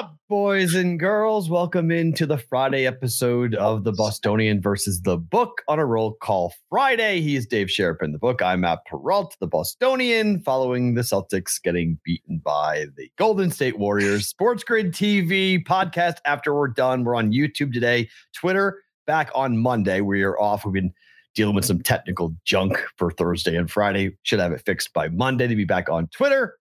[0.00, 1.50] Up, boys and girls?
[1.50, 6.54] Welcome into the Friday episode of the Bostonian versus the Book on a Roll Call
[6.70, 7.20] Friday.
[7.20, 8.40] He is Dave Sheriff the book.
[8.40, 14.26] I'm Matt Perrault, the Bostonian, following the Celtics getting beaten by the Golden State Warriors.
[14.26, 17.04] Sports Grid TV podcast after we're done.
[17.04, 20.00] We're on YouTube today, Twitter back on Monday.
[20.00, 20.64] We are off.
[20.64, 20.94] We've been
[21.34, 24.16] dealing with some technical junk for Thursday and Friday.
[24.22, 26.56] Should have it fixed by Monday to be back on Twitter.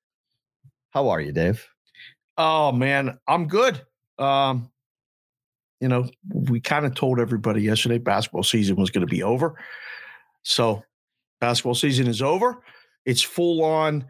[0.89, 1.65] How are you, Dave?
[2.39, 3.81] Oh man, I'm good.
[4.17, 4.71] Um,
[5.81, 9.61] you know, we kind of told everybody yesterday basketball season was going to be over.
[10.43, 10.81] So,
[11.41, 12.63] basketball season is over.
[13.05, 14.05] It's full on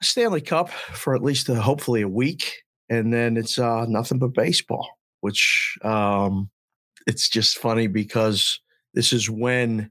[0.00, 4.32] Stanley Cup for at least uh, hopefully a week, and then it's uh, nothing but
[4.32, 4.88] baseball.
[5.22, 6.50] Which um,
[7.08, 8.60] it's just funny because
[8.94, 9.90] this is when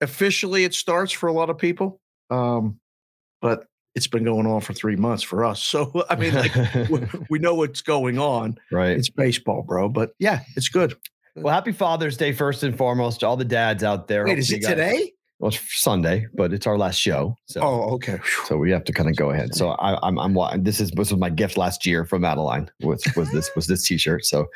[0.00, 2.00] officially it starts for a lot of people.
[2.30, 2.78] Um,
[3.42, 3.64] but
[3.98, 5.62] it's been going on for three months for us.
[5.62, 6.54] So I mean, like
[6.88, 8.56] we, we know what's going on.
[8.72, 8.96] right.
[8.96, 9.88] It's baseball, bro.
[9.90, 10.96] But yeah, it's good.
[11.36, 14.24] Well, happy Father's Day first and foremost to all the dads out there.
[14.24, 15.12] Wait, is it guys- today?
[15.40, 17.36] Well, it's Sunday, but it's our last show.
[17.46, 18.18] So, Oh, okay.
[18.46, 19.54] so we have to kind of go ahead.
[19.54, 22.68] So I, I'm, I'm, this is this was my gift last year from Madeline.
[22.80, 24.24] Was was this was this T-shirt?
[24.24, 24.46] So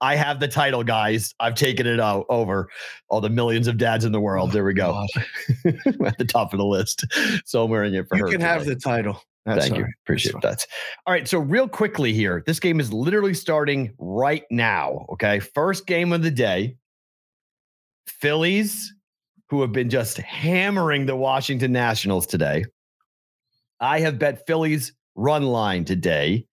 [0.00, 1.32] I have the title, guys.
[1.38, 2.68] I've taken it out over
[3.08, 4.50] all the millions of dads in the world.
[4.50, 5.20] There we go, oh
[6.04, 7.04] at the top of the list.
[7.44, 8.30] So I'm wearing it for You her.
[8.32, 9.22] can have the title.
[9.46, 9.84] That's Thank you.
[9.84, 9.92] right.
[10.04, 10.66] Appreciate that.
[11.06, 11.28] All right.
[11.28, 15.04] So, real quickly here, this game is literally starting right now.
[15.12, 15.38] Okay.
[15.38, 16.76] First game of the day
[18.06, 18.94] Phillies,
[19.50, 22.64] who have been just hammering the Washington Nationals today.
[23.80, 26.46] I have bet Phillies run line today.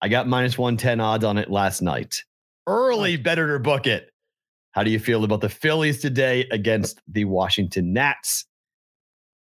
[0.00, 2.22] I got minus 110 odds on it last night.
[2.66, 4.10] Early, better to book it.
[4.72, 8.46] How do you feel about the Phillies today against the Washington Nats?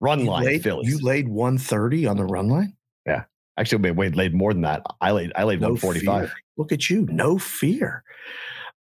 [0.01, 0.89] Run You line, laid, Phillies.
[0.89, 2.75] you laid 130 on the run line?
[3.07, 3.25] Yeah.
[3.59, 4.83] Actually, wait, laid more than that.
[5.01, 6.29] I laid, I laid No 145.
[6.29, 6.37] fear.
[6.57, 7.07] Look at you.
[7.11, 8.05] No fear.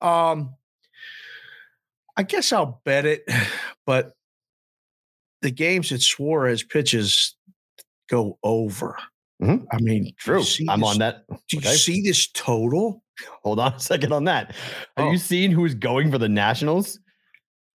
[0.01, 0.55] Um,
[2.19, 3.23] I guess I'll bet it,
[3.87, 4.13] but
[5.43, 7.37] the games that Suarez pitches
[8.11, 8.97] go over.
[9.43, 9.65] Mhm.
[9.73, 10.43] I mean, True.
[10.69, 11.23] I'm this- on that.
[11.49, 13.03] Do you see this total?
[13.45, 14.55] Hold on a second on that.
[14.97, 15.11] Have Oh.
[15.13, 16.99] you seen who's going for the Nationals?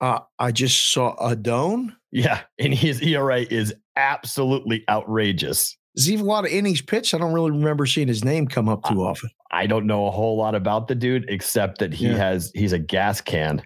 [0.01, 1.95] Uh, I just saw Adon.
[2.11, 5.77] Yeah, and his ERA is absolutely outrageous.
[5.95, 7.13] There's even a lot of innings pitched.
[7.13, 9.29] I don't really remember seeing his name come up too often.
[9.51, 12.17] I don't know a whole lot about the dude except that he Yeah.
[12.17, 13.61] has he's a gas can.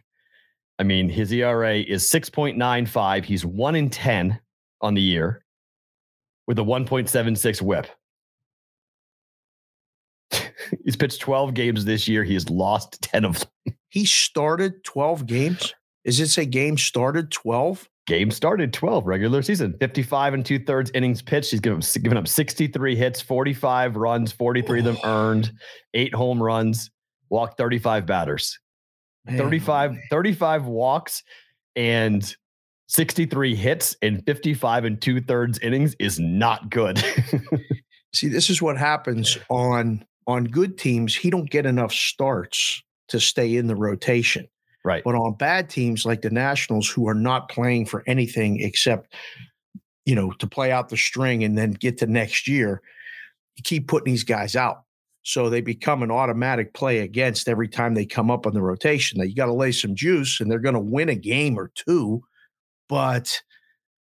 [0.80, 3.26] I mean, his ERA is 6.95.
[3.26, 4.40] He's 1 in 10
[4.82, 5.44] on the year
[6.46, 7.88] with a 1.76 whip.
[10.84, 12.24] he's pitched 12 games this year.
[12.24, 13.76] He has lost 10 of them.
[13.90, 15.74] He started 12 games.
[16.04, 17.90] Is it say game started 12?
[18.06, 21.52] Game started 12 regular season, 55 and two thirds innings pitched.
[21.52, 25.52] He's given, given up 63 hits, 45 runs, 43 of them earned,
[25.94, 26.90] eight home runs,
[27.30, 28.58] walked 35 batters.
[29.28, 31.24] Man, 35, 35 walks
[31.76, 32.36] and
[32.88, 37.04] 63 hits in 55 and two thirds innings is not good.
[38.14, 41.16] See, this is what happens on on good teams.
[41.16, 44.48] He don't get enough starts to stay in the rotation.
[44.84, 45.04] right.
[45.04, 49.14] But on bad teams like the Nationals, who are not playing for anything except,
[50.06, 52.82] you know, to play out the string and then get to next year,
[53.56, 54.84] you keep putting these guys out.
[55.28, 59.20] So they become an automatic play against every time they come up on the rotation.
[59.20, 61.70] Now you got to lay some juice and they're going to win a game or
[61.76, 62.24] two,
[62.88, 63.42] but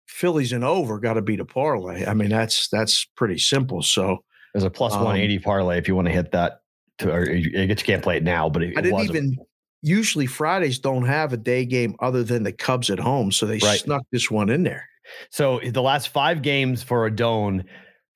[0.07, 2.03] Phillies and over got to beat a parlay.
[2.03, 3.83] I mean, that's that's pretty simple.
[3.83, 4.23] So
[4.55, 6.61] There's a plus Um, 180 parlay if you want to hit that.
[6.97, 9.37] To, or you, I guess you can't play it now, but it, I didn't even
[9.83, 13.31] usually Fridays don't have a day game other than the Cubs at home.
[13.31, 13.79] So they Right.
[13.79, 14.89] snuck this one in there.
[15.29, 17.65] So the last five games for Adon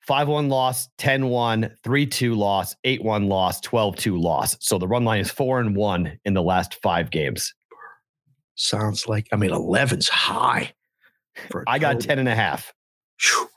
[0.08, 4.56] 5 1 loss, 10 1, 3 2 loss, 8 1 loss, 12 2 loss.
[4.58, 7.52] So the run line is 4 and 1 in the last five games.
[8.54, 10.72] Sounds like I mean 11's high.
[11.66, 12.08] I got total.
[12.08, 12.72] 10 and a half.
[13.20, 13.48] Phew.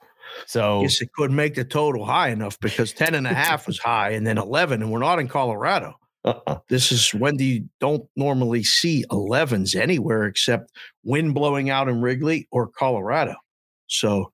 [0.46, 3.80] So guess it couldn't make the total high enough because 10 and a half was
[3.80, 5.96] high and then 11, and we're not in Colorado.
[6.26, 6.58] uh-uh.
[6.68, 10.70] This is when you don't normally see 11s anywhere except
[11.06, 13.36] wind blowing out in Wrigley or Colorado.
[13.88, 14.34] So,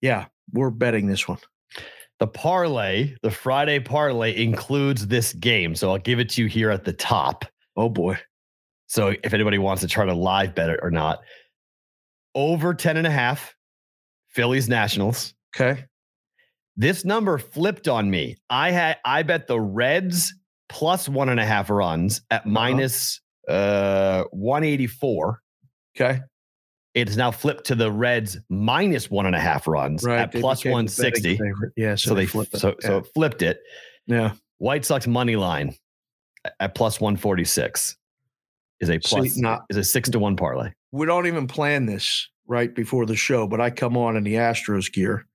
[0.00, 1.38] yeah, we're betting this one.
[2.18, 5.74] the parlay, the Friday parlay includes this game.
[5.74, 7.44] So I'll give it to you here at the top.
[7.76, 8.18] Oh boy.
[8.88, 11.20] So if anybody wants to try to live bet it or not,
[12.34, 13.54] over 10 and a half,
[14.28, 15.34] Phillies Nationals.
[15.56, 15.84] Okay.
[16.76, 18.36] This number flipped on me.
[18.48, 20.32] I had I bet the Reds
[20.68, 22.50] plus one and a half runs at Uh-huh.
[22.50, 25.40] minus uh 184.
[25.96, 26.20] Okay.
[26.94, 30.62] It's now flipped to the Reds minus one and a half runs at they plus
[30.62, 31.36] became the betting 160.
[31.38, 31.72] favorite.
[31.76, 31.94] Yeah.
[31.94, 32.58] So, So they flipped it.
[32.60, 33.60] so so it flipped it.
[34.06, 34.32] yeah.
[34.58, 35.74] White Sox money line
[36.58, 37.96] at plus 146
[38.80, 40.70] is a See, plus not- is a six to one parlay.
[40.92, 44.34] we don't even plan this right before the show, but I come on in the
[44.34, 45.26] Astros gear.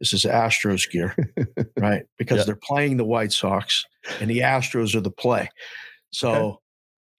[0.00, 1.14] This is Astros gear,
[1.78, 2.02] right?
[2.18, 2.44] Because Yeah.
[2.44, 3.84] they're playing the White Sox
[4.20, 5.48] and the Astros are the play.
[6.12, 6.56] So Okay.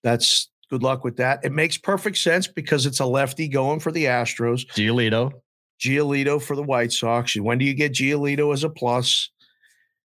[0.04, 1.44] that's good luck with that.
[1.44, 5.32] It makes perfect sense because it's a lefty going for the Astros, Giolito.
[5.80, 7.36] Giolito for the White Sox.
[7.36, 9.30] When do you get Giolito as a plus?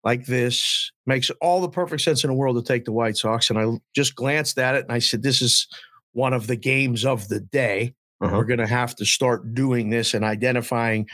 [0.05, 3.51] Like this makes all the perfect sense in the world to take the White Sox.
[3.51, 5.67] And I just glanced at it and I said, This is
[6.13, 8.37] one of the games of the day Uh-huh.
[8.37, 11.07] we're going to have to start doing this and identifying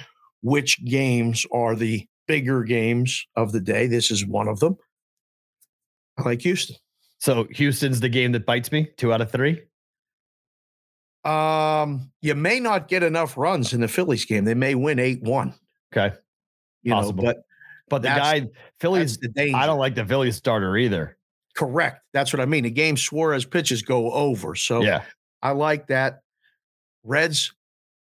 [0.43, 3.87] which games are the bigger games of the day.
[3.87, 4.77] This is one of them.
[6.19, 6.77] I like Houston.
[7.23, 8.91] So Houston's the game that bites me.
[8.97, 9.63] Two out of three.
[11.25, 14.45] Um, you may not get enough runs in the Phillies game.
[14.45, 15.55] They may win 8 1.
[15.97, 16.17] Okay.
[16.83, 17.23] You Possible.
[17.23, 17.45] know, but
[17.89, 18.49] But the guy,
[18.81, 19.57] Phillies, the danger.
[19.57, 21.17] I don't like the Phillies starter either.
[21.55, 22.01] correct.
[22.13, 22.65] That's what I mean.
[22.65, 24.57] The game Suarez pitches go over.
[24.57, 25.05] So yeah.
[25.43, 26.23] I like that.
[27.05, 27.53] Reds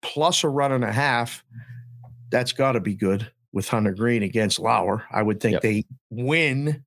[0.01, 1.43] plus a run and a half.
[2.31, 5.03] That's got to be good with Hunter Greene against Lauer.
[5.11, 5.61] I would think Yep.
[5.61, 6.83] they win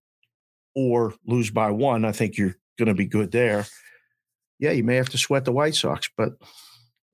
[0.74, 2.04] or lose by one.
[2.04, 3.66] I think you're going to be good there.
[4.58, 6.32] Yeah, you may have to sweat the White Sox, but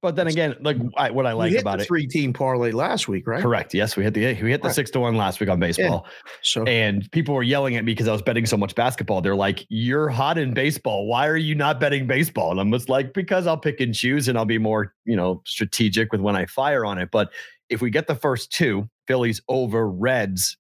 [0.02, 1.86] But then again, like I, what I like about it.
[1.86, 3.42] three team parlay last week, right?
[3.42, 3.74] Correct.
[3.74, 4.74] Yes, we hit the we hit the Right.
[4.74, 6.06] six to one last week on baseball.
[6.42, 9.20] So And people were yelling at me because I was betting so much basketball.
[9.20, 11.06] They're like, "You're hot in baseball.
[11.06, 14.26] Why are you not betting baseball?" And I'm just like, "Because I'll pick and choose,
[14.28, 17.30] and I'll be more, you know, strategic with when I fire on it." But
[17.68, 20.56] if we get the first two, Phillies over Reds,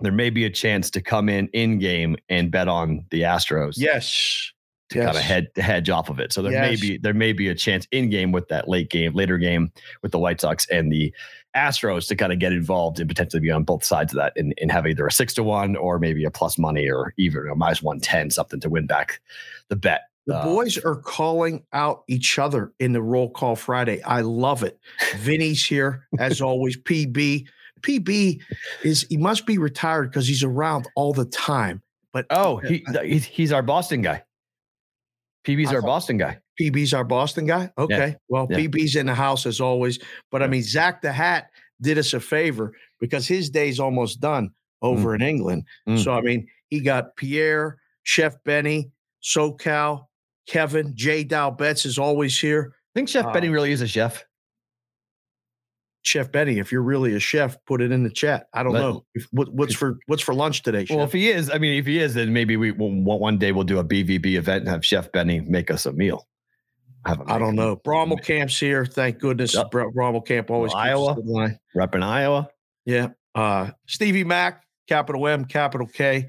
[0.00, 3.74] there may be a chance to come in in game and bet on the Astros
[3.76, 4.52] yes,
[4.90, 6.32] to kind of head hedge off of it.
[6.32, 9.14] So there may be there may be a chance in game with that late game,
[9.14, 9.72] later game
[10.02, 11.12] with the White Sox and the
[11.56, 14.52] Astros to kind of get involved and potentially be on both sides of that and,
[14.60, 17.54] and have either a six to one or maybe a plus money or even a
[17.54, 19.20] minus one ten something to win back
[19.68, 20.02] the bet.
[20.26, 24.02] The Uh, boys are calling out each other in the roll call Friday.
[24.02, 24.78] I love it.
[25.16, 26.76] Vinny's here as always.
[26.76, 27.46] PB.
[27.86, 28.40] PB
[28.82, 31.82] is he must be retired because he's around all the time.
[32.12, 34.22] But Oh, he, he's, he's our Boston guy.
[35.46, 36.38] PB's our Boston guy.
[36.60, 37.70] PB's our Boston guy.
[37.78, 38.16] Okay.
[38.28, 38.58] Well, Yeah.
[38.58, 39.98] PB's in the house as always.
[40.30, 41.50] But I mean, Zach the Hat
[41.80, 44.50] did us a favor because his day's almost done
[44.82, 45.64] over in England.
[45.88, 46.02] Mm.
[46.02, 48.90] So I mean, he got Pierre, Chef Benny,
[49.22, 50.06] SoCal,
[50.48, 52.72] Kevin, Jay Dow Betts is always here.
[52.74, 54.24] I think Chef Uh, Benny really is a chef.
[56.06, 58.46] Chef Benny, if you're really a chef, put it in the chat.
[58.54, 60.84] I don't Let- know if, what, what's for what's for lunch today.
[60.84, 60.96] Chef?
[60.96, 63.50] Well, if he is, I mean, if he is, then maybe we will one day
[63.50, 66.28] we'll do a BVB event and have Chef Benny make us a meal.
[67.06, 67.76] Have him I don't know.
[67.76, 68.86] Brommel Camp's here.
[68.86, 69.54] Thank goodness.
[69.54, 69.72] Yep.
[69.72, 71.20] Brommel Camp always Well, Iowa.
[71.20, 71.58] in line.
[71.74, 72.48] Rep in Iowa.
[72.84, 73.08] Yeah.
[73.34, 76.28] Uh, Stevie Mack, capital M, capital K,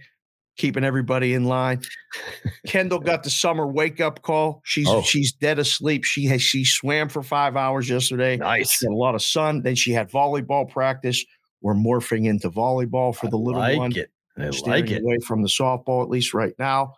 [0.58, 1.82] keeping everybody in line.
[2.68, 4.62] Kendall got the summer wake up call.
[4.66, 5.02] She's Oh.
[5.02, 6.04] she's dead asleep.
[6.04, 8.38] She has she swam for five hours yesterday.
[8.38, 8.72] Nice.
[8.72, 9.62] She had a lot of sun.
[9.62, 11.24] Then she had volleyball practice.
[11.62, 13.92] We're morphing into volleyball for the little like one.
[13.96, 14.12] it.
[14.38, 15.02] I steering like it.
[15.04, 16.94] away from the softball at least right now.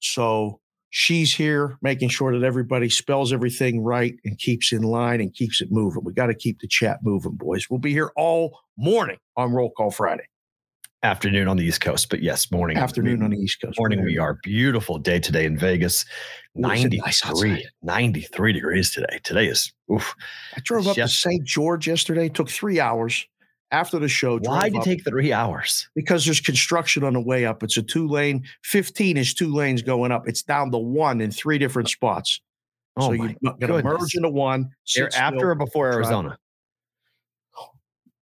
[0.00, 5.34] So she's here making sure that everybody spells everything right and keeps in line and
[5.34, 6.04] keeps it moving.
[6.04, 7.68] We got to keep the chat moving, boys.
[7.68, 10.24] We'll be here all morning on Roll Call Friday.
[11.04, 12.76] Afternoon on the East Coast, but yes, morning.
[12.76, 13.78] Afternoon on the East Coast.
[13.78, 14.02] morning.
[14.02, 16.04] We are beautiful day today in Vegas.
[16.56, 19.20] Ooh, it's nice 93, 93 degrees today.
[19.22, 20.16] Today is oof.
[20.56, 21.44] I drove up to St.
[21.44, 22.28] George yesterday.
[22.28, 23.24] Took three hours
[23.70, 24.40] after the show.
[24.40, 25.88] Why'd you take three hours?
[25.94, 27.62] because there's construction on the way up.
[27.62, 30.26] It's a two lane, 15 is two lanes going up.
[30.26, 32.40] It's down to one in three different spots.
[32.96, 34.70] Oh so you're going to merge into one.
[34.96, 35.92] You're after still, or before.
[35.92, 36.38] Arizona?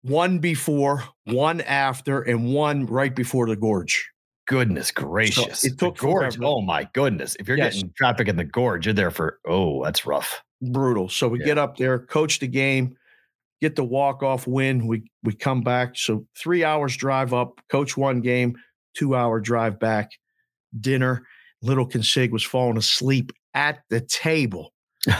[0.02, 4.09] One before, one after, and one right before the gorge.
[4.49, 5.64] Goodness gracious.
[5.64, 6.35] it took the gorge.
[6.37, 6.45] forever.
[6.45, 7.37] Oh my goodness.
[7.38, 7.75] If you're Yes.
[7.76, 10.42] getting traffic in the gorge, you're there for oh, that's rough.
[10.62, 11.09] Brutal.
[11.09, 11.47] So we Yeah.
[11.47, 12.97] get up there, coach the game.
[13.62, 14.87] get the walk off win.
[14.87, 15.90] We we come back.
[15.95, 18.57] So three hours drive up, coach one game,
[18.95, 20.11] two hour drive back,
[20.80, 21.26] dinner.
[21.61, 24.73] Little Consig was falling asleep at the table.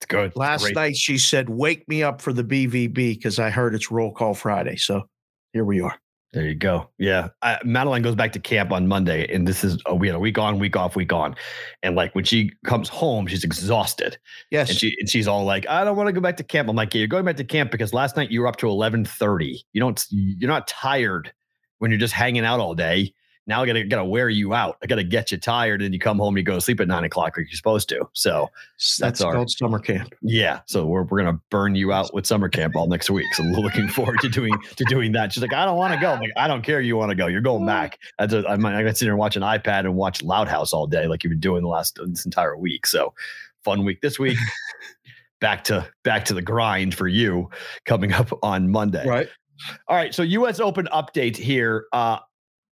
[0.00, 0.34] It's good.
[0.34, 0.74] Last Great.
[0.74, 4.34] night she said, "Wake me up for the BVB because I heard it's roll call
[4.34, 5.08] Friday." So
[5.52, 5.98] here we are.
[6.32, 6.88] There you go.
[6.98, 7.28] Yeah.
[7.42, 10.20] I, Madeline goes back to camp on Monday, and this is a, we had a
[10.20, 11.34] week on, week off, week on.
[11.82, 14.16] And like when she comes home, she's exhausted.
[14.50, 16.68] Yes, And she and she's all like, I don't want to go back to camp.
[16.68, 18.66] I'm like, yeah, you're going back to camp because last night you were up to
[18.66, 19.58] 11:30.
[19.72, 21.32] You don't you're not tired
[21.78, 23.12] when you're just hanging out all day.
[23.50, 24.78] Now I gotta gotta wear you out.
[24.80, 27.02] I gotta get you tired, and you come home, you go to sleep at nine
[27.02, 28.08] o'clock like you're supposed to.
[28.12, 30.14] So that's, that's our- called summer camp.
[30.22, 33.26] yeah, so we're, we're gonna burn you out with summer camp all next week.
[33.34, 35.32] So looking forward to doing to doing that.
[35.32, 36.12] She's like, I don't want to go.
[36.12, 36.80] I'm like, I don't care.
[36.80, 37.26] You want to go?
[37.26, 37.98] You're going back.
[38.20, 40.22] That's a, I might I got to sit there and watch an iPad and watch
[40.22, 42.86] Loud House all day, like you've been doing the last this entire week.
[42.86, 43.12] So
[43.64, 44.38] fun week this week.
[45.40, 47.50] back to back to the grind for you
[47.84, 49.06] coming up on Monday.
[49.06, 49.28] Right.
[49.88, 50.14] All right.
[50.14, 51.86] So US Open update here.
[51.92, 52.18] Uh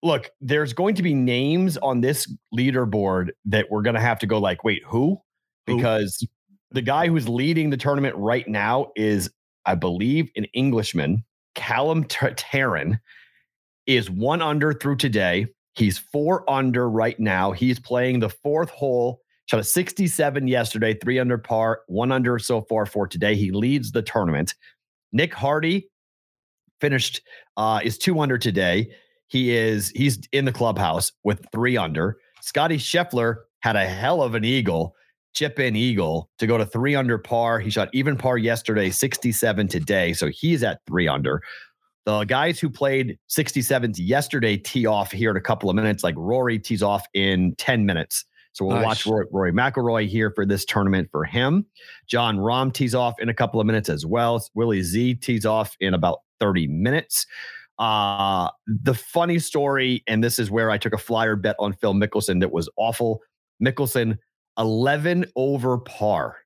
[0.03, 4.37] look, there's going to be names on this leaderboard that we're gonna have to go
[4.39, 5.19] like, wait, who?
[5.67, 5.77] Who?
[5.77, 6.25] Because
[6.71, 9.29] the guy who's leading the tournament right now is,
[9.65, 11.23] I believe, an Englishman.
[11.55, 12.27] Callum T-
[13.87, 15.47] is one under through today.
[15.73, 17.51] He's four under right now.
[17.51, 19.21] He's playing the fourth hole.
[19.45, 23.35] Shot a 67 yesterday, three under par, one under so far for today.
[23.35, 24.53] He leads the tournament.
[25.13, 25.89] Nick Hardy
[26.81, 27.21] finished
[27.55, 28.91] uh, is two under today.
[29.27, 32.17] He is he's in the clubhouse with three under.
[32.41, 34.95] Scotty Scheffler had a hell of an eagle,
[35.33, 37.59] chip in eagle to go to three under par.
[37.59, 40.13] He shot even par yesterday, 67 today.
[40.13, 41.41] So he's at three under.
[42.05, 46.15] The guys who played 67s yesterday tee off here in a couple of minutes, like
[46.17, 48.23] Rory tees off in 10 minutes.
[48.53, 48.85] So we'll Nice.
[48.85, 51.65] watch Rory, Rory McIlroy here for this tournament for him.
[52.07, 54.41] Jon Rahm tees off in a couple of minutes as well.
[54.55, 57.25] Willie Z tees off in about 30 minutes.
[57.79, 61.93] Uh, the funny story, and this is where I took a flyer bet on Phil
[61.93, 63.21] Mickelson that was awful.
[63.63, 64.17] Mickelson,
[64.57, 66.37] 11 over par.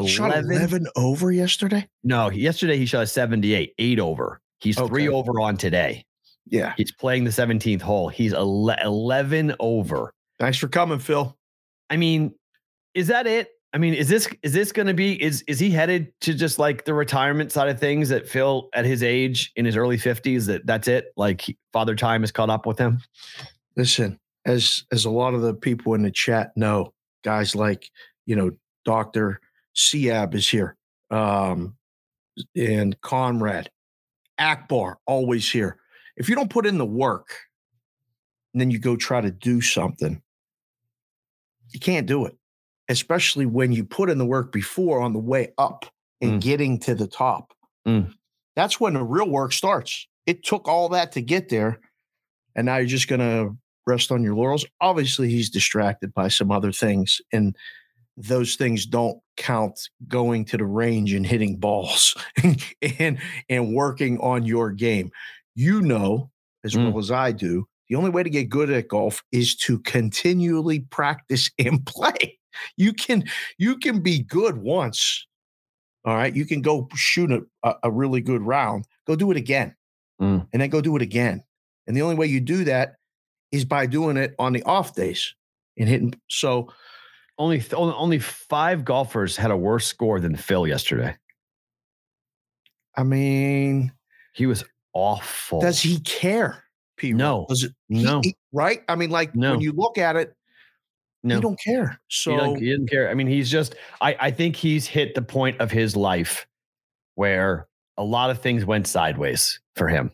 [0.00, 1.86] He shot 11 over yesterday.
[2.02, 4.40] No, yesterday he shot a 78, eight over.
[4.58, 6.04] He's three over on today.
[6.46, 6.74] Yeah.
[6.76, 8.08] He's playing the 17th hole.
[8.08, 10.14] He's 11 over.
[10.38, 11.36] Thanks for coming, Phil.
[11.90, 12.34] I mean,
[12.94, 13.50] is that it?
[13.74, 16.58] I mean, is this is this going to be is is he headed to just
[16.58, 20.46] like the retirement side of things that Phil at his age in his early 50s
[20.46, 21.12] that that's it?
[21.16, 23.00] Like he- father time has caught up with him?
[23.76, 26.92] Listen, as as a lot of the people in the chat know,
[27.24, 27.90] guys like
[28.26, 28.50] you know
[28.84, 29.40] Doctor
[29.74, 30.76] Siab is here,
[31.10, 31.74] um,
[32.54, 33.70] and Conrad,
[34.38, 35.78] Akbar always here.
[36.18, 37.34] If you don't put in the work,
[38.52, 40.20] and then you go try to do something,
[41.70, 42.36] you can't do it.
[42.88, 45.86] Especially when you put in the work before on the way up
[46.20, 46.40] and Mm.
[46.40, 47.52] getting to the top.
[47.86, 48.12] Mm.
[48.56, 50.06] That's when the real work starts.
[50.26, 51.80] It took all that to get there,
[52.54, 53.50] and now you're just gonna
[53.86, 54.64] rest on your laurels.
[54.80, 57.56] Obviously, he's distracted by some other things, and
[58.16, 62.14] those things don't count going to the range and hitting balls
[63.00, 65.10] and and working on your game.
[65.54, 66.30] You know
[66.64, 66.90] as Mm.
[66.92, 70.80] well as I do, the only way to get good at golf is to continually
[70.90, 72.38] practice and play.
[72.76, 73.24] You can
[73.58, 75.26] you can be good once.
[76.04, 77.30] All right, you can go shoot
[77.62, 78.86] a, a, really good round.
[79.06, 79.74] Go do it again,
[80.20, 80.48] Mm.
[80.52, 81.44] and then go do it again.
[81.86, 82.96] And the only way you do that
[83.52, 85.34] is by doing it on the off days
[85.78, 86.14] and hitting.
[86.28, 86.72] So
[87.38, 91.16] Only th- only five golfers had a worse score than Phil yesterday.
[92.96, 93.92] I mean,
[94.34, 95.60] He was awful.
[95.60, 96.62] does he care?
[96.96, 97.12] P.
[97.12, 97.46] No.
[97.48, 97.72] does it?
[97.88, 98.20] he- No.
[98.22, 98.82] he- right?
[98.88, 99.52] I mean, like No.
[99.52, 100.34] when you look at it,
[101.24, 101.36] No.
[101.36, 101.90] you don't care.
[101.90, 103.08] he, So doesn't, he didn't care.
[103.08, 103.74] I mean, he's just.
[104.00, 106.46] I I think he's hit the point of his life
[107.14, 110.10] where a lot of things went sideways for him,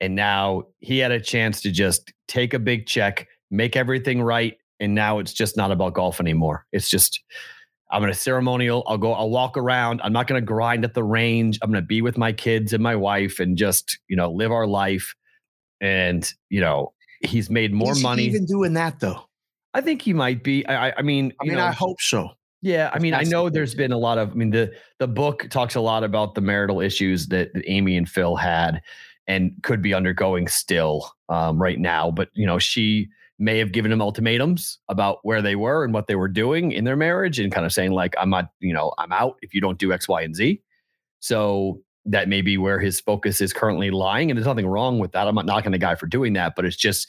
[0.00, 4.56] and now he had a chance to just take a big check, make everything right,
[4.78, 6.66] and now it's just not about golf anymore.
[6.72, 7.22] It's just.
[7.92, 8.84] I'm gonna ceremonial.
[8.86, 9.12] I'll go.
[9.12, 10.00] I'll walk around.
[10.04, 11.58] I'm not gonna grind at the range.
[11.60, 14.66] I'm gonna be with my kids and my wife and just you know live our
[14.66, 15.12] life.
[15.80, 18.22] And you know he's made more is he money.
[18.22, 19.24] even doing that though.
[19.74, 20.66] I think he might be.
[20.66, 22.30] I, I, mean, I you mean, know, I hope so.
[22.62, 24.30] yeah, I mean, I know there's been a lot of.
[24.30, 27.96] I mean, the the book talks a lot about the marital issues that, that Amy
[27.96, 28.82] and Phil had,
[29.26, 32.10] and could be undergoing still um, right now.
[32.10, 33.08] But you know, she
[33.38, 36.84] may have given him ultimatums about where they were and what they were doing in
[36.84, 39.60] their marriage, and kind of saying like, "I'm not, you know, I'm out if you
[39.60, 40.60] don't do X, Y, and Z."
[41.20, 45.12] So that may be where his focus is currently lying, and there's nothing wrong with
[45.12, 45.28] that.
[45.28, 47.08] I'm not knocking the guy for doing that, but it's just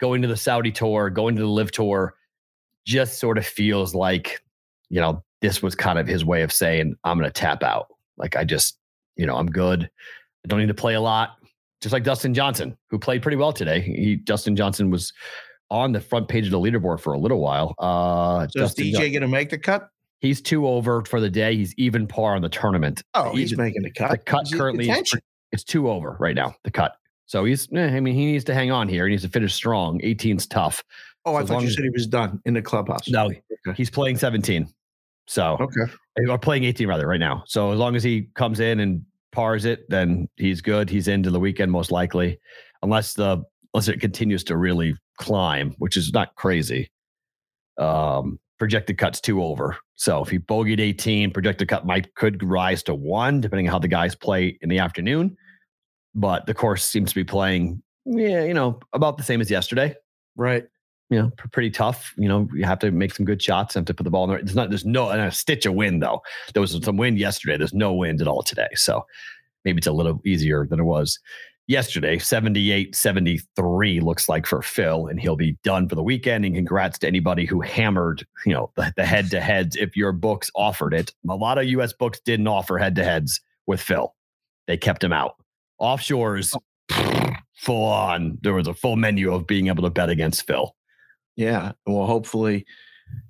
[0.00, 2.14] going to the Saudi tour, going to the LIV tour,
[2.84, 4.42] just sort of feels like,
[4.88, 7.86] you know, this was kind of his way of saying, I'm going to tap out.
[8.16, 8.78] Like, I just,
[9.16, 9.90] you know, I'm good.
[10.44, 11.36] I don't need to play a lot.
[11.80, 13.80] Just like Dustin Johnson, who played pretty well today.
[13.80, 15.12] He Dustin Johnson was
[15.70, 17.74] on the front page of the leaderboard for a little while.
[17.78, 19.90] Uh, Dustin DJ to make the cut?
[20.24, 21.54] he's two over for the day.
[21.54, 23.02] He's even par on the tournament.
[23.14, 24.10] Oh, he's Even- making the cut.
[24.10, 25.12] the cut He's currently is,
[25.52, 26.54] it's two over right now.
[26.64, 26.96] The cut.
[27.26, 27.68] So he's.
[27.72, 29.06] eh, I mean, he needs to hang on here.
[29.06, 30.00] He needs to finish strong.
[30.00, 30.82] 18's tough.
[31.24, 33.08] Oh, I thought you said he was done in the clubhouse.
[33.08, 33.74] No, Okay.
[33.76, 34.68] he's playing 17.
[35.26, 35.92] So Okay.
[36.28, 37.42] or playing 18 rather right now.
[37.46, 39.02] So as long as he comes in and
[39.32, 40.90] pars it, then he's good.
[40.90, 42.38] He's into the weekend most likely,
[42.82, 46.88] unless the unless it continues to really climb, which is not crazy.
[47.78, 49.76] Um, projected cuts two over.
[49.96, 53.78] So if he bogeyed 18, projected cut might could rise to one, depending on how
[53.78, 55.36] the guys play in the afternoon.
[56.14, 59.96] But the course seems to be playing, yeah, you know, about the same as yesterday
[60.36, 60.64] Right.
[61.10, 62.12] you know, pr- pretty tough.
[62.16, 63.76] You know, you have to make some good shots.
[63.76, 64.38] And have to put the ball in there.
[64.38, 66.22] There's not, there's no, and a stitch of wind though.
[66.52, 67.56] There was some wind yesterday.
[67.56, 68.68] There's no wind at all today.
[68.74, 69.06] So
[69.64, 71.18] maybe it's a little easier than it was
[71.66, 72.18] yesterday.
[72.18, 76.44] 78, 73 looks like for Phil, and he'll be done for the weekend.
[76.44, 79.76] And congrats to anybody who hammered, you know, the, the head to heads.
[79.76, 83.40] If your books offered it, a lot of US books didn't offer head to heads
[83.66, 84.14] with Phil.
[84.66, 85.36] They kept him out.
[85.84, 86.56] Offshores,
[87.56, 88.38] full on.
[88.42, 90.74] There was a full menu of being able to bet against Phil.
[91.36, 91.72] Yeah.
[91.86, 92.64] Well, hopefully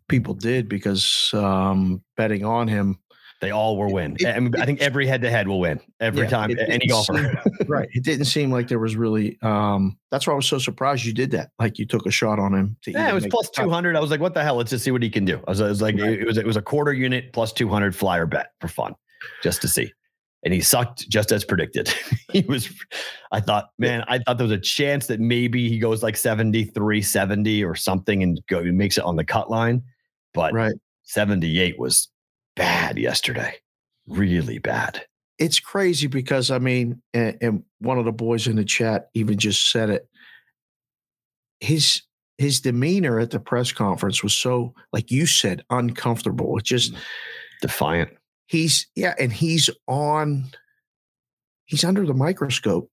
[0.08, 2.98] people did because um, betting on him.
[3.40, 4.16] They all were win.
[4.20, 6.56] It- I, mean, I think every head to head will win every Yeah, time.
[6.66, 7.14] Any golfer.
[7.18, 7.88] seem- right.
[7.92, 9.36] It didn't seem like there was really.
[9.42, 11.50] Um, that's why I was so surprised you did that.
[11.58, 12.76] Like you took a shot on him.
[12.84, 13.96] To yeah, it was plus two hundred.
[13.96, 14.54] I was like, what the hell?
[14.56, 15.42] Let's just see what he can do.
[15.46, 16.20] I was, I was like, Right.
[16.20, 18.94] it was it was a quarter unit plus two hundred flyer bet for fun,
[19.42, 19.92] just to see.
[20.44, 21.88] And he sucked just as predicted.
[22.32, 22.68] he was.
[23.32, 27.00] I thought, man, I thought there was a chance that maybe he goes like 73,
[27.02, 29.82] 70 or something and go he makes it on the cut line,
[30.34, 30.74] but Right.
[31.02, 32.08] seventy eight was
[32.56, 33.54] bad yesterday,
[34.06, 35.04] really bad.
[35.38, 39.38] It's crazy because I mean, and, and one of the boys in the chat even
[39.38, 40.08] just said it.
[41.60, 42.02] His
[42.38, 46.58] his demeanor at the press conference was so, like you said, uncomfortable.
[46.58, 46.94] It just
[47.62, 48.10] Defiant.
[48.46, 50.44] He's yeah, and he's on.
[51.66, 52.90] He's under the microscope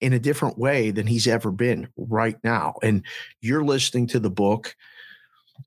[0.00, 2.74] in a different way than he's ever been right now.
[2.82, 3.04] And
[3.40, 4.76] you're listening to the book.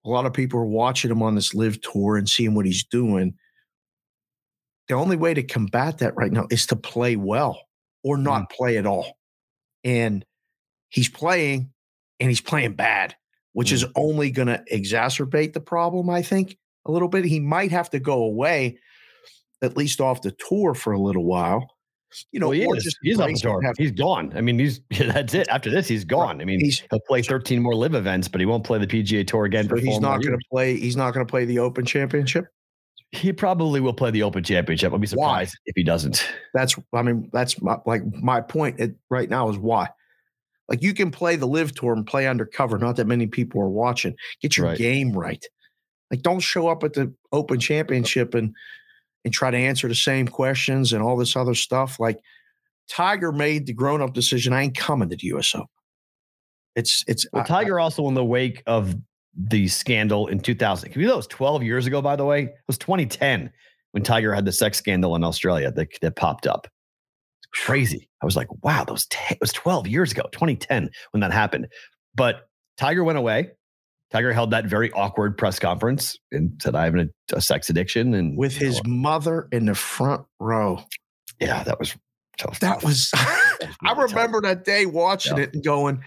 [0.06, 2.84] A lot of people are watching him on this LIV tour and seeing what he's
[2.84, 3.34] doing.
[4.88, 7.62] The only way to combat that right now is to play well
[8.04, 8.56] or not mm.
[8.56, 9.18] play at all.
[9.84, 10.24] And
[10.90, 11.72] he's playing
[12.20, 13.16] and he's playing bad,
[13.54, 13.92] which is mm.
[13.96, 17.26] only going to exacerbate the problem, I think, a little bit.
[17.26, 18.78] He might have to go away,
[19.62, 21.68] at least off the tour for a little while.
[22.32, 22.98] You know, well, he is.
[23.02, 23.62] he's off the tour.
[23.62, 24.32] Have, he's gone.
[24.36, 25.48] I mean, he's that's it.
[25.50, 26.42] After this, he's gone.
[26.42, 29.28] I mean, he's he'll play 13 more LIV events, but he won't play the PGA
[29.28, 30.78] Tour again so for he's not going to play.
[30.78, 32.46] He's not going to play the Open Championship.
[33.12, 34.92] He probably will play the Open Championship.
[34.92, 35.44] I'll be Why?
[35.46, 36.28] surprised if he doesn't.
[36.54, 39.90] That's I mean that's my, like my point at, right now is why.
[40.70, 42.78] Like you can play the LIV tour and play undercover.
[42.78, 44.16] Not that many people are watching.
[44.42, 44.78] Get your Right.
[44.78, 45.44] game right.
[46.12, 48.54] Like don't show up at the Open Championship and
[49.28, 52.00] and try to answer the same questions and all this other stuff.
[52.00, 52.18] Like
[52.90, 54.54] Tiger made the grown up decision.
[54.54, 55.68] I ain't coming to the US Open.
[56.76, 58.96] It's it's Well, I- I- Tiger also in the wake of
[59.36, 60.92] the scandal in 2000.
[60.92, 62.44] Can you know that was 12 years ago, by the way?
[62.44, 63.52] It was 2010
[63.92, 66.68] when Tiger had the sex scandal in Australia that, that popped up.
[67.54, 68.10] It's crazy.
[68.22, 71.68] I was like, wow, those te- it was 12 years ago, 2010 when that happened.
[72.16, 73.52] But Tiger went away.
[74.12, 78.14] Tiger held that very awkward press conference and said, I have a, a sex addiction.
[78.14, 80.82] And with his know, mother in the front row.
[81.42, 81.96] yeah, that was
[82.38, 82.60] tough.
[82.62, 84.12] That was I really tough.
[84.12, 85.44] remember that day watching Yeah.
[85.44, 86.02] it and going,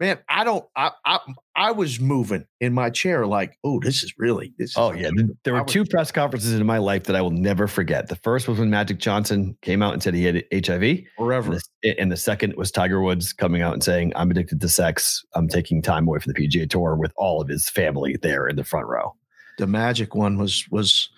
[0.00, 1.18] man, I don't I I
[1.56, 5.10] I was moving in my chair like, oh, this is really this is Oh yeah,
[5.10, 8.08] th- there were two press conferences in my life that I will never forget.
[8.08, 11.58] The first was when Magic Johnson came out and said he had HIV, and forever.
[11.82, 15.24] the, and the second was Tiger Woods coming out and saying, "I'm addicted to sex.
[15.34, 18.56] I'm taking time away from the PGA Tour with all of his family there in
[18.56, 19.14] the front row."
[19.58, 21.10] The magic one was was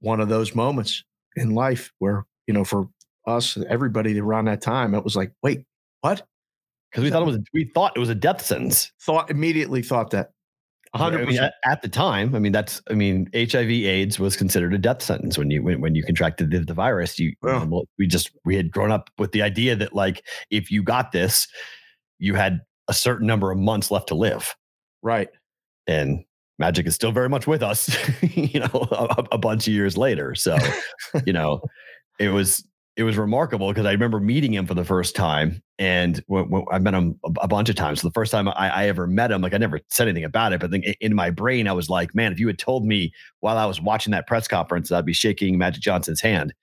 [0.00, 1.02] one of those moments
[1.36, 2.88] in life where, you know, for
[3.26, 5.64] us, everybody around that time, it was like, wait,
[6.02, 6.26] what?
[6.94, 8.92] Because we thought it was we thought it was a death sentence.
[9.02, 10.30] Thought immediately thought that.
[10.94, 11.52] I hundred mean, percent.
[11.64, 15.36] at, at the time, I mean that's I mean HIV/AIDS was considered a death sentence
[15.36, 17.18] when you when, when you contracted the, the virus.
[17.18, 17.64] You Yeah.
[17.64, 21.10] well, we just we had grown up with the idea that like if you got
[21.10, 21.48] this,
[22.20, 24.54] you had a certain number of months left to live.
[25.02, 25.28] Right.
[25.88, 26.24] and
[26.60, 27.90] magic is still very much with us
[28.22, 30.56] you know a, a bunch of years later so
[31.26, 31.60] you know
[32.20, 32.64] it was
[32.96, 36.22] it was remarkable because i remember meeting him for the first time and
[36.72, 39.06] i met him a, a bunch of times so the first time I, I ever
[39.06, 41.72] met him like i never said anything about it but then in my brain i
[41.72, 44.88] was like man if you had told me while i was watching that press conference
[44.88, 46.54] that i'd be shaking magic johnson's hand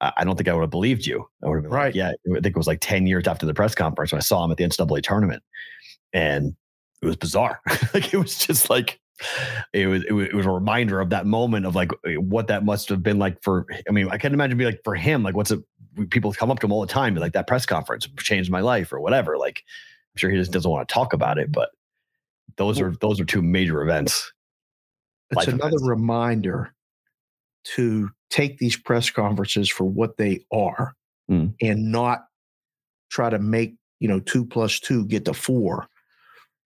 [0.00, 1.24] I, I don't think I would have believed you.
[1.42, 1.86] I would have been Right.
[1.86, 4.22] like, yeah, I think it was like 10 years after the press conference when I
[4.22, 5.42] saw him at the NCAA tournament.
[6.12, 6.54] And
[7.00, 7.60] it was bizarre.
[7.94, 8.98] like it was just like
[9.72, 12.64] it was, it was it was a reminder of that moment of like what that
[12.64, 15.36] must have been like for I mean, I can't imagine be like for him, like
[15.36, 15.60] what's it
[16.10, 18.92] people come up to him all the time, like that press conference changed my life
[18.92, 19.38] or whatever.
[19.38, 19.62] Like
[20.14, 21.70] I'm sure he just doesn't want to talk about it, but
[22.56, 24.32] those are those are two major events.
[25.30, 25.88] It's another events.
[25.88, 26.74] reminder
[27.76, 30.94] to take these press conferences for what they are
[31.30, 31.54] Mm.
[31.62, 32.26] and not
[33.08, 35.88] try to make, you know, two plus two get to four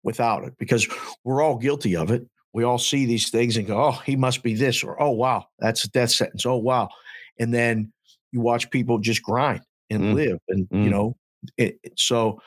[0.01, 0.87] without it because
[1.23, 2.27] we're all guilty of it.
[2.57, 5.45] We all see these things and go, oh, he must be this, or oh, wow,
[5.59, 6.43] that's a death sentence.
[6.43, 6.89] Oh, wow.
[7.37, 7.93] And then
[8.31, 10.13] you watch people just grind and Mm.
[10.15, 10.39] live.
[10.49, 10.83] And, Mm.
[10.85, 11.17] you know,
[11.55, 12.41] it, it- so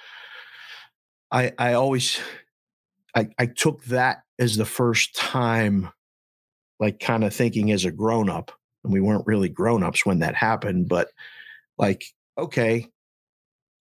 [1.31, 2.19] I, I always,
[3.15, 5.91] I, I took that as the first time
[6.81, 8.51] like kind of thinking as a grown up
[8.83, 11.09] and we weren't really grown ups when that happened but
[11.79, 12.03] like
[12.39, 12.89] okay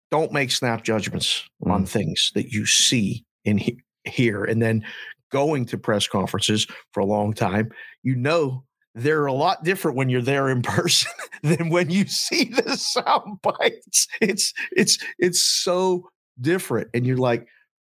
[0.10, 4.84] don't make snap judgments on things that you see and he- hear and then
[5.32, 7.70] going to press conferences for a long time
[8.04, 8.64] you know
[8.96, 11.12] they're a lot different when you're there in person
[11.44, 16.08] than when you see the sound bites it's it's it's so
[16.40, 17.48] different and you're like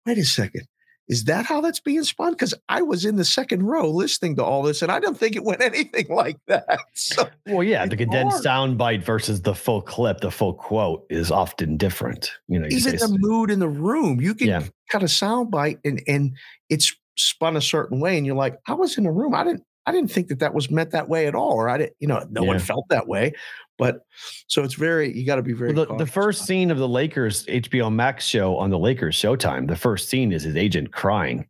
[0.05, 0.67] wait a second
[1.09, 2.33] is that how that's being spun?
[2.33, 5.35] Because I was in the second row listening to all this, and I don't think
[5.35, 6.79] it went anything like that.
[6.93, 11.31] So Well, yeah, the condensed sound bite versus the full clip, the full quote is
[11.31, 12.31] often different.
[12.47, 14.63] You know, even the mood in the room, you can Yeah.
[14.91, 16.37] cut a sound bite, and and
[16.69, 19.63] it's spun a certain way, and you're like, I was in a room, I didn't.
[19.85, 22.07] I didn't think that that was meant that way at all, or I didn't, you
[22.07, 23.33] know, no one felt that way.
[23.79, 24.01] But
[24.45, 25.73] so it's very, you got to be very.
[25.73, 29.67] Well, the, the first scene of the Lakers HBO Max show on the Lakers Showtime,
[29.67, 31.47] the first scene is his agent crying.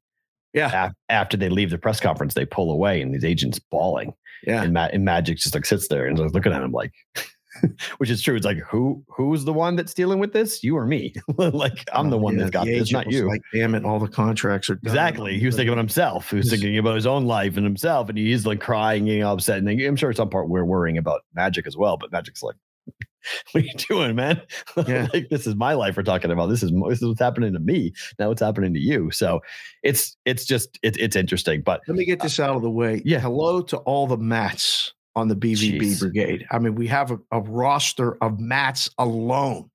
[0.53, 0.85] Yeah.
[0.87, 4.13] Af- After they leave the press conference, they pull away and his agent's bawling.
[4.47, 6.93] yeah, And, Ma- and Magic just like sits there and is looking at him like,
[7.97, 8.35] which is true.
[8.35, 10.63] It's like, who who's the one that's dealing with this?
[10.63, 11.13] You or me?
[11.37, 13.27] like, I'm oh, the one yeah, that's got this, not you.
[13.27, 14.91] Like, damn it, all the contracts are done.
[14.91, 15.39] Exactly.
[15.39, 16.29] He was thinking about himself.
[16.29, 19.59] He was thinking about his own life and himself, and he's like crying, getting upset.
[19.59, 21.97] And I'm sure at some part we're worrying about Magic as well.
[21.97, 22.55] But Magic's like,
[23.51, 24.41] "What are you doing, man?
[24.87, 25.07] Yeah.
[25.13, 26.47] like this is my life we're talking about.
[26.47, 27.93] This is this is what's happening to me.
[28.17, 29.11] Now what's happening to you?
[29.11, 29.41] So
[29.83, 31.61] it's it's just it's it's interesting.
[31.61, 33.01] But Let me get this out of the way.
[33.05, 33.19] yeah.
[33.19, 35.99] Hello to all the Mats on the BVB Jeez.
[35.99, 36.45] brigade.
[36.51, 39.69] I mean, we have a, a roster of Mats alone.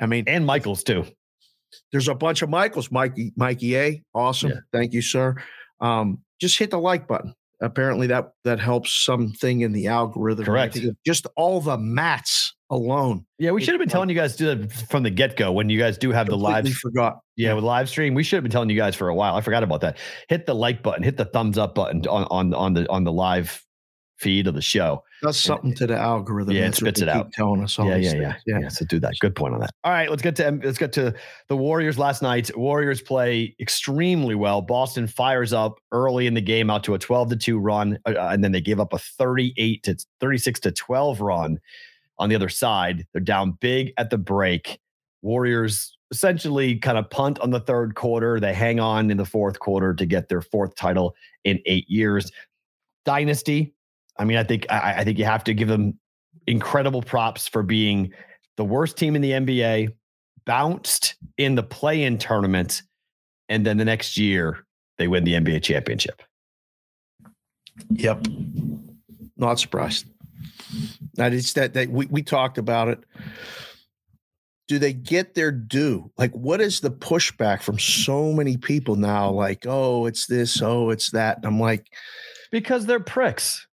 [0.00, 1.04] I mean, and Michaels too.
[1.92, 2.90] there's a bunch of Michaels.
[2.90, 4.50] Mikey, Mikey A, awesome.
[4.50, 4.56] Yeah.
[4.72, 5.36] Thank you, sir.
[5.80, 7.34] Um, just hit the like button.
[7.62, 10.46] Apparently that that helps something in the algorithm.
[10.46, 10.78] Correct.
[11.04, 13.26] Just all the Mats alone.
[13.38, 15.36] Yeah, we should have been like- telling you guys to do that from the get
[15.36, 16.66] go when you guys do have the live.
[16.72, 17.18] Forgot.
[17.36, 19.36] Yeah, with live stream, we should have been telling you guys for a while.
[19.36, 19.98] I forgot about that.
[20.30, 23.12] Hit the like button, hit the thumbs up button on on on the on the
[23.12, 23.62] live
[24.20, 25.02] feed of the show.
[25.22, 26.54] Does something to the algorithm.
[26.54, 27.32] Yeah, it spits it out.
[27.32, 29.14] Telling us all yeah, these yeah, yeah, yeah, So do that.
[29.18, 29.70] Good point on that.
[29.82, 31.14] All right, let's get to let's get to
[31.48, 32.54] the Warriors last night.
[32.56, 34.60] Warriors play extremely well.
[34.60, 38.14] Boston fires up early in the game out to a 12 to 2 run uh,
[38.30, 41.58] and then they gave up a 38 to 36 to 12 run
[42.18, 43.06] on the other side.
[43.12, 44.78] They're down big at the break.
[45.22, 48.40] Warriors essentially kind of punt on the third quarter.
[48.40, 52.30] They hang on in the fourth quarter to get their fourth title in 8 years.
[53.04, 53.74] Dynasty
[54.20, 55.98] I mean, I think I, I think you have to give them
[56.46, 58.12] incredible props for being
[58.58, 59.94] the worst team in the NBA,
[60.44, 62.82] bounced in the play-in tournament,
[63.48, 64.66] and then the next year
[64.98, 66.22] they win the NBA championship.
[67.88, 68.26] Yep.
[69.38, 70.04] Not surprised.
[71.14, 73.02] That it's that that we, we talked about it.
[74.68, 76.12] Do they get their due?
[76.18, 79.30] Like, what is the pushback from so many people now?
[79.30, 81.38] Like, oh, it's this, oh, it's that.
[81.38, 81.86] And I'm like,
[82.52, 83.66] Because they're pricks.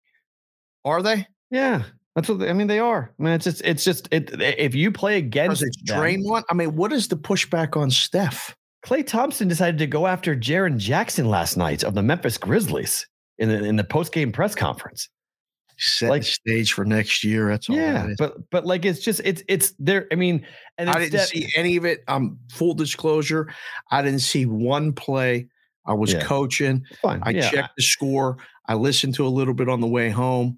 [0.86, 1.26] Are they?
[1.50, 1.82] Yeah.
[2.14, 2.66] That's what they, I mean.
[2.68, 3.12] They are.
[3.18, 6.44] I mean, it's just, it's just, it, if you play against is it them, Draymond?
[6.50, 8.56] I mean, what is the pushback on Steph?
[8.86, 13.06] Klay Thompson decided to go after Jaren Jackson last night of the Memphis Grizzlies
[13.38, 15.08] in the in the post game press conference.
[15.78, 17.48] Set Like- stage for next year.
[17.50, 17.76] That's all.
[17.76, 20.06] yeah, that but but like it's just it's it's there.
[20.10, 20.46] I mean,
[20.78, 22.02] and I didn't see any of it.
[22.08, 23.52] Um, full disclosure,
[23.90, 25.48] I didn't see one play.
[25.84, 26.22] I was Yeah.
[26.22, 26.82] coaching.
[27.02, 27.20] fine.
[27.24, 28.38] I yeah, checked the score.
[28.66, 30.56] I listened to a little bit on the way home,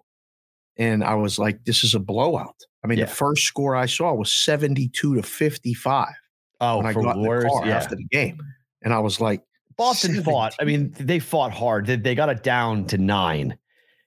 [0.79, 3.05] and I was like, "This is a blowout." I mean, Yeah.
[3.07, 6.15] the first score I saw was seventy-two to fifty-five
[6.61, 7.77] Oh, when I for got in the Warriors, car yeah.
[7.77, 8.41] after the game,
[8.83, 9.43] and I was like,
[9.77, 10.55] Boston fought.
[10.61, 11.87] I mean, they fought hard.
[11.87, 13.57] They, they got it down to nine,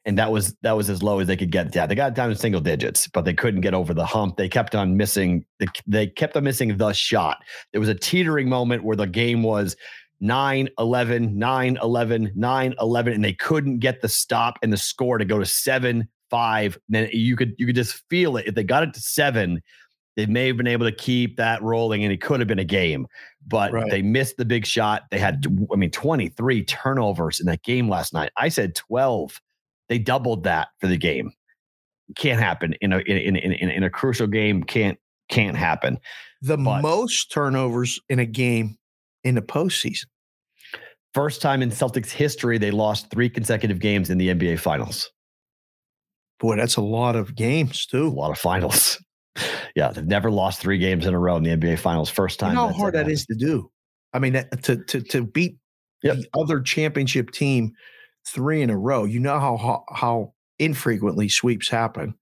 [0.06, 1.74] and that was that was as low as they could get.
[1.74, 4.36] Yeah, they got it down to single digits, but they couldn't get over the hump.
[4.38, 5.46] They kept on missing.
[5.60, 7.38] They, they kept on missing the shot.
[7.72, 9.76] There was a teetering moment where the game was
[10.20, 15.18] 9 11, 9 11, 9 11, and they couldn't get the stop and the score
[15.18, 18.48] to go to 7 five, then you could you could just feel it.
[18.48, 19.62] If they got it to seven,
[20.16, 22.64] they may have been able to keep that rolling, and it could have been a
[22.64, 23.06] game.
[23.48, 23.92] But Right.
[23.92, 25.04] they missed the big shot.
[25.12, 28.32] They had, I mean, 23 turnovers in that game last night.
[28.38, 29.40] I said 12.
[29.90, 31.32] They doubled that for the game.
[32.16, 34.64] Can't happen in a in in in, in a crucial game.
[34.64, 34.98] Can't
[35.30, 35.98] can't happen.
[36.42, 38.78] The But- most turnovers in a game
[39.24, 40.06] in the postseason.
[41.14, 45.10] First time in Celtics history they lost three consecutive games in the NBA Finals.
[46.42, 48.08] Boy, that's a lot of games too.
[48.08, 49.02] A lot of finals.
[49.78, 52.10] Yeah, they've never lost three games in a row in the NBA Finals.
[52.10, 52.56] First You time.
[52.56, 53.72] know how hard that is to do.
[54.12, 55.56] I mean, that, to to to beat
[56.04, 56.18] Yep.
[56.18, 57.72] the other championship team
[58.28, 59.06] three in a row.
[59.06, 62.14] You know how how, how infrequently sweeps happen.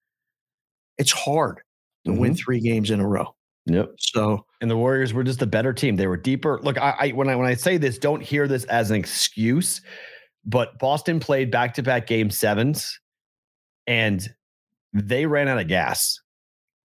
[1.00, 1.62] It's hard
[2.06, 2.38] to win Mhm.
[2.38, 3.34] three games in a row.
[3.66, 3.90] Yep.
[3.98, 5.96] So And the Warriors were just a better team.
[5.96, 6.60] They were deeper.
[6.62, 9.82] Look, I, I when I when I say this, don't hear this as an excuse,
[10.46, 13.00] but Boston played back to back game sevens,
[13.90, 14.30] and
[14.94, 16.22] they ran out of gas.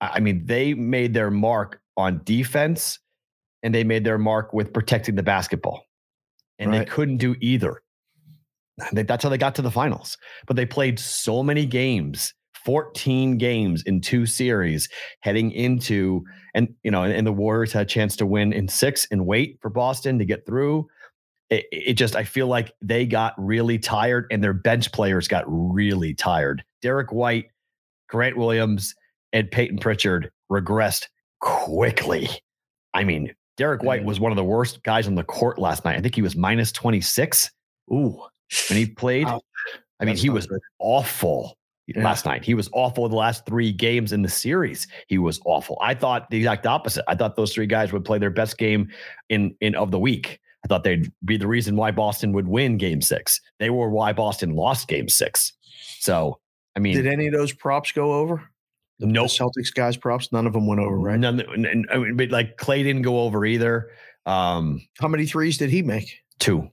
[0.01, 2.99] I mean, they made their mark on defense,
[3.63, 5.85] and they made their mark with protecting the basketball,
[6.59, 7.83] and they couldn't do either.
[8.93, 10.19] That's how they got to the finals.
[10.47, 14.89] But they played so many games, 14 games in two series
[15.21, 18.69] heading into and you know, and, and the Warriors had a chance to win in
[18.69, 20.89] six and wait for Boston to get through.
[21.55, 25.45] It, it just, I feel like they got really tired, and their bench players got
[25.47, 26.65] really tired.
[26.83, 27.47] Derrick White,
[28.09, 28.95] Grant Williams,
[29.33, 31.07] and Payton Pritchard regressed
[31.41, 32.29] quickly.
[32.93, 35.97] I mean, Derrick White was one of the worst guys on the court last night.
[35.97, 37.51] I think he was minus 26
[37.93, 38.21] ooh,
[38.69, 39.27] when he played.
[39.27, 39.43] Ouch.
[40.01, 40.61] I mean, That's he was good.
[40.81, 42.03] awful Yeah.
[42.03, 42.45] last night.
[42.45, 44.89] He was awful the last three games in the series.
[45.07, 45.79] He was awful.
[45.81, 47.05] I thought the exact opposite.
[47.09, 48.89] I thought those three guys would play their best game
[49.29, 50.41] in in of the week.
[50.65, 53.41] I thought they'd be the reason why Boston would win game six.
[53.59, 55.53] They were why Boston lost game six.
[56.01, 56.39] So
[56.75, 58.43] I mean, Did any of those props go over?
[58.99, 61.19] The no, Celtics guys props, none of them went over, right?
[61.19, 61.41] none.
[61.41, 63.91] and- and- I mean, but like Klay didn't go over either.
[64.27, 66.21] Um, How many threes did he make?
[66.39, 66.69] two.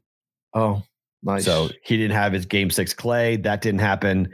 [0.54, 0.82] Oh,
[1.24, 1.46] nice.
[1.46, 3.42] So he didn't have his game six Klay.
[3.44, 4.32] That didn't happen.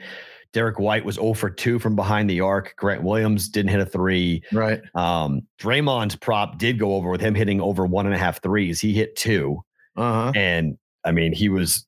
[0.53, 2.73] Derrick White was 0 for 2 from behind the arc.
[2.77, 4.43] Grant Williams didn't hit a three.
[4.51, 4.81] right.
[4.95, 8.79] Um, Draymond's prop did go over with him hitting over one and a half threes.
[8.79, 9.63] He hit two.
[9.95, 10.31] Uh huh.
[10.36, 11.86] And I mean, he was,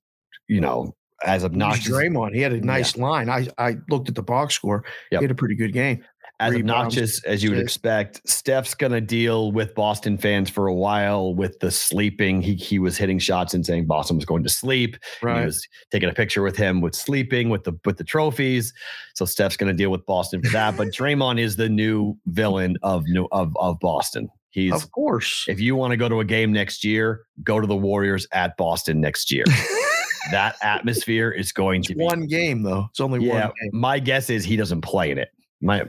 [0.48, 3.30] you know, as obnoxious, Draymond, he had a nice line.
[3.30, 4.84] I I looked at the box score.
[5.12, 5.20] Yep.
[5.20, 6.04] He had a pretty good game.
[6.40, 8.22] As obnoxious as you would expect.
[8.28, 12.42] Steph's going to deal with Boston fans for a while with the sleeping.
[12.42, 14.98] He, he was hitting shots and saying Boston was going to sleep.
[15.42, 18.74] He was taking a picture with him with sleeping with the with the trophies.
[19.16, 20.78] So Steph's going to deal with Boston for that.
[20.78, 24.30] But Draymond is the new villain of new of of Boston.
[24.52, 25.46] He's Of course.
[25.48, 28.58] if you want to go to a game next year, go to the Warriors at
[28.58, 29.44] Boston next year.
[30.32, 32.88] that atmosphere is going to be one game though.
[32.90, 33.80] It's only Yeah, one game.
[33.80, 35.30] my guess is he doesn't play in it.
[35.62, 35.84] My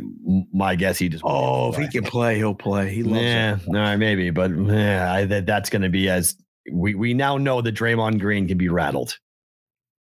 [0.52, 2.92] my guess he just Oh, if he can play, he'll play.
[2.92, 3.68] He loves yeah, it.
[3.68, 6.36] all right, maybe, but yeah, I, that, that's going to be as
[6.72, 9.16] we we now know that Draymond Green can be rattled.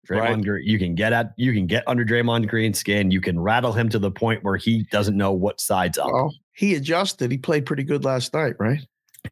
[0.09, 0.43] Draymond Right.
[0.43, 3.11] Green, you can get at you can get under Draymond Green's skin.
[3.11, 6.11] You can rattle him to the point where he doesn't know what side's up.
[6.11, 7.31] Well, he adjusted.
[7.31, 8.81] He played pretty good last night, right?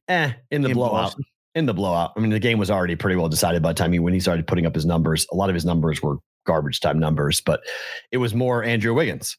[0.09, 0.93] eh, in the In blowout.
[0.93, 1.25] Boston.
[1.55, 2.13] In the blowout.
[2.15, 4.21] I mean, the game was already pretty well decided by the time he when he
[4.21, 5.27] started putting up his numbers.
[5.33, 7.61] A lot of his numbers were garbage time numbers, but
[8.13, 9.39] it was more Andrew Wiggins.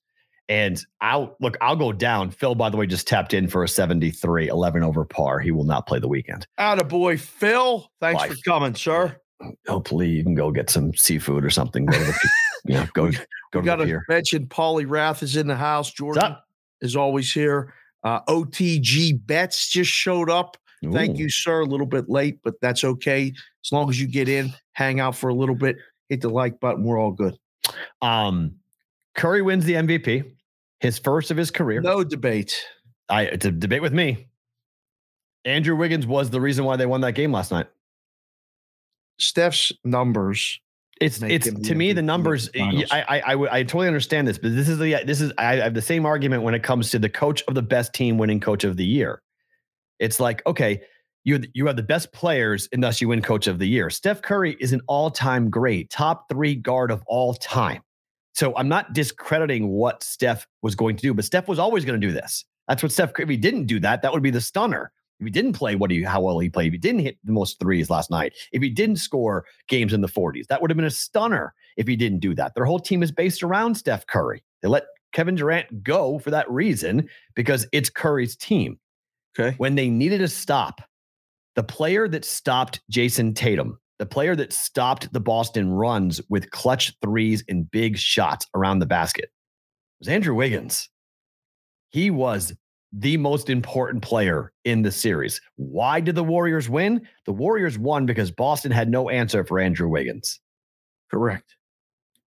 [0.50, 2.32] And I'll look, I'll go down.
[2.32, 5.40] Phil, by the way, just tapped in for a 73, 11 over par.
[5.40, 6.48] He will not play the weekend.
[6.58, 7.92] Outta boy, Phil.
[8.00, 8.30] Thanks Bye.
[8.30, 9.18] for coming, sir.
[9.68, 11.86] Hopefully, you can go get some seafood or something.
[11.86, 12.30] Go to the,
[12.66, 13.12] you know, go,
[13.52, 14.06] go to got the to pier.
[14.08, 15.92] mention Paulie Rath is in the house.
[15.92, 16.38] Jordan
[16.82, 17.74] is always here.
[18.04, 20.56] Uh, OTG Bets just showed up.
[20.94, 21.62] Thank you, sir.
[21.62, 23.34] A little bit late, but that's okay.
[23.66, 25.76] As long as you get in, hang out for a little bit,
[26.08, 26.84] hit the like button.
[26.84, 27.38] We're all good.
[28.02, 28.56] Um,
[29.16, 30.32] Curry wins the MVP,
[30.80, 31.82] his first of his career.
[31.82, 32.66] No debate.
[33.10, 34.28] I to debate with me.
[35.46, 37.68] Andrew Wiggins was the reason why they won that game last night.
[39.20, 40.60] Steph's numbers.
[41.00, 42.50] It's it's to me the numbers.
[42.52, 42.86] the finals.
[42.92, 45.74] I I I, I totally understand this, but this is the this is I have
[45.74, 48.64] the same argument when it comes to the coach of the best team winning coach
[48.64, 49.22] of the year.
[50.00, 50.82] It's like okay,
[51.24, 53.90] you you have the best players, and thus you win coach of the year.
[53.90, 57.82] Steph Curry is an all time great, top three guard of all time.
[58.38, 62.00] So I'm not discrediting what Steph was going to do, but Steph was always going
[62.00, 62.46] to do this.
[62.68, 63.14] That's what Steph.
[63.18, 64.92] If he didn't do that, that would be the stunner.
[65.20, 67.32] If he didn't play what he how well he played, if he didn't hit the
[67.32, 70.78] most threes last night, if he didn't score games in the 40s, that would have
[70.78, 72.54] been a stunner if he didn't do that.
[72.54, 74.44] Their whole team is based around Steph Curry.
[74.62, 78.78] They let Kevin Durant go for that reason because it's Curry's team.
[79.40, 79.56] Okay.
[79.58, 80.82] When they needed a stop,
[81.56, 86.94] the player that stopped Jayson Tatum, the player that stopped the Boston runs with clutch
[87.02, 89.32] threes and big shots around the basket,
[90.00, 90.90] was Andrew Wiggins.
[91.90, 92.54] He was
[92.94, 95.42] the most important player in the series.
[95.56, 97.08] Why did the Warriors win?
[97.26, 100.40] The Warriors won because Boston had no answer for Andrew Wiggins.
[101.12, 101.56] Correct.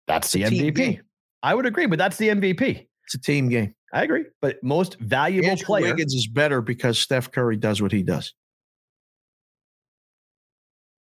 [0.07, 0.99] That's the MVP.
[1.41, 2.87] I would agree, but that's the MVP.
[3.05, 3.73] It's a team game.
[3.93, 4.25] I agree.
[4.41, 5.85] But most valuable Andrew player.
[5.85, 8.33] Wiggins is better because Steph Curry does what he does.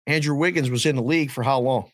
[0.07, 1.91] Andrew Wiggins was in the league for how long?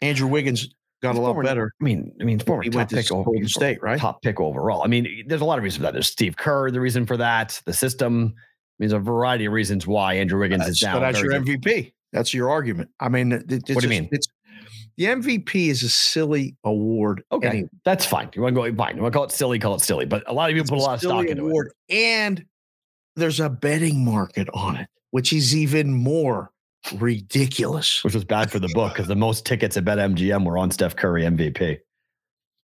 [0.00, 0.68] Andrew Wiggins
[1.02, 1.72] got He's a lot former- better.
[1.80, 3.98] I mean, I mean, former He top went to pick over Golden State, right?
[3.98, 4.82] Top pick overall.
[4.82, 5.92] I mean, there's a lot of reasons for that.
[5.92, 7.60] There's Steve Kerr, the reason for that.
[7.64, 8.34] The system.
[8.34, 10.94] I mean, There's a variety of reasons why Andrew Wiggins is down.
[10.96, 11.42] but that's your good.
[11.62, 11.92] MVP.
[12.12, 12.90] That's your argument.
[13.00, 14.08] I mean, it- it's What do you just- mean?
[14.12, 14.28] It's
[14.96, 17.22] the MVP is a silly award.
[17.30, 17.68] Okay, anyway.
[17.84, 18.30] that's fine.
[18.34, 18.96] You want to go fine.
[18.96, 19.58] You want to call it silly?
[19.60, 20.06] Call it silly.
[20.06, 21.48] But a lot of people It's put a lot of stock into it.
[21.48, 22.44] award, and
[23.14, 26.50] there's a betting market on it, which is even more
[26.92, 28.02] ridiculous.
[28.04, 30.96] which was bad for the book because the most tickets at BetMGM were on Steph
[30.96, 31.78] Curry MVP.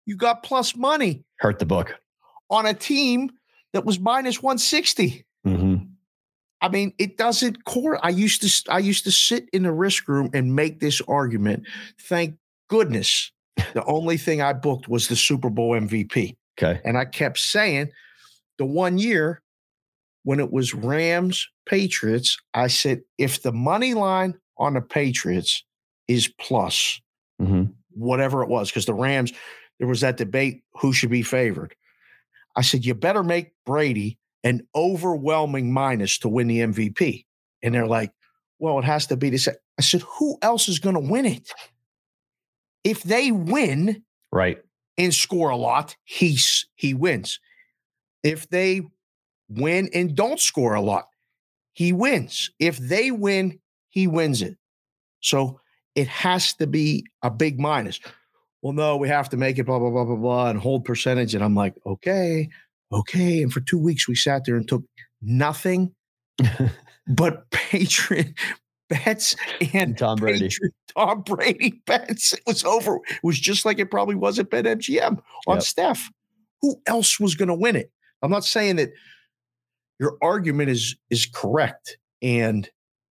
[0.06, 1.96] You got plus money Hurt the book.
[2.50, 3.32] on a team
[3.74, 5.26] that was minus 160.
[5.46, 5.86] Mm-hmm.
[6.62, 8.00] I mean, it doesn't core.
[8.06, 11.64] I used to I used to sit in the risk room and make this argument.
[12.00, 12.36] Thank
[12.70, 13.32] goodness.
[13.74, 16.38] The only thing I booked was the Super Bowl MVP.
[16.58, 16.80] Okay.
[16.86, 17.90] And I kept saying
[18.58, 19.42] the one year
[20.24, 25.64] when it was Rams Patriots, I said, if the money line on the Patriots
[26.08, 27.00] is plus,
[27.42, 27.72] Mm-hmm.
[27.96, 29.34] whatever it was, because the Rams,
[29.80, 31.76] there was that debate who should be favored.
[32.56, 37.26] I said, you better make Brady an overwhelming minus to win the MVP.
[37.64, 38.12] And they're like,
[38.60, 39.48] well, it has to be this.
[39.48, 41.52] I said, who else is going to win it?
[42.84, 44.60] If they win, Right.
[44.98, 47.40] and score a lot, he's he wins.
[48.24, 48.82] If they
[49.58, 51.08] win and don't score a lot,
[51.74, 52.50] he wins.
[52.60, 54.58] If they win, he wins it.
[55.22, 55.60] So
[55.96, 58.00] it has to be a big minus.
[58.62, 61.36] Well, no, we have to make it blah blah blah blah blah and hold percentage.
[61.36, 62.50] And I'm like, okay,
[62.92, 63.42] okay.
[63.42, 64.84] And for two weeks we sat there and took
[65.22, 65.94] nothing
[67.08, 68.34] but Patriot
[68.90, 69.36] bets
[69.74, 70.50] and Tom Brady.
[70.98, 72.34] Tom Brady bets.
[72.34, 72.98] It was over.
[72.98, 75.64] It was just like it probably was at BetMGM on Yep.
[75.64, 76.10] Steph.
[76.62, 77.92] Who else was going to win it?
[78.22, 78.92] I'm not saying that
[80.00, 81.98] your argument is is correct.
[82.22, 82.70] And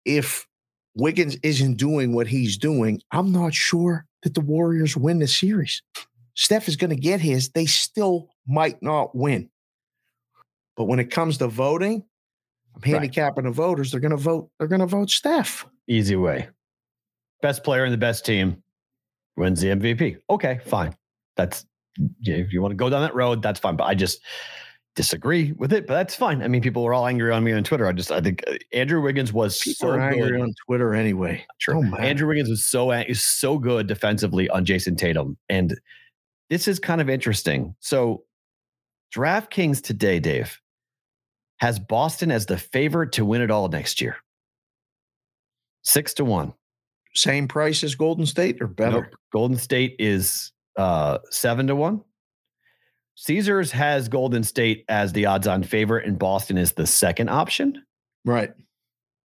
[0.05, 0.47] if
[0.95, 5.81] Wiggins isn't doing what he's doing, I'm not sure that the Warriors win the series.
[6.33, 7.49] Steph is going to get his.
[7.49, 9.49] They still might not win.
[10.75, 12.03] But when it comes to voting,
[12.75, 12.91] I'm Right.
[12.93, 13.91] handicapping the voters.
[13.91, 14.49] They're going to vote.
[14.59, 15.65] They're going to vote Steph.
[15.87, 16.49] Easy way.
[17.41, 18.61] Best player in the best team
[19.35, 20.17] wins the MVP.
[20.29, 20.95] Okay, fine.
[21.35, 21.65] That's
[22.21, 23.75] if you want to go down that road, that's fine.
[23.75, 24.21] But I just
[24.97, 25.87] disagree with it.
[25.87, 26.41] But that's fine.
[26.41, 27.87] I mean, people were all angry on me on Twitter.
[27.87, 30.41] I just I think uh, Andrew Wiggins was People so angry good.
[30.41, 31.45] on Twitter anyway.
[31.61, 31.83] True.
[31.83, 31.97] Don't.
[32.01, 35.79] Andrew Wiggins was so is so good defensively on Jayson Tatum, and
[36.49, 37.75] this is kind of interesting.
[37.79, 38.23] So,
[39.15, 40.59] DraftKings today, Dave,
[41.59, 44.17] has Boston as the favorite to win it all next year.
[45.83, 46.53] Six to one.
[47.13, 49.01] Same price as Golden State or better?
[49.01, 49.15] Nope.
[49.31, 52.01] Golden State is uh, seven to one.
[53.19, 57.83] Caesars has Golden State as the odds-on favorite, and Boston is the second option.
[58.25, 58.51] Right.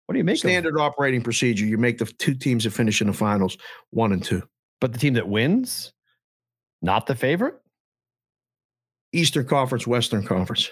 [0.07, 0.41] What do you make of?
[0.41, 1.65] Standard operating procedure.
[1.67, 3.59] You make the two teams that finish in the finals
[3.91, 4.45] one and two.
[4.81, 5.93] But the team that wins,
[6.81, 7.57] not the favorite.
[9.13, 10.71] Eastern Conference, Western Conference.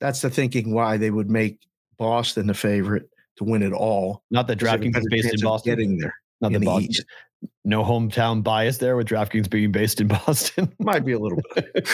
[0.00, 1.60] That's the thinking why they would make
[1.98, 4.24] Boston the favorite to win it all.
[4.32, 5.72] Not the Because they have a DraftKings is based in Boston.
[5.72, 6.14] Getting there.
[6.40, 6.90] Not the the Boston.
[6.90, 7.04] East.
[7.64, 10.72] No hometown bias there with DraftKings being based in Boston.
[10.78, 11.70] Might be a little bit.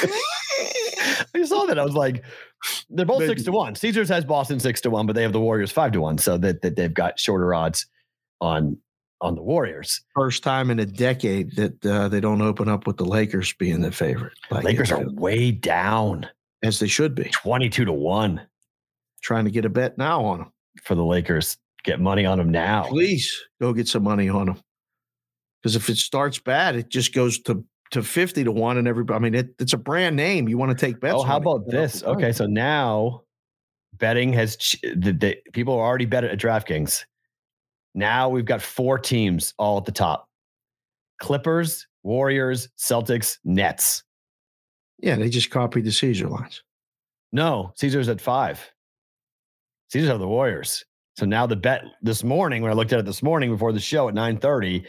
[1.34, 1.78] I saw that.
[1.78, 2.24] I was like,
[2.88, 3.74] they're both six to one.
[3.74, 6.18] Caesars has Boston six to one, but they have the Warriors five to one.
[6.18, 7.86] So that, that they've got shorter odds
[8.40, 8.76] on
[9.20, 10.00] on the Warriors.
[10.14, 13.80] First time in a decade that uh, they don't open up with the Lakers being
[13.80, 14.34] the favorite.
[14.50, 16.28] Like, Lakers uh, are way down,
[16.62, 17.24] as they should be.
[17.30, 18.46] 22 to one
[19.22, 20.52] Trying to get a bet now on them.
[20.84, 21.56] for the Lakers.
[21.82, 22.84] Get money on them now.
[22.84, 24.60] Please go get some money on them.
[25.66, 29.16] Because if it starts bad, it just goes to to 50 to 1 and everybody
[29.16, 30.48] I mean it, it's a brand name.
[30.48, 31.16] You want to take bets.
[31.16, 32.04] Oh, how about this?
[32.04, 33.22] Okay, so now
[33.94, 37.04] betting has the, the people are already bet at DraftKings.
[37.96, 40.28] Now we've got four teams all at the top:
[41.20, 44.04] Clippers, Warriors, Celtics, Nets.
[44.98, 46.62] Yeah, they just copied the Caesar lines.
[47.32, 48.70] No, Caesars at five.
[49.88, 50.84] Caesars have the Warriors.
[51.16, 53.80] So now the bet this morning, when I looked at it this morning before the
[53.80, 54.86] show at nine thirty,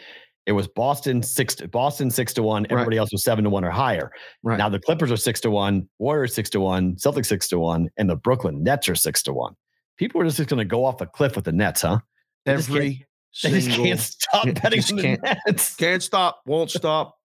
[0.47, 2.65] it was Boston six to Boston six to one.
[2.69, 4.09] Everybody else was seven to one or higher.
[4.43, 4.57] Right.
[4.57, 7.89] Now the Clippers are six to one, Warriors six to one, Celtics six to one,
[7.97, 9.55] and the Brooklyn Nets are six to one.
[9.97, 11.99] People are just going to go off a cliff with the Nets, huh?
[12.45, 13.05] They just Every
[13.43, 15.21] They just can't stop betting on the can't.
[15.21, 15.75] Nets.
[15.75, 17.17] can't stop, won't stop.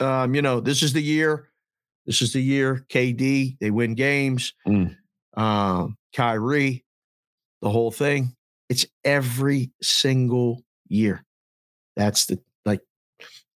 [0.00, 1.48] um, you know, this is the year.
[2.04, 2.84] This is the year.
[2.90, 4.52] KD, they win games.
[4.68, 4.96] Mm.
[5.34, 6.84] Um, Kyrie,
[7.62, 8.36] the whole thing.
[8.68, 11.24] It's every single year.
[11.96, 12.38] That's the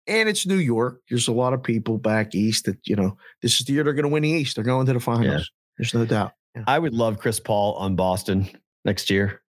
[0.07, 1.01] and it's New York.
[1.09, 3.17] There's a lot of people back east that you know.
[3.41, 4.55] This is the year they're going to win the East.
[4.55, 5.49] They're going to the finals.
[5.77, 6.33] There's no doubt.
[6.67, 8.47] I would love Chris Paul on Boston
[8.85, 9.41] next year.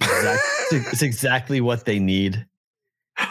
[0.00, 2.46] It's, exact- it's exactly what they need.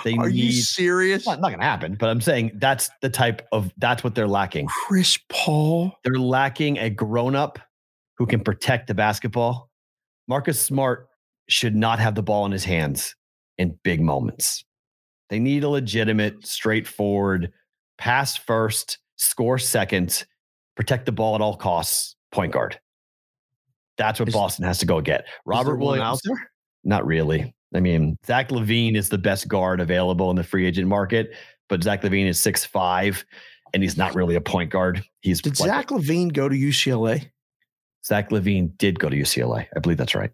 [0.03, 1.25] They Are you serious?
[1.25, 4.27] Not, not going to happen, but I'm saying that's the type of that's what they're
[4.27, 4.67] lacking.
[4.85, 5.93] Chris Paul.
[6.03, 7.57] They're lacking a grown up
[8.17, 9.69] who can protect the basketball.
[10.27, 11.07] Marcus Smart
[11.47, 13.15] should not have the ball in his hands
[13.57, 14.65] in big moments.
[15.29, 17.51] They need a legitimate, straightforward,
[17.97, 20.23] pass first, score second,
[20.75, 22.79] protect the ball at all costs point guard.
[23.97, 25.25] That's what Is- Boston has to go get.
[25.45, 26.51] Robert Williams, out there.
[26.83, 27.53] not really.
[27.75, 31.33] I mean, Zach LaVine is the best guard available in the free agent market,
[31.67, 33.25] but Zach LaVine is six five,
[33.73, 35.03] and he's not really a point guard.
[35.21, 37.29] He's Did like- Zach LaVine go to UCLA?
[38.05, 39.67] Zach LaVine did go to UCLA.
[39.75, 40.31] I believe that's right.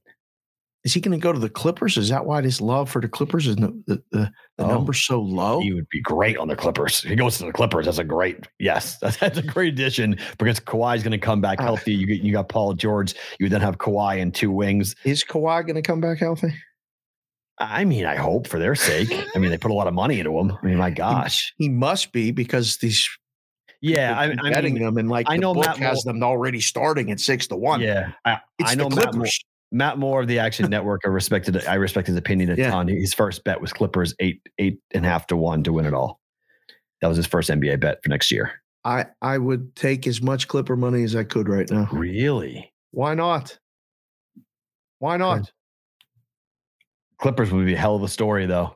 [0.84, 1.96] Is he going to go to the Clippers?
[1.98, 4.68] Is that why this love for the Clippers is the the, the, the Oh.
[4.68, 5.62] number so low?
[5.62, 7.02] He would be great on the Clippers.
[7.02, 7.86] He goes to the Clippers.
[7.86, 8.98] That's a great yes.
[9.02, 11.64] That's, that's a great addition because Kawhi's going to come back Ah.
[11.64, 11.94] healthy.
[11.94, 13.16] You get, you got Paul George.
[13.40, 14.96] You then have Kawhi and two wings.
[15.06, 16.54] Is Kawhi going to come back healthy?
[17.60, 19.10] I mean, I hope for their sake.
[19.36, 20.52] I mean, they put a lot of money into him.
[20.62, 21.54] I mean, my gosh.
[21.58, 23.08] He must be because these
[23.80, 26.02] Yeah, I, people I betting mean, them and like I the know book Matt has
[26.04, 27.80] them already starting at six to one.
[27.80, 29.14] yeah, I, it's I know Matt.
[29.74, 31.02] Matt Moore of the Action Network.
[31.04, 31.66] I respected.
[31.68, 32.70] I respect his opinion a Yeah.
[32.72, 32.88] ton.
[32.88, 35.94] His first bet was Clippers eight eight and a half to one to win it
[35.94, 36.22] all.
[37.02, 38.52] That was his first NBA bet for next year.
[38.86, 41.90] I I would take as much Clipper money as I could right now.
[41.92, 42.72] Really?
[42.92, 43.58] Why not?
[45.00, 45.52] Why not?
[47.18, 48.76] Clippers would be a hell of a story, though.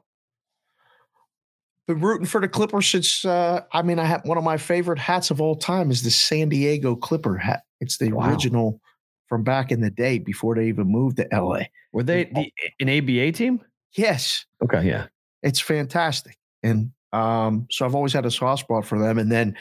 [1.87, 4.99] Been rooting for the Clippers since uh, I mean I have one of my favorite
[4.99, 7.61] hats of all time is the San Diego Clipper hat.
[7.79, 8.29] It's the Wow.
[8.29, 8.81] original
[9.27, 11.61] from back in the day before they even moved to LA.
[11.91, 13.61] Were they the, an ABA team?
[13.95, 15.07] Yes, Okay, yeah.
[15.43, 16.37] it's fantastic.
[16.63, 19.17] And um, so I've always had a soft spot for them.
[19.17, 19.55] And then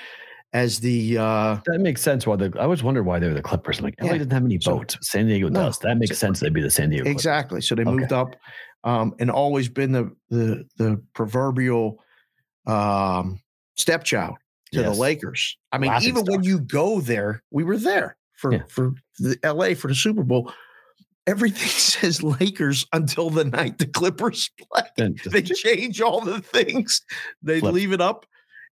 [0.52, 2.26] as the uh, That makes sense.
[2.26, 3.78] Why the I always wondered why they were the Clippers.
[3.78, 4.18] I'm like, LA Yeah.
[4.18, 4.96] doesn't have any So- boats.
[5.02, 5.64] San Diego No.
[5.64, 5.78] does.
[5.80, 6.40] That makes So- sense.
[6.40, 7.04] They'd be the San Diego.
[7.04, 7.16] Clippers.
[7.20, 7.90] exactly, so they Okay.
[7.90, 8.36] moved up
[8.84, 11.98] um, and always been the the the proverbial
[12.66, 13.40] um,
[13.76, 14.36] stepchild
[14.72, 14.94] to Yes.
[14.94, 15.56] the Lakers.
[15.72, 18.62] I mean, even when you go there, we were there for Yeah.
[18.68, 20.52] for the LA for the Super Bowl.
[21.26, 24.82] Everything says Lakers until the night the Clippers play.
[25.30, 27.02] They change all the things.
[27.42, 27.74] They Flip.
[27.74, 28.26] leave it up,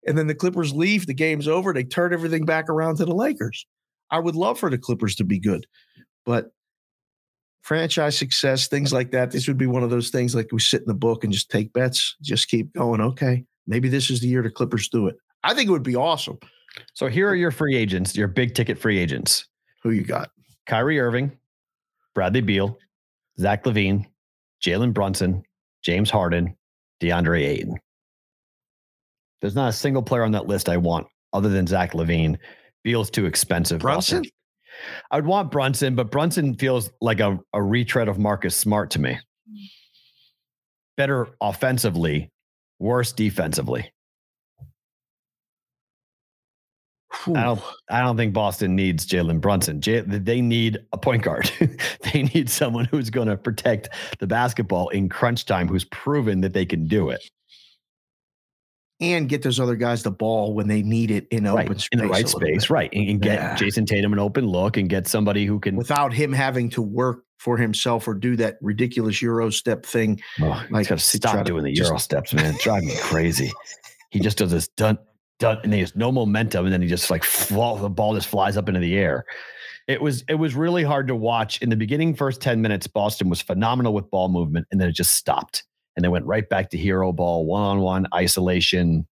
[0.06, 1.06] and then the Clippers leave.
[1.06, 1.72] The game's over.
[1.72, 3.66] They turn everything back around to the Lakers.
[4.10, 5.66] I would love for the Clippers to be good,
[6.24, 6.52] but
[7.62, 9.30] franchise success, things like that.
[9.30, 11.50] This would be one of those things like we sit in the book and just
[11.50, 13.00] take bets, just keep going.
[13.00, 15.16] Okay, maybe this is the year the Clippers do it.
[15.42, 16.38] I think it would be awesome.
[16.94, 19.46] so here are your free agents, your big ticket free agents:
[19.84, 20.30] Who you got?
[20.66, 21.38] Kyrie Irving,
[22.14, 22.78] Bradley Beal,
[23.38, 24.06] Zach LaVine,
[24.62, 25.42] Jalen Brunson,
[25.82, 26.56] James Harden,
[27.02, 27.76] DeAndre Ayton.
[29.40, 32.38] There's not a single player on that list I want other than Zach LaVine.
[32.82, 33.80] Beal's too expensive.
[33.80, 34.24] Brunson?
[35.10, 39.00] I would want Brunson, but Brunson feels like a, a retread of Marcus Smart to
[39.00, 39.18] me.
[40.96, 42.30] Better offensively,
[42.78, 43.92] worse defensively.
[47.28, 47.60] I don't.
[47.90, 49.80] I don't think Boston needs Jalen Brunson.
[49.80, 51.50] J- they need a point guard.
[52.12, 56.52] they need someone who's going to protect the basketball in crunch time, who's proven that
[56.52, 57.22] they can do it.
[59.00, 61.88] and get those other guys the ball when they need it in open right space.
[61.92, 62.70] in the right space, bit.
[62.70, 63.56] right, and, and get Yeah.
[63.56, 65.76] Jayson Tatum an open look and get somebody who can.
[65.76, 70.20] Without him having to work for himself or do that ridiculous Euro step thing.
[70.40, 72.54] Oh, like, like got to to try stop doing the just- Euro steps, man.
[72.62, 73.52] Drive me crazy.
[74.10, 74.96] He just does this dun
[75.44, 78.28] dun, and he has no momentum, and then he just like fall, the ball just
[78.28, 79.24] flies up into the air.
[79.86, 82.14] It was it was really hard to watch in the beginning.
[82.14, 85.64] First ten minutes, Boston was phenomenal with ball movement, and then it just stopped,
[85.96, 89.06] and they went right back to hero ball, one on one isolation.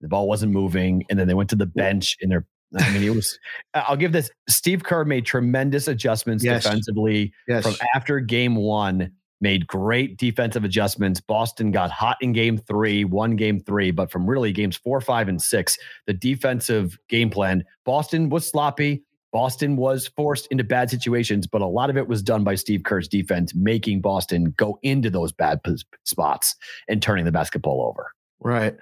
[0.00, 2.46] The ball wasn't moving, and then they went to the bench, and they're.
[2.76, 3.38] I mean, it was.
[3.74, 4.30] I'll give this.
[4.48, 6.64] Steve Kerr made tremendous adjustments Yes.
[6.64, 7.62] defensively Yes.
[7.64, 9.12] from after game one,
[9.44, 11.20] made great defensive adjustments.
[11.20, 15.28] Boston got hot in game three, won game three, but from really games four, five,
[15.28, 19.04] and six, the defensive game plan, Boston was sloppy.
[19.34, 22.84] Boston was forced into bad situations, but a lot of it was done by Steve
[22.84, 26.56] Kerr's defense, making Boston go into those bad p- spots
[26.88, 28.12] and turning the basketball over.
[28.40, 28.76] right.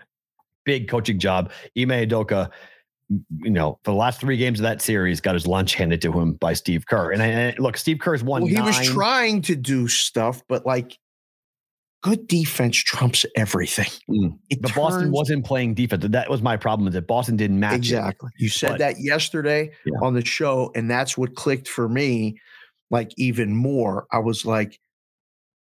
[0.65, 1.51] Big coaching job.
[1.77, 2.49] Ime Udoka,
[3.39, 6.13] you know, for the last three games of that series, got his lunch handed to
[6.13, 7.11] him by Steve Kerr.
[7.11, 8.43] And, I, and look, Steve Kerr's won.
[8.43, 10.99] Well, he was trying to do stuff, but like
[12.03, 13.91] good defense trumps everything.
[14.11, 14.39] Mm.
[14.61, 16.05] But Boston wasn't playing defense.
[16.09, 17.77] That was my problem is that Boston didn't match.
[17.77, 18.31] Exactly.
[18.35, 18.43] It.
[18.43, 19.99] You said but, that yesterday yeah.
[20.03, 22.39] on the show, and that's what clicked for me.
[22.91, 24.79] Like even more, I was like,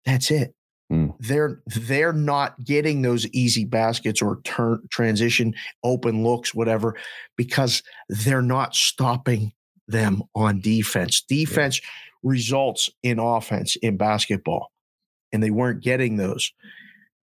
[0.04, 0.54] "That's it."
[0.92, 1.14] Mm.
[1.18, 6.96] They're they're not getting those easy baskets or turn transition open looks, whatever,
[7.36, 9.52] because they're not stopping
[9.88, 11.22] them on defense.
[11.22, 11.88] Defense yeah.
[12.22, 14.70] results in offense in basketball
[15.32, 16.52] and they weren't getting those.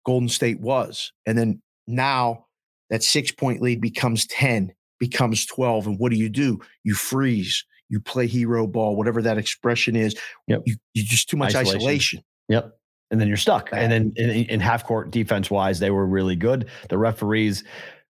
[0.06, 1.12] Golden State was.
[1.26, 2.46] And then now
[2.90, 5.88] that six point lead becomes 10, becomes 12.
[5.88, 6.60] And what do you do?
[6.84, 10.16] You freeze, you play hero ball, whatever that expression is.
[10.48, 10.64] Yep.
[10.66, 11.78] You, you just too much isolation.
[11.78, 12.24] isolation.
[12.50, 12.78] Yep.
[13.12, 13.70] And then you're stuck.
[13.74, 16.70] And then in, in half court defense wise, they were really good.
[16.90, 17.64] The referees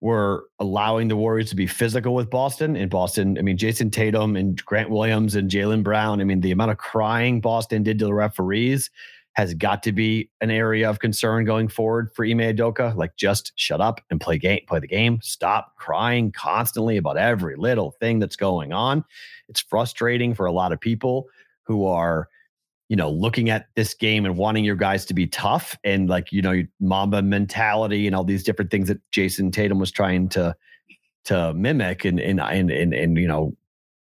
[0.01, 2.77] were allowing the Warriors to be physical with Boston.
[2.77, 6.21] In Boston, I mean, Jayson Tatum and Grant Williams and Jaylen Brown.
[6.21, 8.91] I mean, the amount of crying Boston did to the referees
[9.33, 12.97] has got to be an area of concern going forward for Ime Udoka.
[12.97, 15.21] Like, just shut up and play game, play the game.
[15.23, 19.05] Stop crying constantly about every little thing that's going on.
[19.51, 21.27] It's frustrating for a lot of people
[21.65, 22.29] who are,
[22.89, 26.31] you know, looking at this game and wanting your guys to be tough and like,
[26.31, 30.55] you know, Mamba mentality and all these different things that Jayson Tatum was trying to
[31.25, 33.57] to mimic and and and and, and you know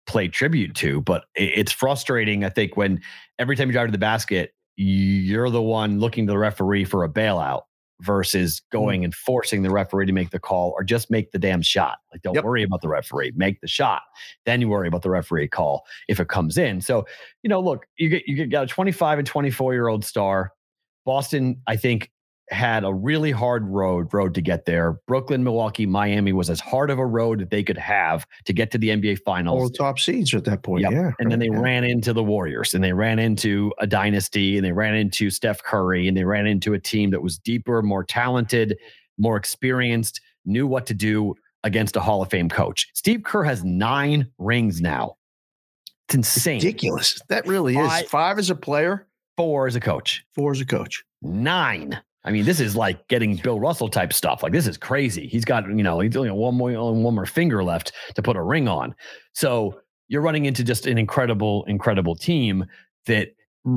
[0.06, 1.00] play tribute to.
[1.00, 3.00] But it's frustrating, I think, when
[3.38, 7.04] every time you drive to the basket you're the one looking to the referee for
[7.04, 7.62] a bailout
[8.00, 9.04] versus going mm-hmm.
[9.04, 11.98] and forcing the referee to make the call or just make the damn shot.
[12.12, 12.44] Like, don't yep.
[12.44, 14.02] worry about the referee, make the shot.
[14.44, 16.80] Then you worry about the referee call if it comes in.
[16.80, 17.06] So,
[17.42, 20.52] you know, look, you get you get got a 25 and 24 year old star.
[21.04, 22.10] Boston, I think,
[22.50, 25.00] had a really hard road road to get there.
[25.06, 28.70] Brooklyn, Milwaukee, Miami was as hard of a road that they could have to get
[28.70, 29.62] to the NBA Finals.
[29.62, 30.92] All top seeds at that point, yep.
[30.92, 31.10] yeah.
[31.18, 31.60] And then they yeah.
[31.60, 35.62] ran into the Warriors, and they ran into a dynasty, and they ran into Steph
[35.62, 38.78] Curry, and they ran into a team that was deeper, more talented,
[39.18, 41.34] more experienced, knew what to do
[41.64, 42.88] against a Hall of Fame coach.
[42.94, 45.16] Steve Kerr has nine rings now.
[46.08, 47.20] It's insane, ridiculous.
[47.28, 50.64] That really Five, is five as a player, four as a coach, four as a
[50.64, 54.42] coach, nine I mean, this is like getting Bill Russell type stuff.
[54.42, 55.28] Like this is crazy.
[55.28, 58.36] He's got you know he's only one more only one more finger left to put
[58.36, 58.94] a ring on.
[59.32, 62.64] So you're running into just an incredible, incredible team
[63.06, 63.28] that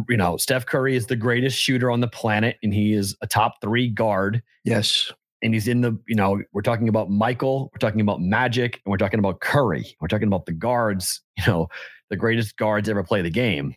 [0.09, 3.27] you know Steph Curry is the greatest shooter on the planet, and he is a
[3.27, 4.41] top three guard.
[4.63, 5.11] Yes.
[5.41, 8.91] And he's in the, you know, we're talking about Michael, we're talking about Magic, and
[8.91, 9.95] we're talking about Curry.
[10.01, 11.69] We're talking about the guards, you know,
[12.09, 13.73] the greatest guards ever play the game.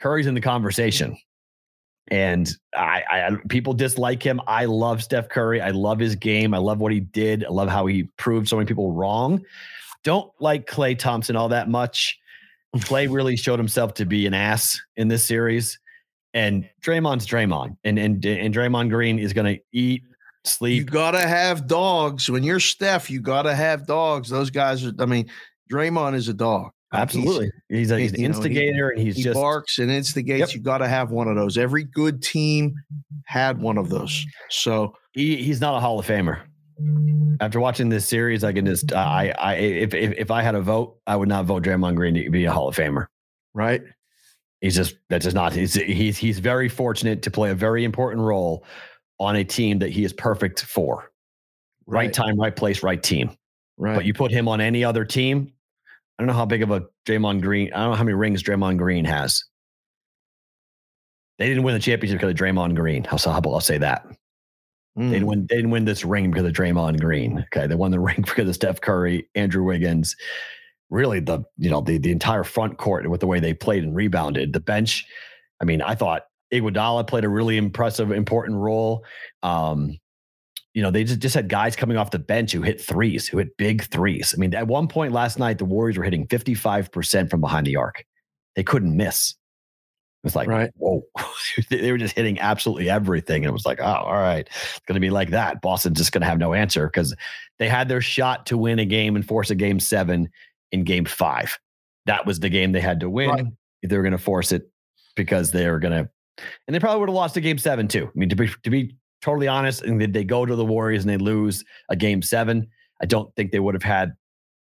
[0.00, 1.16] Curry's in the conversation.
[2.08, 4.40] And I, I, people dislike him.
[4.46, 5.60] I love Steph Curry.
[5.60, 6.52] I love his game.
[6.52, 7.44] I love what he did.
[7.44, 9.42] I love how he proved so many people wrong.
[10.04, 12.18] Don't like Klay Thompson all that much.
[12.76, 15.78] Klay really showed himself to be an ass in this series.
[16.34, 17.76] And Draymond's Draymond.
[17.84, 20.02] And and and Draymond Green is gonna eat,
[20.44, 20.78] sleep.
[20.78, 22.30] You gotta have dogs.
[22.30, 24.28] When you're Steph, you gotta have dogs.
[24.28, 25.30] Those guys are, I mean,
[25.70, 26.72] Draymond is a dog.
[26.92, 27.50] Absolutely.
[27.68, 30.40] He's, he's, a, he's an instigator know, he, and he's he just barks and instigates.
[30.40, 30.54] Yep.
[30.54, 31.56] You got to have one of those.
[31.56, 32.74] Every good team
[33.24, 34.26] had one of those.
[34.50, 36.42] So he, he's not a Hall of Famer.
[37.40, 40.60] After watching this series, I can just I I if, if if I had a
[40.60, 43.06] vote, I would not vote Draymond Green to be a Hall of Famer.
[43.54, 43.82] Right.
[44.60, 48.22] He's just that's just not he's he's he's very fortunate to play a very important
[48.22, 48.64] role
[49.18, 51.10] on a team that he is perfect for.
[51.86, 53.36] Right, right time, right place, right team.
[53.76, 53.96] Right.
[53.96, 55.52] But you put him on any other team,
[56.22, 57.72] don't know how big of a Draymond Green.
[57.72, 59.42] I don't know how many rings Draymond Green has.
[61.38, 63.04] They didn't win the championship because of Draymond Green.
[63.10, 64.06] I'll, I'll say that.
[64.96, 65.08] Mm.
[65.08, 65.28] They, didn't hmm.
[65.28, 67.44] win, they didn't win this ring because of Draymond Green.
[67.52, 67.66] Okay.
[67.66, 70.14] They won the ring because of Steph Curry, Andrew Wiggins,
[70.90, 73.96] really the, you know, the, the entire front court with the way they played and
[73.96, 74.52] rebounded.
[74.52, 75.04] The bench,
[75.60, 76.22] I mean, I thought
[76.54, 79.04] Iguodala played a really impressive, important role.
[79.42, 79.98] Um,
[80.74, 83.38] you know, they just, just had guys coming off the bench who hit threes, who
[83.38, 84.34] hit big threes.
[84.34, 87.76] I mean, at one point last night, the Warriors were hitting 55% from behind the
[87.76, 88.04] arc.
[88.56, 89.30] They couldn't miss.
[89.30, 90.70] It was like, right.
[90.76, 91.02] whoa.
[91.70, 93.42] they were just hitting absolutely everything.
[93.42, 94.48] And it was like, oh, all right.
[94.48, 95.60] It's going to be like that.
[95.60, 97.14] Boston's just going to have no answer because
[97.58, 100.30] they had their shot to win a game and force a game seven
[100.70, 101.58] in game five.
[102.06, 103.30] That was the game they had to win.
[103.30, 103.46] Right.
[103.82, 104.70] They were going to force it
[105.16, 106.10] because they were going to,
[106.66, 108.06] and they probably would have lost a game seven too.
[108.06, 111.10] I mean, to be, to be totally honest, and they go to the Warriors and
[111.10, 112.68] they lose a game seven,
[113.00, 114.12] I don't think they would have had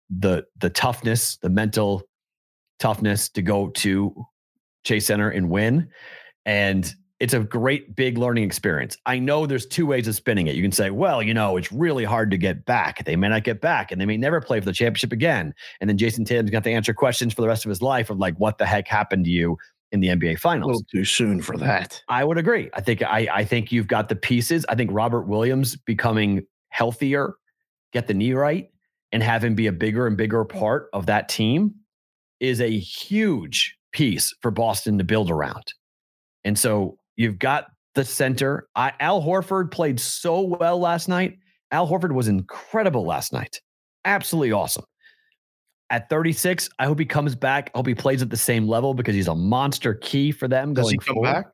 [0.10, 2.04] the the toughness, the mental
[2.80, 4.14] toughness to go to
[4.84, 5.90] Chase Center and win.
[6.46, 8.98] And it's a great big learning experience.
[9.06, 10.56] I know there's two ways of spinning it.
[10.56, 13.06] You can say, well, you know, it's really hard to get back.
[13.06, 15.54] They may not get back and they may never play for the championship again.
[15.80, 17.84] And then Jayson Tatum's going to have to answer questions for the rest of his
[17.84, 19.56] life of like, what the heck happened to you
[19.92, 20.70] in the NBA Finals.
[20.70, 22.02] A little too soon for that.
[22.08, 22.70] I would agree.
[22.74, 24.66] I think I, I think you've got the pieces.
[24.70, 27.36] I think Robert Williams becoming healthier,
[27.92, 28.70] get the knee right,
[29.12, 31.76] and have him be a bigger and bigger part of that team
[32.40, 35.74] is a huge piece for Boston to build around.
[36.44, 38.68] And so you've got the center.
[38.76, 41.38] I, Al Horford played so well last night.
[41.72, 43.60] Al Horford was incredible last night.
[44.06, 44.86] Absolutely awesome.
[45.92, 47.70] At 36, I hope he comes back.
[47.76, 50.74] I hope he plays at the same level because he's a monster key for them
[50.74, 51.34] Does going he come forward.
[51.34, 51.46] back?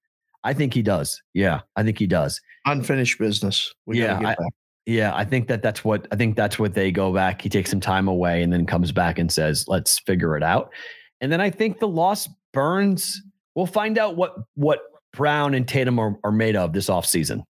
[0.43, 1.21] I think he does.
[1.33, 2.39] Yeah, I think he does.
[2.65, 3.73] Unfinished business.
[3.87, 4.53] We Yeah, get I- back.
[4.85, 7.41] Yeah, I think that that's what I think that's what they go back.
[7.41, 10.71] He takes some time away and then comes back and says, "Let's figure it out."
[11.19, 13.21] And then I think the loss burns.
[13.53, 14.79] We'll find out what what
[15.11, 17.41] Brown and Tatum are, are made of this offseason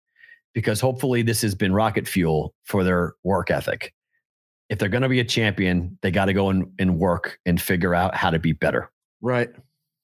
[0.56, 3.94] because hopefully this has been rocket fuel for their work ethic.
[4.70, 7.61] If they're going to be a champion, they got to go and, and work and
[7.61, 8.91] figure out how to be better.
[9.22, 9.49] Right.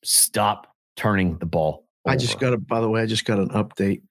[0.03, 1.85] Stop turning the ball.
[2.05, 2.57] I just got a.
[2.57, 4.01] By the way, I just got an update.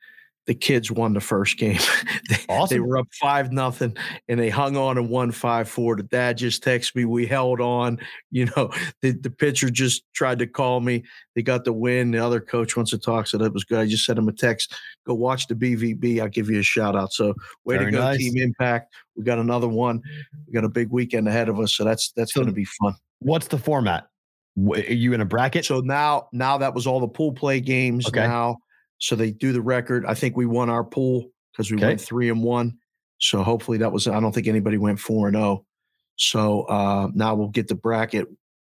[0.46, 1.78] The kids won the first game.
[2.28, 3.96] they, they were up five nothing,
[4.28, 5.94] and they hung on and won five four.
[5.94, 7.04] The dad just texted me.
[7.04, 7.98] We held on.
[8.34, 8.72] You know,
[9.02, 11.04] the, the pitcher just tried to call me.
[11.34, 12.12] They got the win.
[12.12, 13.78] The other coach wants to talk, so that was good.
[13.78, 14.74] I just sent him a text.
[15.06, 16.18] Go watch the BVB.
[16.18, 17.12] I'll give you a shout out.
[17.12, 17.34] So
[17.66, 18.16] way Very to go, nice.
[18.16, 18.94] Team Impact.
[19.16, 20.00] We got another one.
[20.46, 22.64] We got a big weekend ahead of us, so that's that's So- going to be
[22.64, 22.94] fun.
[23.18, 24.06] What's the format?
[24.70, 25.64] Are you in a bracket?
[25.66, 28.06] So now, now that was all the pool play games.
[28.08, 28.26] Okay.
[28.26, 28.56] Now,
[29.02, 30.06] so they do the record.
[30.06, 31.86] I think we won our pool because we Okay.
[31.88, 32.78] went three and one.
[33.18, 34.06] So hopefully that was.
[34.06, 35.66] I don't think anybody went four and zero.
[36.16, 38.28] So uh, now we'll get the bracket,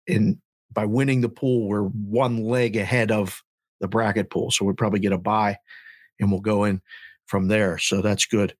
[0.08, 0.38] and
[0.72, 3.44] by winning the pool, we're one leg ahead of
[3.82, 4.52] the bracket pool.
[4.52, 5.58] So we'll probably get a bye,
[6.20, 6.82] and we'll go in
[7.26, 7.78] from there.
[7.78, 8.56] So that's good.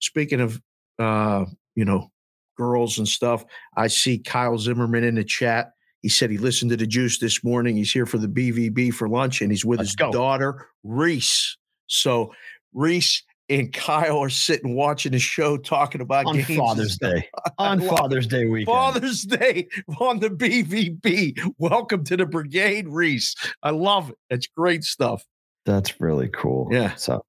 [0.00, 0.60] Speaking of,
[1.00, 2.12] uh, you know,
[2.56, 3.44] girls and stuff,
[3.76, 5.72] I see Kyle Zimmerman in the chat.
[6.02, 7.76] He said he listened to the juice this morning.
[7.76, 10.12] He's here for the BVB for lunch and he's with Let's his go.
[10.12, 11.56] daughter, Reese.
[11.86, 12.32] So
[12.72, 16.98] Reese and Kyle are sitting watching the show talking about on Father's.
[16.98, 17.28] Day.
[17.58, 18.74] On Father's Day weekend.
[18.74, 19.68] Father's Day
[19.98, 21.54] on the BVB.
[21.58, 23.34] Welcome to the brigade, Reese.
[23.62, 24.16] I love it.
[24.30, 25.24] It's great stuff.
[25.64, 26.68] That's really cool.
[26.70, 26.94] Yeah.
[26.96, 27.24] So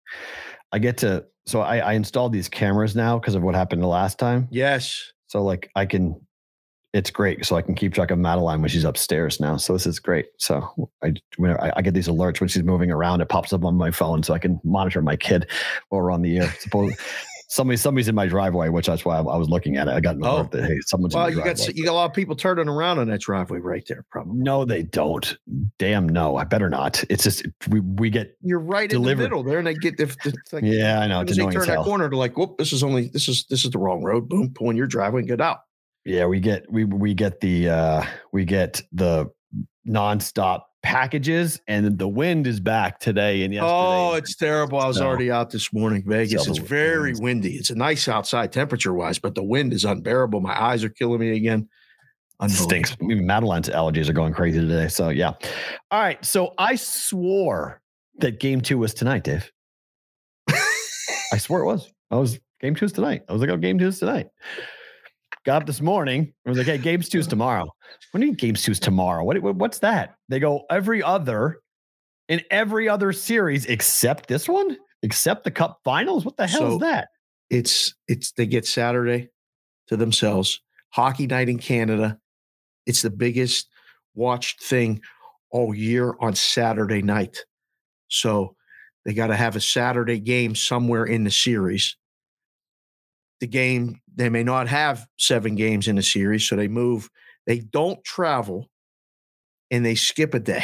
[0.71, 3.87] I get to so I, I installed these cameras now because of what happened the
[3.87, 4.47] last time.
[4.51, 5.13] Yes.
[5.27, 6.19] So like I can
[6.93, 7.45] it's great.
[7.45, 9.57] So I can keep track of Madeline when she's upstairs now.
[9.57, 10.27] So this is great.
[10.37, 13.65] So I when I, I get these alerts when she's moving around, it pops up
[13.65, 15.49] on my phone so I can monitor my kid
[15.89, 16.51] while we're on the air.
[16.59, 16.93] Suppose
[17.49, 19.91] somebody somebody's in my driveway, which that's why I, I was looking at it.
[19.91, 20.37] I got an Oh.
[20.37, 21.73] alert that hey, someone's Well, in you got driveway.
[21.75, 24.37] you got a lot of people turning around on that driveway right there, probably.
[24.41, 25.37] no, they don't.
[25.79, 26.35] Damn no.
[26.37, 27.03] I better not.
[27.09, 29.11] It's just we we get You're right Delivered.
[29.11, 30.15] in the middle there, and they get if
[30.51, 31.21] like yeah, I know.
[31.21, 32.57] It's they turn that corner, they're like, "Whoop!
[32.57, 35.19] This is only this is this is the wrong road." Boom, pull in your driveway
[35.21, 35.59] and get out.
[36.07, 39.29] Yeah, we get we we get the uh we get the
[39.87, 43.73] nonstop packages and the wind is back today and yesterday.
[43.73, 44.79] Oh, it's terrible.
[44.79, 46.47] I was So- already out this morning, Vegas.
[46.47, 47.55] It's very windy.
[47.55, 50.39] It's a nice outside temperature wise, but the wind is unbearable.
[50.39, 51.67] My eyes are killing me again.
[52.47, 52.95] stinks.
[53.01, 54.87] Even Madeline's allergies are going crazy today.
[54.87, 55.33] So yeah.
[55.91, 56.23] All right.
[56.23, 57.81] So I swore
[58.19, 59.51] that game two was tonight, Dave.
[61.33, 61.91] I swore it was.
[62.11, 63.23] I was game two is tonight.
[63.27, 64.27] I was like, oh, game two is tonight.
[65.47, 66.33] Got up this morning.
[66.45, 67.63] I was like, hey, games two is tomorrow.
[68.11, 69.23] What do you mean games two is tomorrow?
[69.23, 70.15] What, what what's that?
[70.27, 71.61] They go every other
[72.27, 76.25] in every other series except this one, except the cup finals.
[76.25, 77.07] What the hell So- is that?
[77.49, 79.29] It's it's they get Saturday
[79.87, 80.59] to themselves.
[80.89, 82.19] Hockey night in Canada.
[82.85, 83.69] It's the biggest
[84.15, 84.99] watched thing
[85.49, 87.37] all year on Saturday night.
[88.09, 88.53] So
[89.05, 91.95] they got to have a Saturday game somewhere in the series.
[93.39, 97.09] The game, they may not have seven games in a series, so they move.
[97.45, 98.67] They don't travel
[99.71, 100.63] and they skip a day.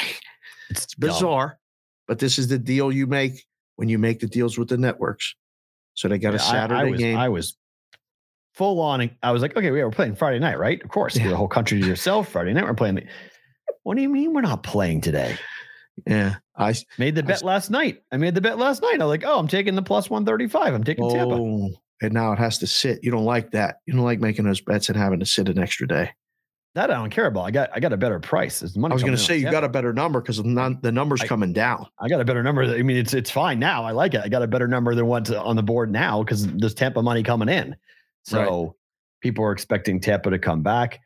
[0.69, 1.59] It's It's bizarre,
[2.07, 3.45] but this is the deal you make
[3.75, 5.35] when you make the deals with the networks.
[5.93, 7.17] So they got a Yeah, I- Saturday I, was, game.
[7.17, 7.57] I was
[8.55, 9.09] full on.
[9.21, 10.81] I was like, okay, we are playing Friday night, right?
[10.83, 11.29] Of course, Yeah.
[11.29, 12.29] the whole country to yourself.
[12.29, 12.95] Friday night, we're playing.
[12.95, 13.05] The,
[13.83, 15.37] what do you mean we're not playing today?
[16.07, 18.01] yeah, I Made the bet s- last night.
[18.11, 18.99] I made the bet last night.
[18.99, 20.73] I'm like, oh, I'm taking the plus one thirty five.
[20.73, 21.35] I'm taking Tampa.
[21.35, 21.69] Oh.
[22.01, 23.03] And now it has to sit.
[23.03, 23.77] You don't like that.
[23.85, 26.11] You don't like making those bets and having to sit an extra day.
[26.75, 27.41] That I don't care about.
[27.41, 28.63] I got I got a better price.
[28.63, 29.57] I was going to say you Tampa.
[29.57, 31.85] got a better number because the numbers I- coming down.
[31.99, 32.63] I got a better number.
[32.63, 33.83] I mean, it's it's fine now.
[33.83, 34.21] I like it.
[34.21, 37.21] I got a better number than what's on the board now because there's Tampa money
[37.21, 37.75] coming in.
[38.23, 38.75] So
[39.21, 40.99] people are expecting Tampa to come back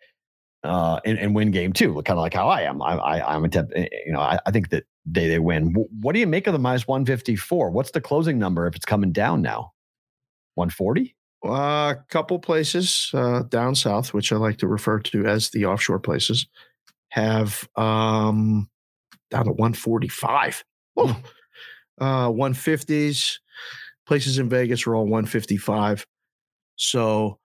[0.64, 2.82] uh, and, and win game two, kind of like how I am.
[2.82, 5.74] I, I I'm a temp, you know, I, I think that they they win.
[6.02, 7.72] What do you make of the minus 154?
[7.72, 9.74] What's the closing number if it's coming down now?
[10.58, 11.16] 140?
[11.46, 16.00] A couple places uh, down south, which I like to refer to as the offshore
[16.00, 16.48] places,
[17.10, 18.70] have um,
[19.30, 20.64] down to 145.
[20.98, 21.12] Hmm.
[22.00, 23.38] Uh, 150s.
[24.06, 26.06] Places in Vegas are all 155.
[26.76, 27.40] So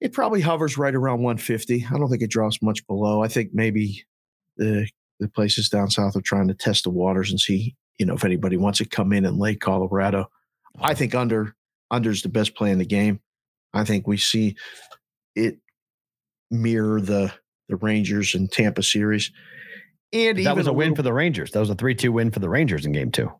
[0.00, 1.86] it probably hovers right around 150.
[1.86, 3.22] I don't think it drops much below.
[3.22, 4.04] I think maybe
[4.56, 4.88] the
[5.20, 8.24] the places down south are trying to test the waters and see, you know, if
[8.24, 10.26] anybody wants to come in and Lake Colorado.
[10.80, 11.56] I think under
[11.90, 13.20] under is the best play in the game.
[13.72, 14.56] I think we see
[15.34, 15.58] it
[16.50, 17.32] mirror the
[17.68, 19.30] the Rangers and Tampa series.
[20.12, 21.50] And That was a win little- for the Rangers.
[21.52, 23.30] That was a 3 2 win for the Rangers in game two.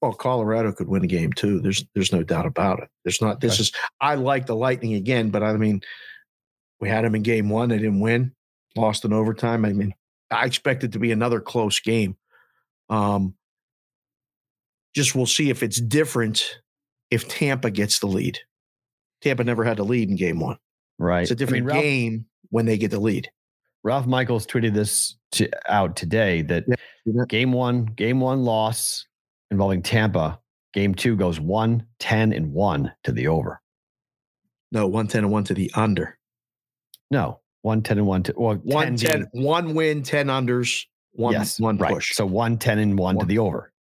[0.00, 1.58] Well, Colorado could win a game too.
[1.60, 2.88] There's there's no doubt about it.
[3.04, 3.40] There's not.
[3.40, 3.62] This Okay.
[3.62, 3.72] is.
[4.00, 5.80] I like the Lightning again, but I mean,
[6.80, 7.70] we had them in game one.
[7.70, 8.32] They didn't win.
[8.76, 9.64] Lost in overtime.
[9.64, 9.92] I mean,
[10.30, 12.16] I expect it to be another close game.
[12.88, 13.34] Um,
[14.94, 16.60] just we'll see if it's different
[17.10, 18.38] if Tampa gets the lead.
[19.20, 20.58] Tampa never had the lead in game one.
[20.98, 21.22] Right.
[21.22, 23.30] It's a I mean, different Ralph, game when they get the lead.
[23.82, 26.64] Ralph Michaels tweeted this to, out today that
[27.04, 29.06] Yeah, game one, game one loss
[29.50, 30.38] involving Tampa.
[30.74, 33.60] Game two goes 1, 10, and 1 to the over.
[34.70, 36.18] No, one ten and one to the under.
[37.10, 41.32] No, 1, 10, and 1 to well, 1 10 10, one win, ten unders, one
[41.32, 41.94] yes, one right.
[41.94, 42.14] push.
[42.14, 43.72] So 1, 10, and 1 to the over.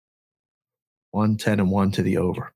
[1.10, 2.52] One, 10, and one to the over.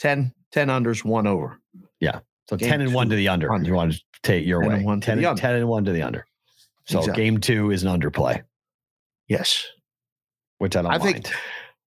[0.00, 1.60] 10, 10 unders, one over.
[2.00, 2.20] Yeah.
[2.48, 3.52] So Game 10 and 1 to the under.
[3.52, 3.66] under.
[3.68, 4.76] You want to take your 10 way.
[4.76, 6.26] and one 10, and, 10 and 1 to the under.
[6.86, 7.24] So Exactly.
[7.24, 8.42] game two is an underplay,
[9.28, 9.64] Yes.
[10.58, 11.02] which I don't I mind.
[11.24, 11.34] think,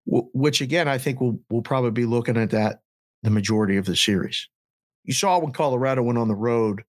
[0.06, 2.82] w- which again, I think we'll, we'll probably be looking at that
[3.24, 4.48] the majority of the series.
[5.04, 6.84] You saw when Colorado went on the road,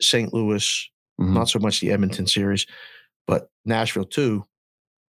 [0.00, 0.32] St.
[0.32, 0.90] Louis,
[1.20, 1.32] Mhm.
[1.32, 2.66] not so much the Edmonton series,
[3.26, 4.44] but Nashville too.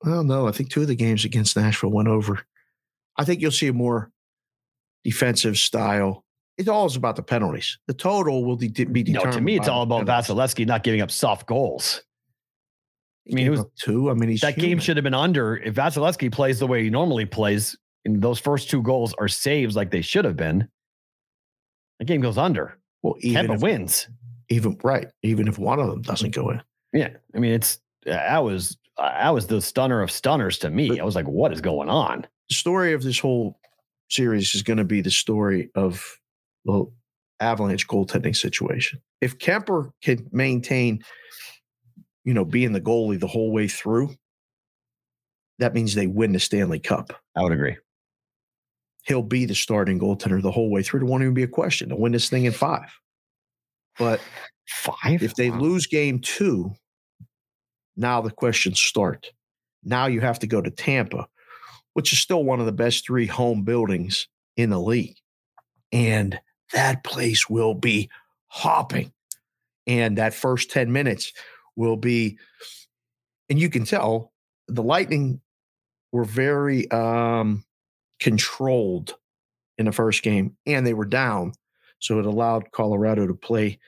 [0.05, 2.47] Well, no, I think two of the games against Nashville went over.
[3.17, 4.13] I think you'll see a more
[5.05, 6.25] defensive style.
[6.57, 7.79] It all is about the penalties.
[7.87, 10.07] The total will de- be No, to me, it's all about.
[10.07, 12.03] Vasilevskiy not giving up soft goals.
[13.25, 14.11] He I mean, it was- two.
[14.11, 15.57] I mean, that game should have been under.
[15.57, 19.75] If Vasilevskiy plays the way he normally plays, and those first two goals are saves
[19.77, 20.69] like they should have been,
[21.99, 22.79] the game goes under.
[23.03, 24.09] well, even Tampa if, wins.
[24.49, 26.63] even right, even if one of them doesn't go in.
[26.93, 31.01] Yeah, I mean, it's I was I was the stunner of stunners to me.
[31.01, 32.27] I was like, what is going on?
[32.51, 33.59] the story of this whole
[34.11, 36.05] series is going to be the story of
[36.65, 36.87] the
[37.41, 39.01] Avalanche goaltending situation.
[39.21, 41.03] If Kuemper can maintain,
[42.25, 44.15] you know, being the goalie the whole way through,
[45.59, 47.13] that means they win the Stanley Cup.
[47.37, 47.77] I would agree.
[49.07, 51.01] He'll be the starting goaltender the whole way through.
[51.01, 51.89] There won't even be a question.
[51.91, 52.91] They'll win this thing in five.
[53.99, 54.21] But
[54.67, 55.23] Five.
[55.23, 55.61] if they Wow.
[55.61, 56.73] lose game two,
[57.97, 59.31] now the questions start.
[59.85, 61.29] Now you have to go to Tampa,
[61.95, 65.17] which is still one of the best three home buildings in the league.
[65.93, 66.39] And
[66.73, 68.11] that place will be
[68.47, 69.13] hopping.
[69.87, 71.33] And that first 10 minutes
[71.77, 72.39] will be,
[73.49, 74.33] and you can tell
[74.69, 75.41] the Lightning
[76.13, 77.65] were very um,
[78.21, 79.15] controlled
[79.79, 81.53] in the first game and they were down.
[81.99, 83.79] So it allowed Colorado to play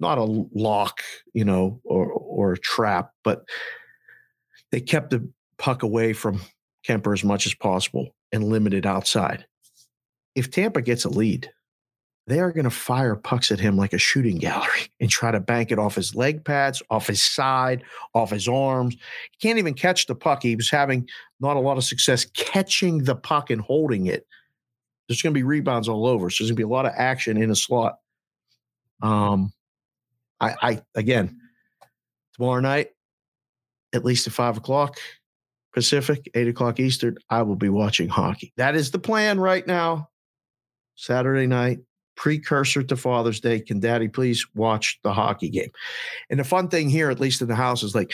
[0.00, 1.00] not a lock,
[1.32, 3.44] you know, or or a trap, but
[4.70, 5.28] they kept the
[5.62, 6.40] puck away from
[6.84, 9.46] Kuemper as much as possible and limited outside.
[10.34, 11.48] If Tampa gets a lead,
[12.26, 15.38] they are going to fire pucks at him like a shooting gallery and try to
[15.38, 18.94] bank it off his leg pads, off his side, off his arms.
[18.94, 20.42] He can't even catch the puck.
[20.42, 21.08] He was having
[21.38, 24.26] not a lot of success catching the puck and holding it.
[25.06, 26.28] There's going to be rebounds all over.
[26.28, 27.98] So there's going to be a lot of action in a slot.
[29.00, 29.52] Um,
[30.40, 31.38] I, I again
[32.34, 32.90] tomorrow night,
[33.92, 34.98] at least at five o'clock
[35.72, 38.52] Pacific, eight o'clock Eastern, I will be watching hockey.
[38.56, 40.08] That is the plan right now.
[40.96, 41.78] Saturday night,
[42.16, 43.60] precursor to Father's Day.
[43.60, 45.70] Can Daddy please watch the hockey game?
[46.30, 48.12] And the fun thing here, at least in the house, is like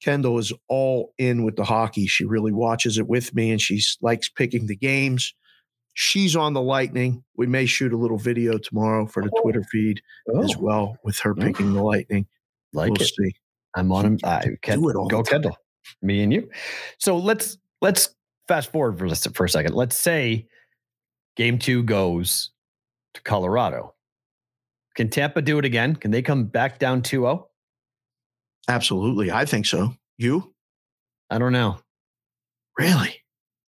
[0.00, 2.06] Kendall is all in with the hockey.
[2.06, 5.34] She really watches it with me, and she likes picking the games.
[5.94, 7.24] She's on the Lightning.
[7.36, 9.42] We may shoot a little video tomorrow for the Oh.
[9.42, 10.02] Twitter feed
[10.42, 12.26] as Oh, well with her picking the Lightning.
[12.74, 13.06] like we'll it.
[13.08, 13.34] see.
[13.74, 14.18] I'm on him.
[14.22, 15.22] I can do it all go.
[15.22, 15.56] Kendall.
[16.02, 16.48] Me and you.
[16.98, 18.14] So let's let's
[18.48, 19.74] fast forward for, a- for a second.
[19.74, 20.46] Let's say
[21.36, 22.50] game two goes
[23.14, 23.94] to Colorado.
[24.94, 25.94] Can Tampa do it again?
[25.96, 27.44] Can they come back down 2-0?
[28.68, 29.30] Absolutely.
[29.30, 29.94] I think so.
[30.16, 30.54] You?
[31.28, 31.78] I don't know.
[32.78, 33.22] Really?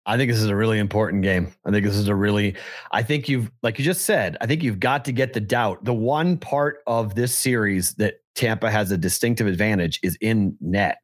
[0.05, 1.53] I think this is a really important game.
[1.65, 2.55] I think this is a really,
[2.91, 5.84] I think you've, like you just said, I think you've got to get the doubt.
[5.84, 10.97] The one part of this series that Tampa has a distinctive advantage is in net.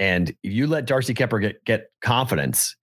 [0.00, 2.74] And if you let Darcy Kuemper get, get confidence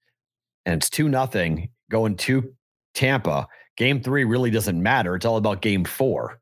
[0.66, 2.54] and it's 2 nothing going to
[2.94, 5.16] Tampa, game three really doesn't matter.
[5.16, 6.40] It's all about game four.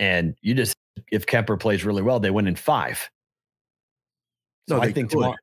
[0.00, 0.74] And you just,
[1.12, 3.08] if Kuemper plays really well, they win in five.
[4.68, 5.16] So No, I think could.
[5.18, 5.36] tomorrow.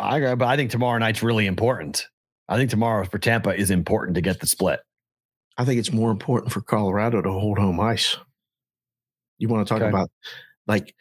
[0.00, 2.06] I, but I think tomorrow night's really important.
[2.48, 4.80] I think tomorrow for Tampa is important to get the split.
[5.56, 8.16] I think it's more important for Colorado to hold home ice.
[9.38, 9.88] You want to talk Okay.
[9.88, 10.10] about
[10.66, 10.94] like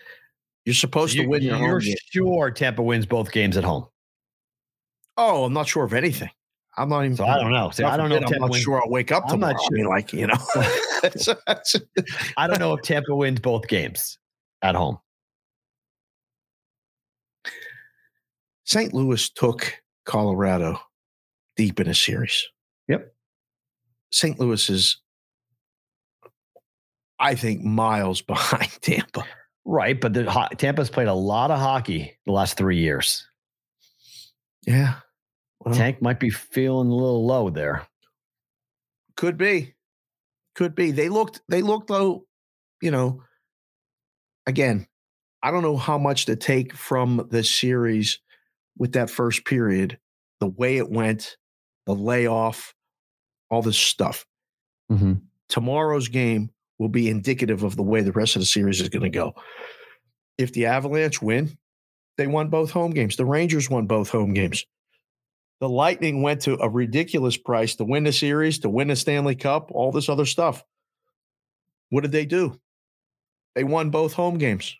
[0.65, 1.95] you're supposed to You- win your home you're game.
[2.11, 3.87] sure Tampa wins both games at home.
[5.17, 6.29] Oh, I'm not sure of anything.
[6.75, 7.15] I'm not even.
[7.17, 7.69] So I don't know.
[7.69, 8.63] See, I don't know if forbid, I'm not wins.
[8.63, 9.51] sure I'll wake up tomorrow.
[9.51, 9.67] I'm not tomorrow.
[9.69, 10.37] I mean, like you know,
[12.37, 14.17] I don't know if Tampa wins both games
[14.63, 14.97] at home.
[18.65, 18.93] St.
[18.93, 19.73] Louis took
[20.05, 20.79] Colorado
[21.57, 22.47] deep in a series.
[22.87, 23.13] Yep.
[24.11, 24.39] St.
[24.39, 24.97] Louis is,
[27.19, 29.25] I think, miles behind Tampa.
[29.65, 33.25] Right, but the ho- Tampa's played a lot of hockey the last three years.
[34.65, 34.95] Yeah.
[35.59, 37.87] Well, Tank might be feeling a little low there.
[39.15, 39.73] could be.
[40.55, 40.91] Could be.
[40.91, 42.25] They looked, they looked though,
[42.81, 43.23] you know,
[44.45, 44.87] again,
[45.41, 48.19] I don't know how much to take from the series
[48.77, 49.97] with that first period,
[50.39, 51.37] the way it went,
[51.85, 52.73] the layoff,
[53.49, 54.25] all this stuff.
[54.91, 55.13] Mm-hmm.
[55.47, 56.49] tomorrow's game
[56.79, 59.33] will be indicative of the way the rest of the series is going to go.
[60.37, 61.57] If the Avalanche win,
[62.17, 63.15] they won both home games.
[63.15, 64.65] The Rangers won both home games.
[65.59, 69.35] The Lightning went to a ridiculous price to win the series, to win the Stanley
[69.35, 70.63] Cup, all this other stuff.
[71.89, 72.59] What did they do?
[73.55, 74.75] They won both home games.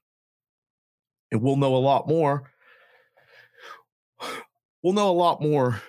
[1.32, 2.52] And we'll know a lot more.
[4.82, 5.82] We'll know a lot more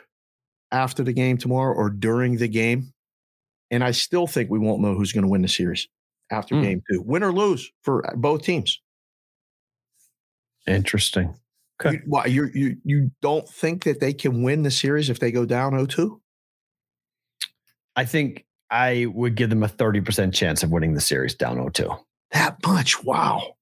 [0.71, 2.93] after the game tomorrow or during the game.
[3.71, 5.89] And I still think we won't know who's going to win the series
[6.35, 6.62] after Hmm.
[6.62, 8.80] game two, win or lose for both teams.
[10.66, 11.35] Interesting.
[11.80, 11.97] Okay.
[11.97, 15.32] You, why, you you you don't think that they can win the series if they
[15.32, 16.20] go down 0-2?
[17.97, 21.99] I think I would give them a 30% chance of winning the series down 0-2.
[22.32, 23.03] That much?
[23.05, 23.55] Wow.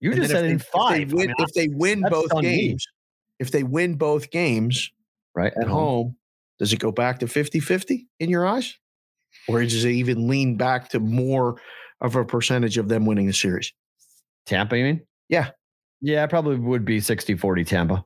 [0.00, 1.00] You And just said in they- five.
[1.02, 2.68] If they win, I mean, if they win both on me.
[2.68, 2.86] games,
[3.38, 4.90] if they win both games
[5.34, 6.16] right at home,
[6.58, 8.76] does it go back to 50-50 in your eyes?
[9.48, 11.60] Or does it even lean back to more
[12.00, 13.72] of a percentage of them winning the series?
[14.46, 15.00] Tampa, you mean?
[15.28, 15.50] Yeah.
[16.00, 18.04] Yeah, it probably would be 60 40 Tampa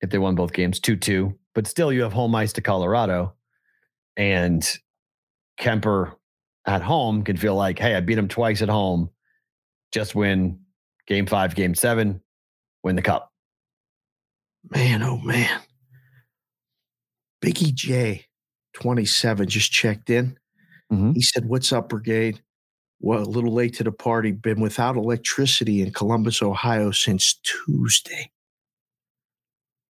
[0.00, 1.38] if they won both games 2 2.
[1.54, 3.34] But still, you have home ice to Colorado.
[4.16, 4.66] And
[5.60, 6.14] Kuemper
[6.66, 9.10] at home can feel like, hey, I beat him twice at home.
[9.92, 10.60] Just win
[11.06, 12.20] game five, game seven,
[12.82, 13.32] win the cup.
[14.70, 15.60] Man, oh man.
[17.42, 18.26] Biggie J,
[18.74, 20.38] 27, just checked in.
[20.92, 21.14] Mhm.
[21.14, 22.40] He said, What's up, brigade?
[23.00, 24.32] Well, a little late to the party.
[24.32, 28.30] Been without electricity in Columbus, Ohio since Tuesday.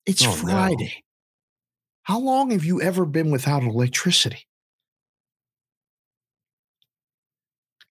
[0.06, 0.34] It's Oh, no.
[0.36, 1.02] Friday.
[2.04, 4.46] How long have you ever been without electricity?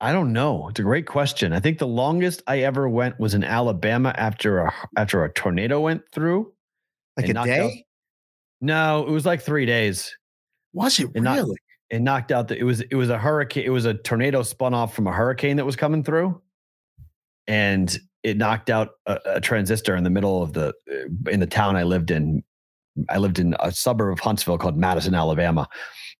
[0.01, 0.69] I don't know.
[0.69, 1.53] It's a great question.
[1.53, 5.81] I think the longest I ever went was in Alabama after a after a tornado
[5.81, 6.53] went through.
[7.17, 7.85] Like a knocked out- day?
[8.61, 10.17] No, it was like three days.
[10.73, 11.57] Was it And not- really?
[11.91, 14.75] it knocked out the it was it was a hurricane it was a tornado spun
[14.75, 16.41] off from a hurricane that was coming through
[17.47, 21.47] and it knocked out a, a transistor in the middle of the uh, in the
[21.47, 22.43] town i lived in
[23.09, 25.67] i lived in a suburb of huntsville called madison alabama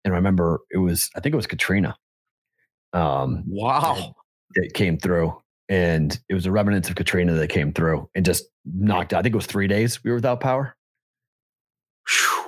[0.05, 1.95] and I remember it was i think it was katrina
[2.95, 4.15] um wow.
[4.55, 5.37] that came through
[5.69, 9.23] and it was a remnants of katrina that came through and just knocked out i
[9.23, 10.75] think it was three days we were without power
[12.07, 12.48] Phew.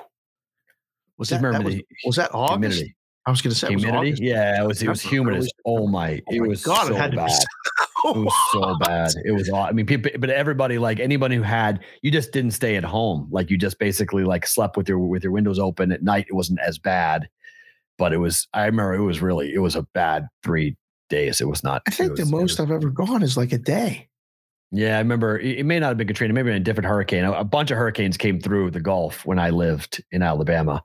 [1.21, 2.79] Was that, that was, was that August?
[2.79, 2.97] humidity
[3.27, 5.51] I was going to say it was humidity yeah it was it was humid as
[5.67, 7.19] oh my Oh it my was God, so it bad be
[8.05, 9.11] It was so bad.
[9.25, 12.77] It was I mean, people, but everybody, like anybody who had, you just didn't stay
[12.77, 13.29] at home.
[13.31, 16.27] Like you just basically like slept with your with your windows open at night.
[16.29, 17.29] It wasn't as bad,
[17.99, 18.49] but it was.
[18.55, 20.77] I remember it was really it was a bad three
[21.11, 21.41] days.
[21.41, 21.83] It was not.
[21.87, 24.09] I think it the most was- I've ever gone is like a day.
[24.73, 25.39] yeah, I remember.
[25.39, 26.33] It, may not have been Katrina.
[26.33, 27.25] Maybe a different hurricane.
[27.25, 30.83] A bunch of hurricanes came through the Gulf when I lived in Alabama.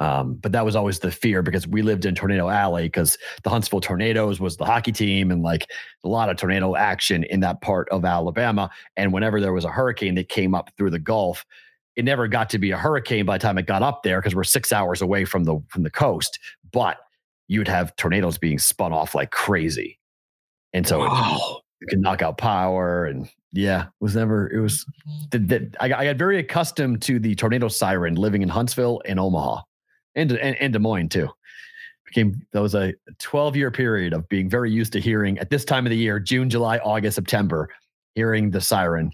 [0.00, 3.50] Um, but that was always the fear because we lived in Tornado Alley because the
[3.50, 5.66] Huntsville Tornadoes was the hockey team and like
[6.04, 8.70] a lot of tornado action in that part of Alabama.
[8.96, 11.44] And whenever there was a hurricane that came up through the Gulf,
[11.96, 14.34] it never got to be a hurricane by the time it got up there because
[14.34, 16.38] we're six hours away from the from the coast.
[16.72, 16.96] But
[17.48, 19.98] you'd have tornadoes being spun off like crazy,
[20.72, 21.60] and so it, Wow.
[21.82, 23.04] it could knock out power.
[23.04, 24.48] And yeah, it was never.
[24.50, 24.86] It was.
[25.34, 25.38] I,
[25.88, 29.60] got- I got very accustomed to the tornado siren living in Huntsville and Omaha,
[30.14, 31.28] and and, and Des Moines too
[32.06, 35.64] became that was a 12 year period of being very used to hearing at this
[35.64, 37.68] time of the year june july august september
[38.16, 39.12] hearing the siren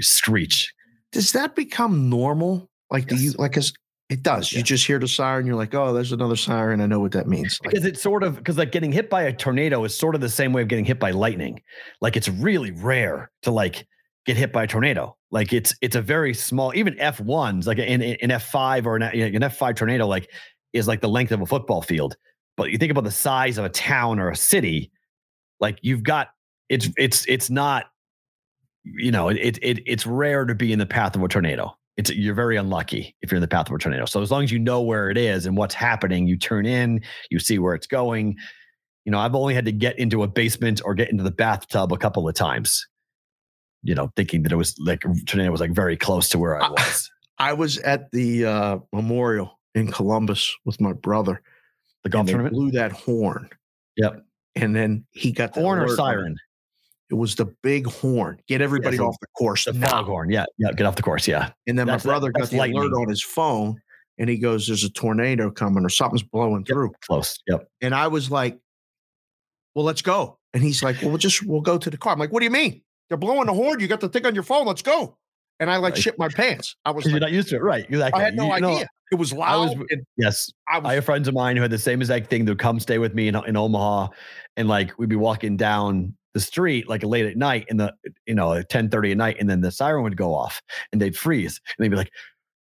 [0.00, 0.72] screech
[1.12, 2.68] Does that become normal?
[2.90, 3.52] Like, do you like?
[3.52, 3.72] Cause
[4.10, 4.52] it does.
[4.52, 5.46] You just hear the siren.
[5.46, 6.80] You're like, oh, there's another siren.
[6.82, 7.58] I know what that means.
[7.62, 10.20] Like, because it's sort of because like getting hit by a tornado is sort of
[10.20, 11.62] the same way of getting hit by lightning
[12.00, 13.86] like it's really rare to like
[14.24, 15.16] get hit by a tornado.
[15.30, 18.96] Like it's it's a very small, even F ones, like in in F five or
[18.96, 20.30] an, an F five tornado, like
[20.72, 22.16] is like the length of a football field.
[22.56, 24.90] But you think about the size of a town or a city,
[25.60, 26.28] like you've got
[26.68, 27.86] it's it's it's not,
[28.84, 31.76] you know, it it it's rare to be in the path of a tornado.
[31.96, 34.04] It's you're very unlucky if you're in the path of a tornado.
[34.04, 37.00] So as long as you know where it is and what's happening, you turn in,
[37.30, 38.36] you see where it's going.
[39.04, 41.92] You know, I've only had to get into a basement or get into the bathtub
[41.92, 42.86] a couple of times
[43.84, 46.68] you know, thinking that it was like tornado was like very close to where I
[46.68, 47.10] was.
[47.38, 51.42] I was at the uh, memorial in Columbus with my brother.
[52.02, 53.48] The golf tournament blew that horn.
[53.96, 54.24] Yep.
[54.56, 56.36] And then he got the horn or siren.
[57.10, 58.40] It was the big horn.
[58.46, 59.64] Get everybody yeah, so off the course.
[59.66, 59.88] The now.
[59.88, 60.30] foghorn.
[60.30, 60.46] Yeah.
[60.58, 60.72] Yeah.
[60.72, 61.28] Get off the course.
[61.28, 61.50] Yeah.
[61.66, 62.78] And then that's, my brother that, got the lightning.
[62.78, 63.76] alert on his phone
[64.18, 66.68] and he goes, There's a tornado coming or something's blowing yep.
[66.68, 66.92] through.
[67.04, 67.38] Close.
[67.46, 67.68] Yep.
[67.82, 68.58] And I was like,
[69.74, 70.38] Well, let's go.
[70.54, 72.12] And he's like, Well, we'll just we'll go to the car.
[72.12, 72.82] I'm like, What do you mean?
[73.08, 73.80] They're blowing the horn.
[73.80, 74.66] You got the thing on your phone.
[74.66, 75.16] Let's go.
[75.60, 76.02] And I like right.
[76.02, 76.76] shit my pants.
[76.84, 77.84] I was like, you're not used to it, right?
[77.88, 78.20] Exactly.
[78.20, 78.68] I had no you, idea.
[78.68, 79.68] Know, it was loud.
[79.70, 79.86] I was,
[80.16, 82.44] yes, I, was, I, have friends of mine who had the same exact thing.
[82.44, 84.08] They'd come stay with me in, in Omaha,
[84.56, 87.94] and like we'd be walking down the street like late at night in the
[88.26, 90.60] you know 10 30 at night and then the siren would go off
[90.92, 92.10] and they'd freeze and they'd be like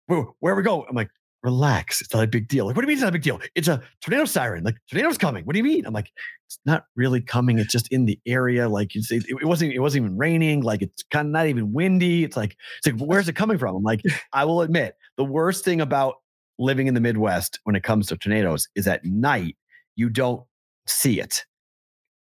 [0.07, 1.09] where, where we go i'm like
[1.43, 2.01] relax.
[2.01, 2.67] It's not a big deal.
[2.67, 3.41] Like, what do you mean it's not a big deal?
[3.55, 4.65] It's a tornado siren.
[4.65, 5.45] Like, tornado's coming.
[5.45, 5.87] What do you mean?
[5.87, 6.11] I'm like,
[6.47, 7.59] it's not really coming.
[7.59, 8.69] It's just in the area.
[8.69, 9.73] Like, it, it wasn't.
[9.73, 10.63] It wasn't even raining.
[10.63, 12.25] Like, it's kind of not even windy.
[12.25, 13.77] It's like, it's like, where's it coming from?
[13.77, 16.17] I'm like, I will admit, the worst thing about
[16.59, 19.57] living in the Midwest when it comes to tornadoes is at night
[19.97, 20.43] you don't
[20.87, 21.45] see it,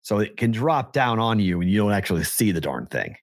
[0.04, 3.16] so it can drop down on you and you don't actually see the darn thing.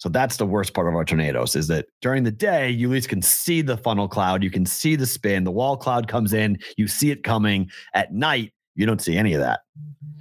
[0.00, 2.92] So that's the worst part of our tornadoes is that during the day, you at
[2.92, 6.32] least can see the funnel cloud, you can see the spin, the wall cloud comes
[6.32, 7.70] in, you see it coming.
[7.92, 9.60] At night, you don't see any of that.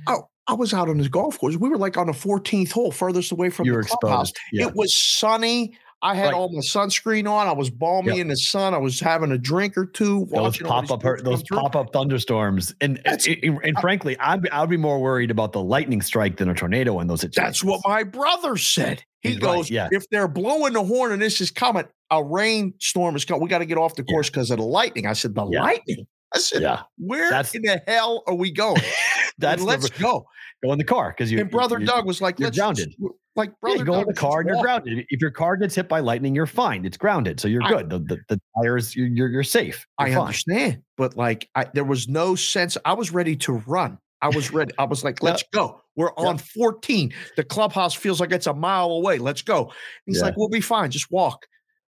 [0.07, 1.55] Oh, I was out on this golf course.
[1.55, 4.33] We were like on the 14th hole, furthest away from you the clubhouse.
[4.51, 4.67] Yeah.
[4.67, 5.77] It was sunny.
[6.01, 6.33] I had right.
[6.33, 7.47] all my sunscreen on.
[7.47, 8.19] I was balmy yep.
[8.19, 8.73] in the sun.
[8.73, 10.27] I was having a drink or two.
[10.31, 14.77] Those pop up, those pop up thunderstorms, and and, and frankly, I'd be, I'd be
[14.77, 17.59] more worried about the lightning strike than a tornado in those situations.
[17.59, 19.03] That's what my brother said.
[19.21, 19.89] He He's goes, right, yeah.
[19.91, 23.43] if they're blowing the horn and this is coming, a rainstorm is coming.
[23.43, 24.53] We got to get off the course because yeah.
[24.53, 25.05] of the lightning.
[25.05, 25.61] I said, the yeah.
[25.61, 26.07] lightning.
[26.33, 26.83] I said, yeah.
[26.97, 28.81] where that's, in the hell are we going?
[29.37, 30.25] that's let's go.
[30.63, 31.39] Go in the car because you.
[31.39, 32.93] And brother Doug was like, "You're grounded."
[33.39, 35.05] Like brother, yeah, go in the car and you're grounded.
[35.09, 36.85] If your car gets hit by lightning, you're fine.
[36.85, 37.89] It's grounded, so you're I, good.
[37.89, 39.87] The, the, the tires, you're you're, you're safe.
[39.99, 40.19] You're I fine.
[40.19, 42.77] understand, but like, I, there was no sense.
[42.83, 43.97] I was ready to run.
[44.21, 44.73] I was ready.
[44.77, 45.81] I was like, let's go.
[45.95, 47.13] We're on 14.
[47.37, 49.17] The clubhouse feels like it's a mile away.
[49.17, 49.71] Let's go.
[50.05, 50.25] He's yeah.
[50.25, 50.91] like, we'll be fine.
[50.91, 51.45] Just walk.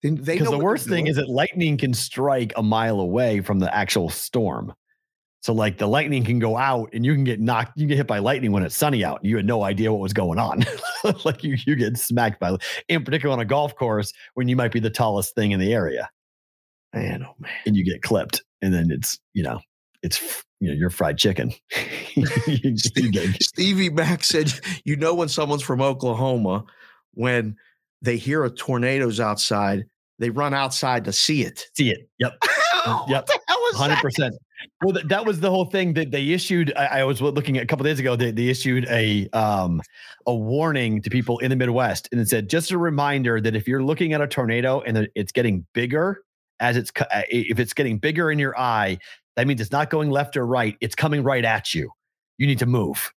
[0.02, 4.10] Because the worst thing is that lightning can strike a mile away from the actual
[4.10, 4.74] storm.
[5.46, 8.08] So like the lightning can go out and you can get knocked, you get hit
[8.08, 9.20] by lightning when it's sunny out.
[9.20, 10.64] And you had no idea what was going on.
[11.24, 12.56] like you you get smacked by
[12.88, 15.72] in particular on a golf course when you might be the tallest thing in the
[15.72, 16.10] area.
[16.92, 17.52] Man, oh man.
[17.64, 18.42] And you get clipped.
[18.60, 19.60] And then it's, you know,
[20.02, 21.52] it's you know, you're fried chicken.
[23.40, 24.52] Stevie Mack said,
[24.84, 26.64] you know, when someone's from Oklahoma,
[27.14, 27.54] when
[28.02, 29.84] they hear a tornado's outside,
[30.18, 31.66] they run outside to see it.
[31.76, 32.08] See it.
[32.18, 32.32] Yep.
[33.06, 33.28] yep.
[33.74, 34.34] Hundred percent.
[34.82, 36.72] Well, that, that was the whole thing that they issued.
[36.76, 38.16] I, I was looking at a couple days ago.
[38.16, 39.80] They, they issued a um,
[40.26, 43.68] a warning to people in the Midwest, and it said just a reminder that if
[43.68, 46.22] you're looking at a tornado and it's getting bigger
[46.60, 48.98] as it's uh, if it's getting bigger in your eye,
[49.36, 50.76] that means it's not going left or right.
[50.80, 51.90] It's coming right at you.
[52.38, 53.12] You need to move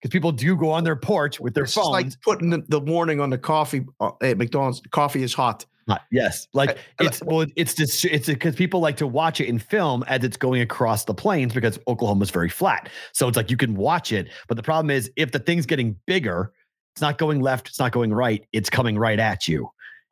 [0.00, 1.88] because people do go on their porch with their it's phones.
[1.90, 4.80] like putting the, the, warning on the coffee uh, at McDonald's.
[4.90, 5.66] Coffee is hot.
[5.88, 6.02] Hot.
[6.10, 10.04] Yes, like it's well, it's just it's because people like to watch it in film
[10.06, 12.88] as it's going across the plains because Oklahoma is very flat.
[13.12, 15.96] So it's like you can watch it, but the problem is if the thing's getting
[16.06, 16.52] bigger,
[16.94, 19.70] it's not going left, it's not going right, it's coming right at you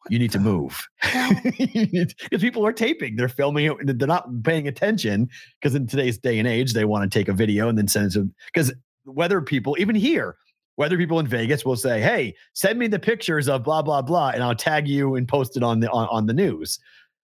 [0.09, 5.29] you need to move because people are taping they're filming it they're not paying attention
[5.61, 8.07] because in today's day and age they want to take a video and then send
[8.07, 8.73] it to because
[9.05, 10.37] weather people even here
[10.79, 14.31] weather people in vegas will say hey send me the pictures of blah blah blah
[14.31, 16.79] and i'll tag you and post it on the on, on the news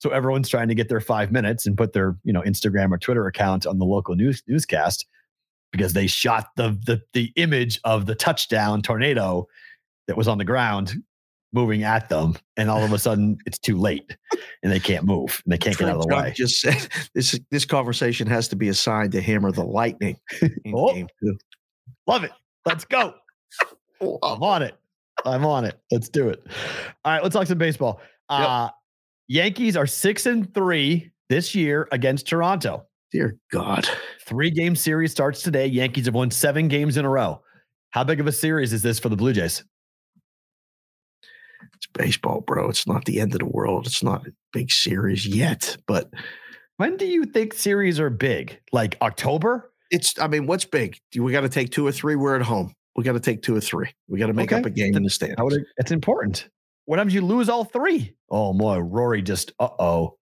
[0.01, 2.99] so everyone's trying to get their five minutes and put their you know instagram or
[2.99, 5.07] twitter account on the local news newscast
[5.71, 9.47] because they shot the the, the image of the touchdown tornado
[10.09, 10.95] that was on the ground
[11.55, 14.17] moving at them, and all of a sudden it's too late,
[14.63, 16.33] and they can't move, and they can't get out of the way.
[16.37, 20.19] Just said this this conversation has to be assigned to him or the Lightning.
[20.75, 21.07] oh,
[22.07, 22.33] love it.
[22.67, 23.15] Let's go.
[24.23, 24.77] I'm on it.
[25.25, 25.79] I'm on it.
[25.91, 26.43] Let's do it.
[27.05, 28.01] All right, let's talk some baseball.
[28.31, 28.41] Yep.
[28.41, 28.71] Uh,
[29.29, 32.85] Yankees are six and three this year against Toronto.
[33.13, 33.89] Dear God.
[34.27, 35.67] Three game series starts today.
[35.67, 37.41] Yankees have won seven games in a row.
[37.91, 39.65] How big of a series is this for the Blue Jays?
[41.75, 42.69] It's baseball, bro.
[42.69, 43.87] It's not the end of the world.
[43.87, 46.11] It's not a big series yet, but
[46.77, 48.59] When do you think series are big?
[48.73, 49.71] Like October?
[49.91, 50.19] it's.
[50.19, 50.99] I mean, what's big?
[51.13, 52.17] Do we got to take two or three?
[52.17, 52.75] We're at home.
[52.97, 53.89] We got to take two or three.
[54.09, 54.61] We got to make Okay.
[54.61, 55.35] up a game in the stands.
[55.39, 55.65] I would.
[55.79, 56.49] It's important.
[56.87, 57.15] What happens?
[57.15, 58.15] You lose all three.
[58.31, 59.53] Oh boy, Rory just.
[59.59, 60.17] Uh oh.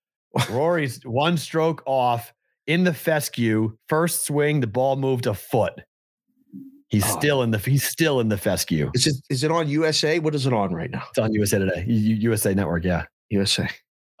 [0.50, 2.32] Rory's one stroke off
[2.66, 3.76] in the fescue.
[3.88, 5.72] First swing, the ball moved a foot.
[6.88, 7.18] He's Oh.
[7.18, 7.58] still in the.
[7.58, 8.90] He's still in the fescue.
[8.94, 10.18] Is it is it on USA?
[10.18, 11.04] What is it on right now?
[11.10, 12.84] It's on USA Today, U- USA Network.
[12.84, 13.04] Yeah.
[13.30, 13.68] USA.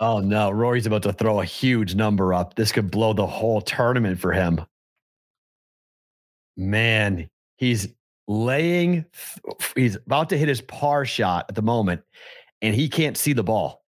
[0.00, 2.54] Oh no, Rory's about to throw a huge number up.
[2.54, 4.60] This could blow the whole tournament for him.
[6.56, 7.88] Man, he's
[8.28, 9.04] laying,
[9.74, 12.02] he's about to hit his par shot at the moment,
[12.62, 13.82] and he can't see the ball.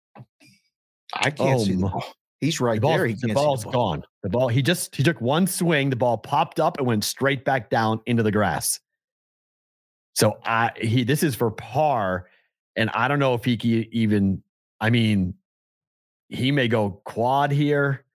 [1.13, 2.03] I can't Oh, see the ball.
[2.41, 3.05] He's right The, ball, there.
[3.05, 3.91] He the can't ball's the ball.
[3.95, 4.03] gone.
[4.23, 7.43] The ball, he just he took one swing, the ball popped up and went straight
[7.45, 8.79] back down into the grass.
[10.15, 12.27] So I he this is for par,
[12.75, 14.41] and I don't know if he can even.
[14.81, 15.33] I mean,
[16.29, 18.05] he may go quad here.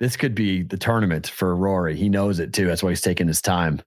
[0.00, 1.96] This could be the tournament for Rory.
[1.96, 2.66] He knows it too.
[2.66, 3.80] That's why he's taking his time.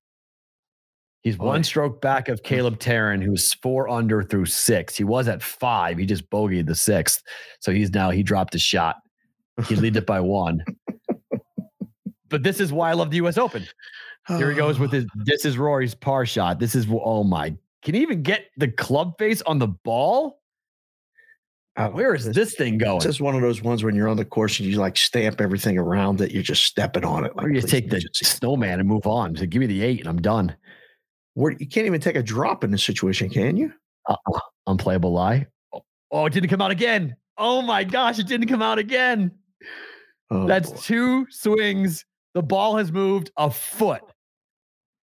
[1.22, 1.45] He's Boy.
[1.45, 2.45] one stroke back of hmm.
[2.45, 4.95] Callum Tarren, who's four under through six.
[4.95, 5.97] He was at five.
[5.97, 7.24] He just bogeyed the sixth.
[7.59, 8.97] So he's now, he dropped a shot.
[9.67, 10.63] He leads it by one.
[12.30, 13.67] But this is why I love the US Open.
[14.28, 16.59] Here he goes with his this is Rory's par shot.
[16.59, 17.55] This is oh my.
[17.84, 20.39] Can he even get the club face on the ball?
[21.76, 22.97] Where is this thing going?
[22.97, 25.41] It's just one of those ones when you're on the course and you like stamp
[25.41, 26.32] everything around it.
[26.32, 27.36] You're just stepping on it.
[27.36, 29.36] Like, Or you take the snowman and move on.
[29.36, 30.55] So give me the eight and I'm done.
[31.34, 33.71] Where, you can't even take a drop in this situation, can you?
[34.07, 34.39] Uh-uh.
[34.67, 35.47] Unplayable lie.
[35.73, 37.15] Oh, oh, it didn't come out again.
[37.38, 39.32] Oh my gosh, it didn't come out again.
[40.29, 40.77] Oh, That's boy.
[40.77, 42.05] two swings.
[42.34, 44.01] The ball has moved a foot.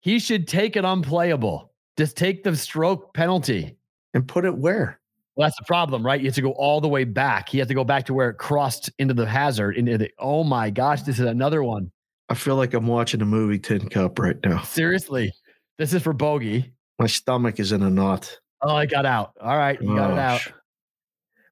[0.00, 1.72] He should take it unplayable.
[1.96, 3.76] Just take the stroke penalty.
[4.14, 5.00] and put it where?
[5.36, 6.20] Well, that's the problem, right?
[6.20, 7.48] You have to go all the way back.
[7.48, 9.76] He has to go back to where it crossed into the hazard.
[9.76, 11.90] Into the oh my gosh, this is another one.
[12.28, 14.62] I feel like I'm watching a movie Tin Cup right now.
[14.62, 15.32] Seriously,
[15.78, 16.72] this is for bogey.
[16.98, 18.38] My stomach is in a knot.
[18.62, 19.32] Oh, I got out.
[19.40, 20.40] All right, you got it out.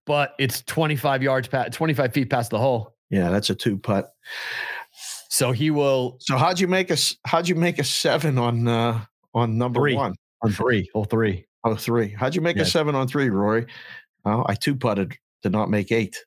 [0.07, 2.95] But it's 25 yards past, 25 feet past the hole.
[3.11, 4.13] Yeah, that's a two putt.
[5.29, 7.17] So he will So how'd you make us?
[7.27, 9.05] How'd you make a seven on uh
[9.35, 9.95] on number Three.
[9.95, 10.15] one?
[10.43, 11.47] on three, hole three.
[11.65, 12.09] Oh, three.
[12.09, 12.63] How'd you make Yeah.
[12.63, 13.67] a seven on three, Rory?
[14.25, 16.25] Oh, I two putted to not make eight.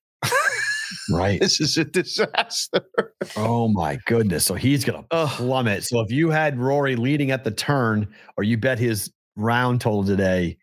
[1.11, 1.39] Right.
[1.39, 2.81] This is a disaster.
[3.35, 4.45] Oh my goodness.
[4.45, 5.83] So he's gonna Oh, plummet.
[5.83, 10.03] So if you had Rory leading at the turn, or you bet his round total
[10.03, 10.57] today,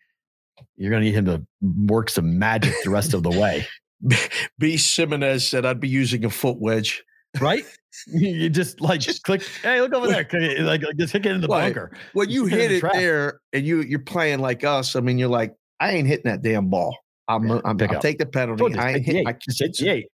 [0.76, 1.44] you're gonna need him to
[1.86, 3.66] work some magic the rest of the way.
[4.58, 4.76] B.
[4.76, 7.02] Simonez said I'd be using a foot wedge.
[7.40, 7.64] Right?
[8.08, 10.26] You just like Just- click, hey, look over there.
[10.60, 11.74] Like, like just kick it in the Right.
[11.74, 11.96] bunker.
[12.14, 15.18] When you Just hit it the there and you you're playing like us, I mean,
[15.18, 16.96] you're like, I ain't hitting that damn ball.
[17.36, 18.02] I'm, Yeah, I'm pick I'll up.
[18.02, 18.62] take the penalty.
[18.64, 19.26] Oh, just I take ain't the hit, eight.
[19.28, 20.06] I, Just take the eight.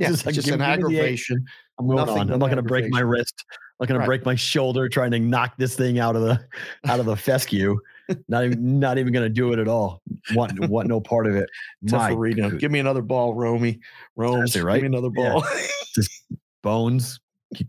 [0.00, 1.04] yeah, Just like, it's just give- an give me the eight.
[1.04, 1.44] aggravation.
[1.78, 2.32] I'm moving Nothing on.
[2.32, 3.44] I'm not going to break my wrist.
[3.50, 4.04] I'm not going Right.
[4.04, 6.44] to break my shoulder trying to knock this thing out of the
[6.86, 7.78] out of the fescue.
[8.28, 10.02] Not even not even going to do it at all.
[10.34, 11.48] Want want no part of it.
[11.82, 12.58] My Teferino.
[12.58, 13.78] Give me another ball, Romy.
[14.16, 14.82] Rome's, Seriously, right?
[14.82, 15.32] Give me another Yeah.
[15.32, 15.44] ball.
[16.62, 17.20] bones.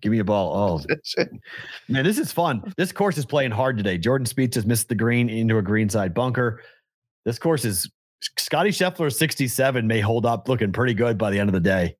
[0.01, 0.83] Give me a ball.
[0.87, 1.23] Oh
[1.89, 2.73] man, this is fun.
[2.77, 3.97] This course is playing hard today.
[3.97, 6.61] Jordan Spieth just missed the green into a greenside bunker.
[7.25, 7.89] This course is
[8.37, 11.95] Scotty Scheffler 67 may hold up looking pretty good by the end of the day.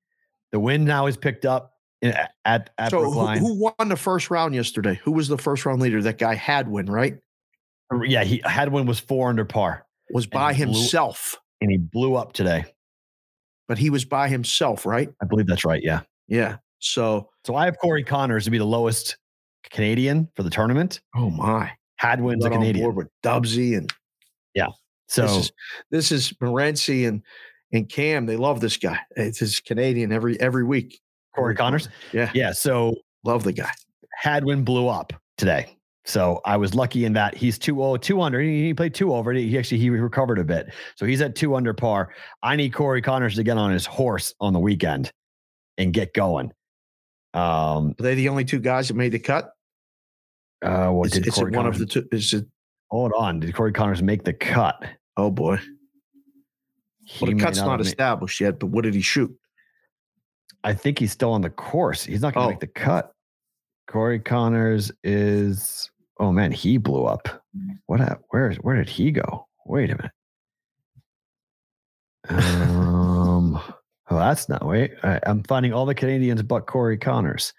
[0.51, 2.13] The wind now is picked up in,
[2.45, 3.37] at at so who, Brookline.
[3.39, 4.99] who won the first round yesterday?
[5.03, 6.01] Who was the first round leader?
[6.01, 7.17] That guy Hadwin, right?
[8.05, 11.77] yeah, he Hadwin was four under par Was And by he blew- himself, and he
[11.77, 12.65] blew up today.
[13.67, 15.09] but he was by himself, right?
[15.21, 15.81] I believe that's right.
[15.83, 16.01] Yeah.
[16.27, 16.57] Yeah.
[16.79, 19.17] So, So I have Corey Conners to be the lowest
[19.69, 21.01] Canadian for the tournament.
[21.15, 22.83] oh my, Hadwin's a Canadian.
[22.85, 23.91] board with Dubsy and
[25.11, 25.51] So this is
[25.91, 27.21] this is Morency and
[27.73, 28.25] and Cam.
[28.25, 28.99] They love this guy.
[29.17, 31.01] It's his Canadian every every week.
[31.35, 31.89] Corey Conners.
[32.13, 32.51] Yeah, Yeah.
[32.51, 33.71] So love the guy.
[34.15, 35.77] Hadwin blew up today.
[36.05, 38.39] So I was lucky in that he's two oh two under.
[38.39, 39.33] He, played two over.
[39.33, 40.73] He actually he recovered a bit.
[40.95, 42.13] So he's at two under par.
[42.41, 45.11] I need Corey Conners to get on his horse on the weekend
[45.77, 46.51] and get going.
[47.33, 49.51] Um Are they the only two guys that made the cut?
[50.63, 52.07] uh what Is, did is Corey it one Conners of the two?
[52.11, 52.45] Is it?
[52.89, 53.39] hold on.
[53.39, 54.83] Did Corey Conners make the cut?
[55.21, 55.59] Oh boy.
[57.05, 58.59] He Well, the cut's not not have made- established yet.
[58.59, 59.31] But what did he shoot?
[60.63, 62.03] I think he's still on the course.
[62.03, 62.51] He's not going to Oh.
[62.51, 63.13] make the cut.
[63.87, 65.89] Corey Conners is.
[66.19, 67.27] Oh man, he blew up.
[67.87, 67.99] What?
[67.99, 68.57] hap- Where is?
[68.57, 69.47] Where did he go?
[69.65, 70.11] Wait a minute.
[72.29, 73.55] Um.
[74.09, 74.65] oh, that's not.
[74.65, 77.53] Wait, I, I'm finding all the Canadians but Corey Conners.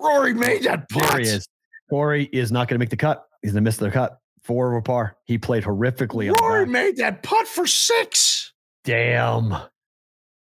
[0.00, 1.20] Rory made that There putt.
[1.22, 1.46] he is.
[1.90, 3.24] Corey is not going to make the cut.
[3.42, 4.18] He's going to miss the cut.
[4.46, 5.16] Four over par.
[5.24, 6.30] He played horrifically.
[6.30, 8.52] Rory made that putt for six.
[8.84, 9.56] Damn.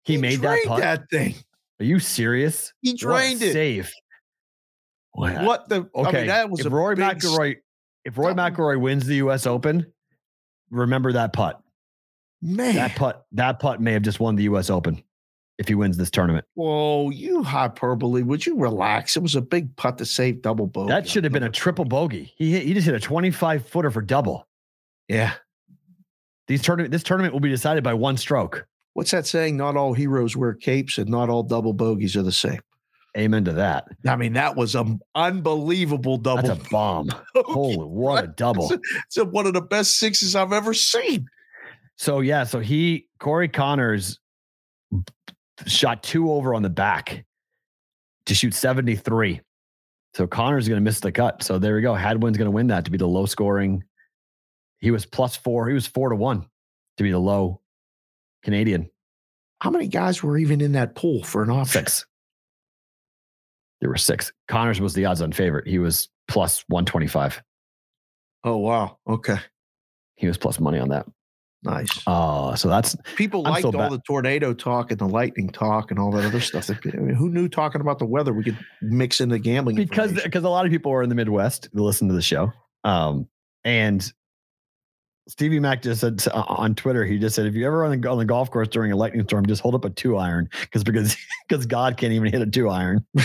[0.04, 0.82] He, made that putt.
[0.82, 1.34] that thing.
[1.80, 2.74] Are you serious?
[2.82, 3.54] He What a drained it.
[3.54, 3.94] Save.
[5.14, 5.44] What?
[5.44, 5.90] What the?
[5.96, 6.10] Okay.
[6.10, 7.56] I mean, that was if a Rory McIlroy,
[8.04, 8.34] if Roy.
[8.34, 9.48] McIlroy wins the U.S.
[9.48, 9.86] Open,
[10.72, 11.62] remember that putt.
[12.42, 13.26] Man, That putt.
[13.32, 14.70] That putt may have just won the U.S.
[14.70, 15.02] Open
[15.58, 16.46] if he wins this tournament.
[16.56, 18.24] whoa, you hyperbole.
[18.24, 19.16] Would you relax?
[19.16, 20.90] It was a big putt to save double bogey.
[20.90, 22.34] that should have been a triple bogey.
[22.36, 24.48] He hit, he just hit a 25 footer for double.
[25.08, 25.34] Yeah.
[26.48, 28.68] These tournament this tournament will be decided by one stroke.
[28.94, 29.58] What's that saying?
[29.58, 32.60] Not all heroes wear capes, and not all double bogeys are the same.
[33.18, 33.88] Amen to that.
[34.06, 36.44] I mean, that was an unbelievable double.
[36.44, 37.08] That's a bomb.
[37.34, 37.52] bogey.
[37.52, 38.72] Holy, what a double.
[38.72, 41.28] It's one of the best sixes I've ever seen.
[41.98, 44.20] So yeah, so he Corey Conners
[45.66, 47.26] shot two over on the back
[48.26, 49.42] to shoot 73.
[50.14, 51.44] So Conners is going to miss the cut.
[51.44, 51.94] So there we go.
[51.94, 53.84] Hadwin's going to win that to be the low scoring.
[54.80, 55.68] He was plus four.
[55.68, 56.46] He was four to one
[56.98, 57.62] to be the low
[58.44, 58.90] Canadian.
[59.60, 61.82] How many guys were even in that pool for an option?
[61.82, 62.06] Six.
[63.82, 64.32] There were six.
[64.48, 65.68] Conners was the odds on favorite.
[65.68, 67.42] He was plus 125.
[68.44, 68.98] Oh wow.
[69.08, 69.38] Okay.
[70.16, 71.06] He was plus money on that.
[71.66, 71.90] Nice.
[72.08, 73.92] Uh, so that's People liked all bad.
[73.92, 76.70] the tornado talk and the lightning talk and all that other stuff.
[76.70, 80.14] I mean, who knew talking about the weather we could mix in the gambling because
[80.14, 82.52] because a lot of people are in the Midwest who listen to the show.
[82.84, 83.28] Um,
[83.64, 84.12] and
[85.28, 88.10] Stevie Mac just said to- on Twitter, he just said, if you ever on the,
[88.10, 90.84] on the golf course during a lightning storm, just hold up a two iron because
[90.86, 91.18] because
[91.50, 93.04] because God can't even hit a two iron.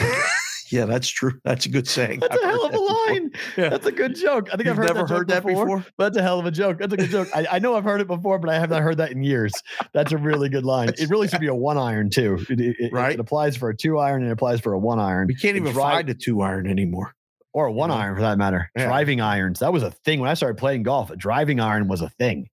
[0.71, 1.33] yeah, that's true.
[1.45, 2.21] That's a good saying.
[2.21, 3.31] That's I've a hell of a line.
[3.57, 3.69] Yeah.
[3.71, 4.49] That's a good joke.
[4.53, 5.85] I think You've I've heard never that heard that before.
[5.97, 6.79] But that's a hell of a joke.
[6.79, 7.29] That's a good joke.
[7.35, 9.53] I, I know I've heard it before, but I have not heard that in years.
[9.93, 10.89] That's a really good line.
[10.91, 12.45] It really should be a one iron too.
[12.49, 13.15] It, it- Right.
[13.15, 15.27] It applies for a two iron and it applies for a one iron.
[15.29, 17.15] We can't even find a two iron anymore.
[17.53, 18.71] or a one iron for that matter.
[18.77, 18.87] Yeah.
[18.87, 19.59] Driving irons.
[19.61, 21.11] That was a thing when I started playing golf.
[21.11, 22.49] A driving iron was a thing.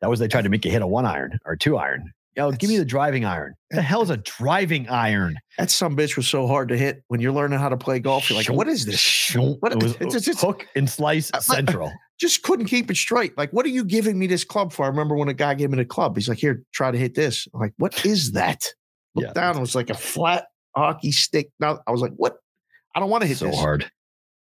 [0.00, 2.12] That was they tried to make you hit a one iron or two iron.
[2.38, 3.52] Yo, give me the driving iron.
[3.72, 5.36] The hell's a driving iron?
[5.58, 8.30] That some bitch was so hard to hit when you're learning how to play golf.
[8.30, 9.34] You're like, what is this?
[9.34, 11.92] What- It was it's- it's- it's- hook and slice uh, central.
[12.20, 13.36] Just couldn't keep it straight.
[13.36, 14.84] Like, what are you giving me this club for?
[14.84, 16.16] I remember when a guy gave me the club.
[16.16, 17.46] He's like, here, try to hit this.
[17.52, 18.62] I'm like, what is that?
[19.16, 19.32] Look Yeah.
[19.32, 19.56] down.
[19.56, 20.46] It was like a flat
[20.76, 21.50] hockey stick.
[21.58, 22.36] Now I was like, what?
[22.94, 23.56] I don't want to hit so this.
[23.56, 23.90] So hard.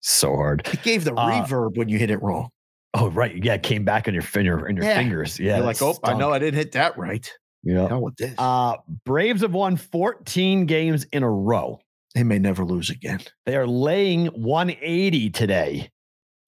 [0.01, 0.69] So hard.
[0.73, 2.51] It gave the Uh, reverb when you hit it wrong.
[2.94, 3.43] Oh, right.
[3.43, 4.97] Yeah, it came back on your finger in your Yeah.
[4.97, 5.39] fingers.
[5.40, 5.56] Yeah.
[5.56, 6.31] You're like, oh, I know.
[6.32, 7.31] I didn't hit that right.
[7.62, 7.89] Yeah.
[7.89, 8.35] Hell with this.
[8.39, 11.80] Uh, Braves have won 14 games in a row.
[12.14, 13.20] they may never lose again.
[13.47, 15.90] They are laying 180 today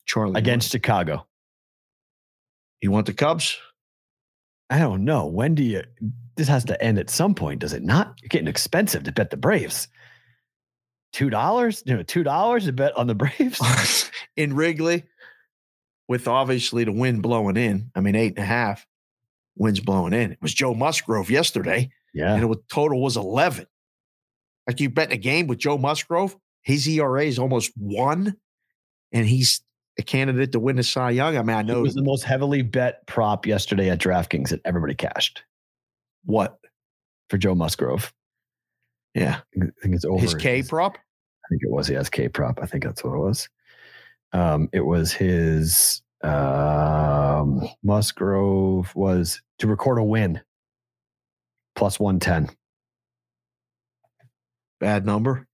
[0.07, 1.27] Charlie against Chicago.
[2.81, 3.59] You want the Cubs?
[4.71, 5.27] I don't know.
[5.27, 5.83] When do you?
[6.37, 8.15] This has to end at some point, does it not?
[8.23, 9.89] You're getting expensive to bet the Braves.
[11.13, 14.11] Two dollars, you know, two dollars to bet on the Braves.
[14.37, 15.05] in Wrigley,
[16.09, 17.91] with obviously the wind blowing in.
[17.95, 18.87] I mean, eight and a half
[19.57, 20.33] winds blowing in.
[20.33, 23.67] It was Joe Musgrove yesterday, yeah, and the total was 11.
[24.67, 28.37] Like you bet a game with Joe Musgrove, his ERA is almost one,
[29.13, 29.63] and he's
[29.99, 31.37] a candidate to win the Cy Young.
[31.37, 34.61] I mean, I know it was the most heavily bet prop yesterday at DraftKings that
[34.65, 35.43] everybody cashed
[36.25, 36.59] what.
[37.29, 38.13] for Joe Musgrove.
[39.15, 39.41] Yeah.
[39.57, 40.97] I think it's over His K prop?
[40.97, 42.61] I think it was his K prop.
[42.63, 43.49] I think that's what it was.
[44.33, 50.41] Um, it was his um, Musgrove was to record a win
[51.77, 52.51] plus one ten.
[54.81, 55.47] Bad number.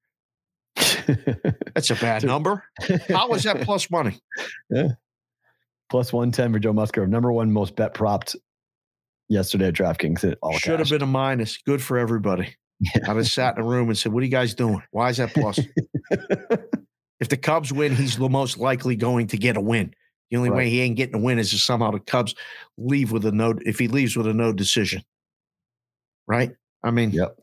[1.75, 2.65] That's a bad number.
[3.09, 4.21] How was that plus money?
[5.91, 7.09] plus 110 for Joe Musgrove.
[7.09, 8.37] Number one most bet propped
[9.29, 10.37] yesterday at DraftKings.
[10.59, 11.59] Should have been a minus.
[11.59, 12.55] Good for everybody.
[13.09, 14.83] I just sat in a room and said, What are you guys doing?
[14.91, 15.59] Why is that plus?
[17.21, 19.95] if the Cubs win, he's the most likely going to get a win.
[20.31, 22.35] The only way he ain't getting a win is if somehow the Cubs
[22.77, 23.55] leave with a no.
[23.65, 25.03] If he leaves with a no decision,
[26.27, 26.51] right?
[26.83, 27.39] I mean, Yep.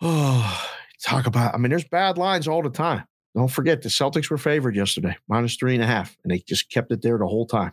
[0.00, 0.68] Oh,
[1.02, 1.54] talk about.
[1.54, 3.04] I mean, there's bad lines all the time.
[3.34, 6.70] Don't forget the Celtics were favored yesterday, minus three and a half, and they just
[6.70, 7.72] kept it there the whole time.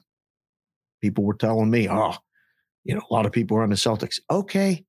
[1.02, 2.14] People were telling me, "Oh,
[2.84, 4.86] you know, a lot of people are on the Celtics." Okay,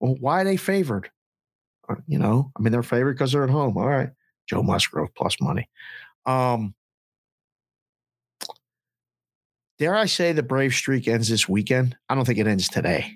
[0.00, 1.10] well, why are they favored?
[1.88, 3.76] Uh, You know, I mean, they're favored because they're at home.
[3.76, 4.10] All right,
[4.48, 5.68] Joe Musgrove plus money.
[6.26, 6.74] Um,
[9.82, 11.96] dare I say the Brave streak ends this weekend?
[12.08, 13.14] I don't think it ends today.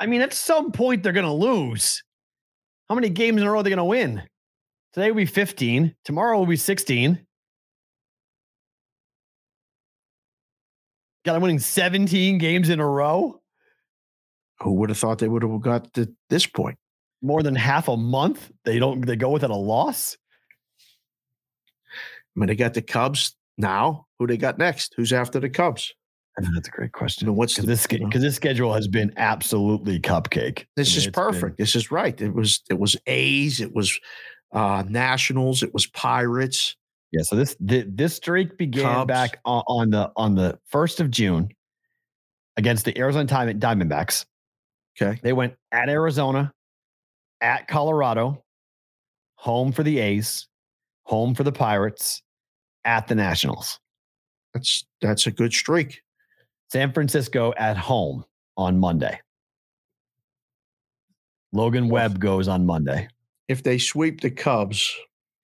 [0.00, 2.02] I mean, at some point they're going to lose.
[2.88, 4.24] How many games in a row are they going to win?
[4.94, 5.94] Today will be 15.
[6.04, 7.24] Tomorrow will be 16.
[11.24, 13.40] Got them winning 17 games in a row,
[14.62, 16.78] Who would have thought they would have got to this point?
[17.22, 18.50] more than half a month.
[18.64, 19.06] They don't.
[19.06, 20.16] They go without a loss.
[22.36, 24.94] I mean, they got the Cubs Now, who they got next?
[24.96, 25.92] Who's after the Cubs?
[26.54, 27.26] That's a great question.
[27.26, 30.60] You know, what's Because the, this you know, because this schedule has been absolutely cupcake.
[30.60, 31.56] I this mean, is it's been- perfect.
[31.58, 32.20] This is right.
[32.20, 33.98] It was it was A's, it was
[34.52, 36.76] uh Nationals, it was Pirates.
[37.12, 37.22] yeah.
[37.22, 39.08] So this thi- this streak began Cubs.
[39.08, 41.48] back on, on the on the first of June
[42.58, 44.26] against the Arizona Diamond- Diamondbacks.
[45.00, 45.18] Okay.
[45.22, 46.52] They went at Arizona,
[47.40, 48.44] at Colorado,
[49.36, 50.48] home for the A's,
[51.04, 52.22] home for the Pirates,
[52.86, 53.78] at the Nationals.
[54.54, 56.00] That's that's a good streak.
[56.72, 58.24] San Francisco at home
[58.56, 59.20] on Monday.
[61.52, 63.08] Logan Webb goes on Monday.
[63.48, 64.94] If they sweep the Cubs,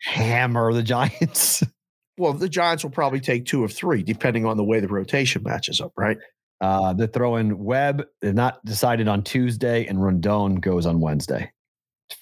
[0.01, 1.63] Hammer the Giants.
[2.19, 5.43] well, the Giants will probably take two of three, depending on the way the rotation
[5.43, 6.19] matches up, right?
[6.61, 8.05] Uh, they're throwing Webb.
[8.21, 11.51] They're not decided on Tuesday, and Rondon goes on Wednesday.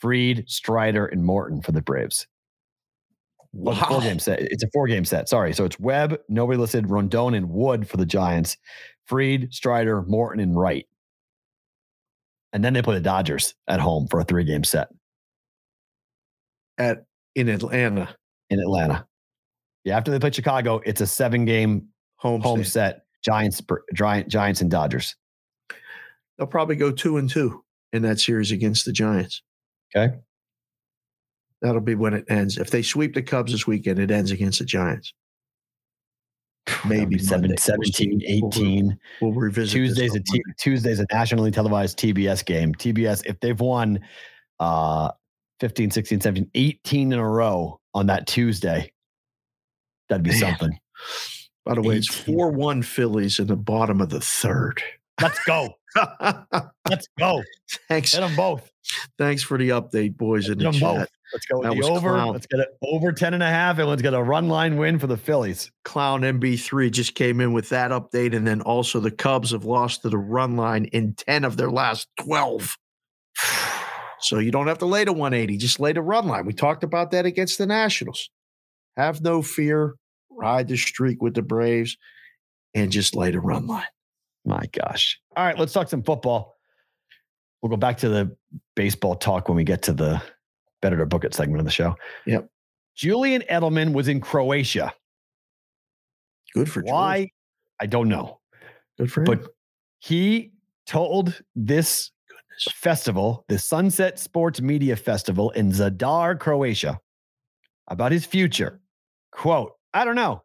[0.01, 2.26] Fried, Strider, and Morton for the Braves.
[3.52, 4.40] It's a four game set.
[4.40, 5.28] It's a four game set.
[5.28, 5.52] Sorry.
[5.52, 8.56] So it's Webb, nobody listed, Rondon, and Wood for the Giants.
[9.06, 10.86] Fried, Strider, Morton, and Wright.
[12.52, 14.89] And then they play the Dodgers at home for a three game set
[16.78, 17.05] At
[17.35, 18.14] in Atlanta,
[18.51, 19.06] in Atlanta.
[19.85, 23.02] Yeah, after they play Chicago, it's a seven game home, home set.
[23.22, 23.60] Giants,
[23.94, 25.14] Giant, Giants, and Dodgers.
[26.39, 27.62] They'll probably go two and two
[27.93, 29.43] in that series against the Giants.
[29.94, 30.14] Okay.
[31.62, 32.57] That'll be when it ends.
[32.59, 35.12] If they sweep the Cubs this weekend, it ends against the Giants.
[36.87, 37.55] Maybe seven, Monday.
[37.69, 38.99] We'll 17, We'll 18.
[39.20, 42.74] We'll revisit Tuesday's a T- Tuesday's a nationally televised TBS game.
[42.74, 44.01] TBS, if they've won
[44.61, 45.11] uh
[45.61, 48.93] 15, 16, 17, 18 in a row on that Tuesday,
[50.09, 50.39] that'd be Man.
[50.39, 50.78] something.
[51.66, 54.82] By the way, it's 4 1 Phillies in the bottom of the third.
[55.20, 55.74] Let's go.
[56.89, 57.43] Let's go.
[57.89, 58.70] thanks, Hit them both.
[59.19, 60.81] thanks for the update, boys, in the chat.
[60.81, 61.09] both.
[61.32, 62.11] Let's go with the over.
[62.11, 62.32] clown.
[62.32, 63.78] Let's get it over 10 and a half.
[63.78, 65.70] Let's get a run line win for the Phillies.
[65.85, 68.35] Clown MB3 just came in with that update.
[68.35, 71.70] And then also the Cubs have lost to the run line in 10 of their
[71.70, 72.77] last 12.
[74.23, 76.44] So you don't have to lay to 180, just lay the run line.
[76.44, 78.28] We talked about that against the Nationals.
[78.98, 79.94] Have no fear,
[80.31, 81.97] ride the streak with the Braves,
[82.74, 83.86] and just lay the run line.
[84.44, 85.19] My gosh.
[85.36, 86.57] All right, let's talk some football.
[87.62, 88.36] We'll go back to the
[88.77, 90.23] baseball talk when we get to the
[90.82, 91.94] better to book it segment of the show.
[92.27, 92.48] Yep.
[92.97, 94.93] Julian Edelman was in Croatia.
[96.55, 96.82] Good for.
[96.82, 97.31] Why?
[97.81, 98.40] I don't know.
[98.98, 99.24] Good for him.
[99.27, 99.48] But
[100.01, 100.52] he
[100.86, 102.74] told this Goodness.
[102.74, 106.98] festival, the Sunset Sports Media Festival in Zadar, Croatia,
[107.89, 108.81] about his future.
[109.32, 110.43] Quote, I don't know.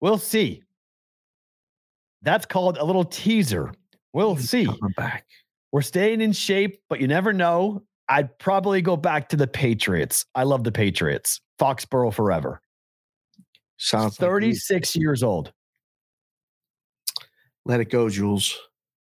[0.00, 0.62] We'll see.
[2.22, 3.72] That's called a little teaser.
[4.12, 4.68] We'll see.
[4.96, 5.26] Back.
[5.72, 7.82] We're staying in shape, but you never know.
[8.08, 10.26] I'd probably go back to the Patriots.
[10.34, 11.40] I love the Patriots.
[11.58, 12.60] Foxborough forever.
[13.78, 15.52] Sounds like 36 years old.
[17.64, 18.58] Let it go, Jules.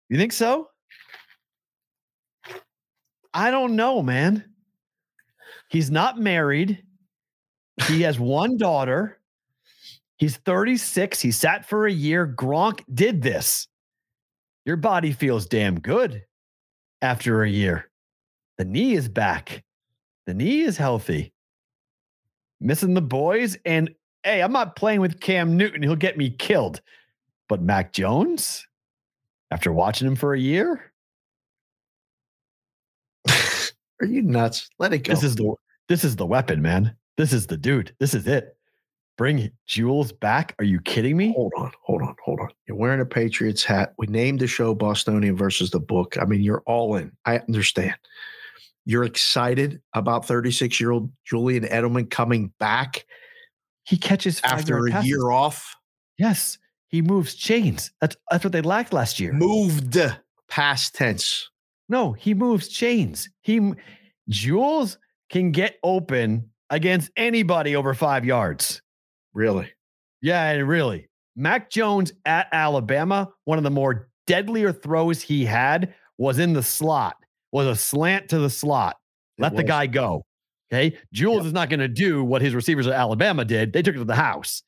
[0.10, 0.70] You think so?
[3.34, 4.46] I don't know, man.
[5.70, 6.84] He's not married.
[7.88, 9.20] He has one daughter.
[10.18, 11.20] He's 36.
[11.20, 12.28] He sat for a year.
[12.28, 13.68] Gronk did this.
[14.66, 16.24] Your body feels damn good
[17.02, 17.90] after a year.
[18.64, 19.62] The knee is back.
[20.26, 21.34] The knee is healthy.
[22.62, 23.58] Missing the boys.
[23.66, 25.84] And hey, I'm not playing with Cam Newton.
[25.84, 26.80] He'll get me killed.
[27.50, 28.66] But Mac Jones,
[29.52, 30.94] after watching him for a year,
[34.00, 34.70] Are you nuts?
[34.80, 35.12] Let it go.
[35.12, 35.56] this is the
[35.90, 36.96] this is the weapon, man.
[37.18, 37.94] This is the dude.
[38.00, 38.56] This is it.
[39.18, 40.56] Bring Jules back.
[40.58, 41.34] Are you kidding me?
[41.34, 42.48] hold on, hold on, hold on.
[42.66, 43.94] You're wearing a Patriots hat.
[43.98, 46.16] We named the show Bostonian versus the book.
[46.18, 47.12] I mean, you're all in.
[47.26, 47.96] I understand.
[48.86, 53.06] You're excited about 36 year old Julian Edelman coming back
[53.86, 55.10] He catches five after a passes.
[55.10, 55.76] year off.
[56.18, 56.58] Yes,
[56.88, 57.92] he moves chains.
[58.02, 59.34] That's that's what they lacked last year.
[59.34, 59.98] Moved
[60.50, 61.50] past tense.
[61.90, 63.30] No, he moves chains.
[63.42, 63.74] He
[64.30, 64.98] Jules
[65.30, 68.82] can get open against anybody over five yards.
[69.34, 69.70] Really?
[70.22, 71.10] Yeah, and really.
[71.36, 76.62] Mac Jones at Alabama, one of the more deadlier throws he had was in the
[76.64, 77.18] slot,
[77.54, 78.98] was a slant to the slot.
[79.38, 80.26] It Let the guy go.
[80.72, 80.98] Okay.
[81.14, 81.46] Jules Yep.
[81.46, 83.72] is not going to do what his receivers at Alabama did.
[83.74, 84.64] They took it to the house.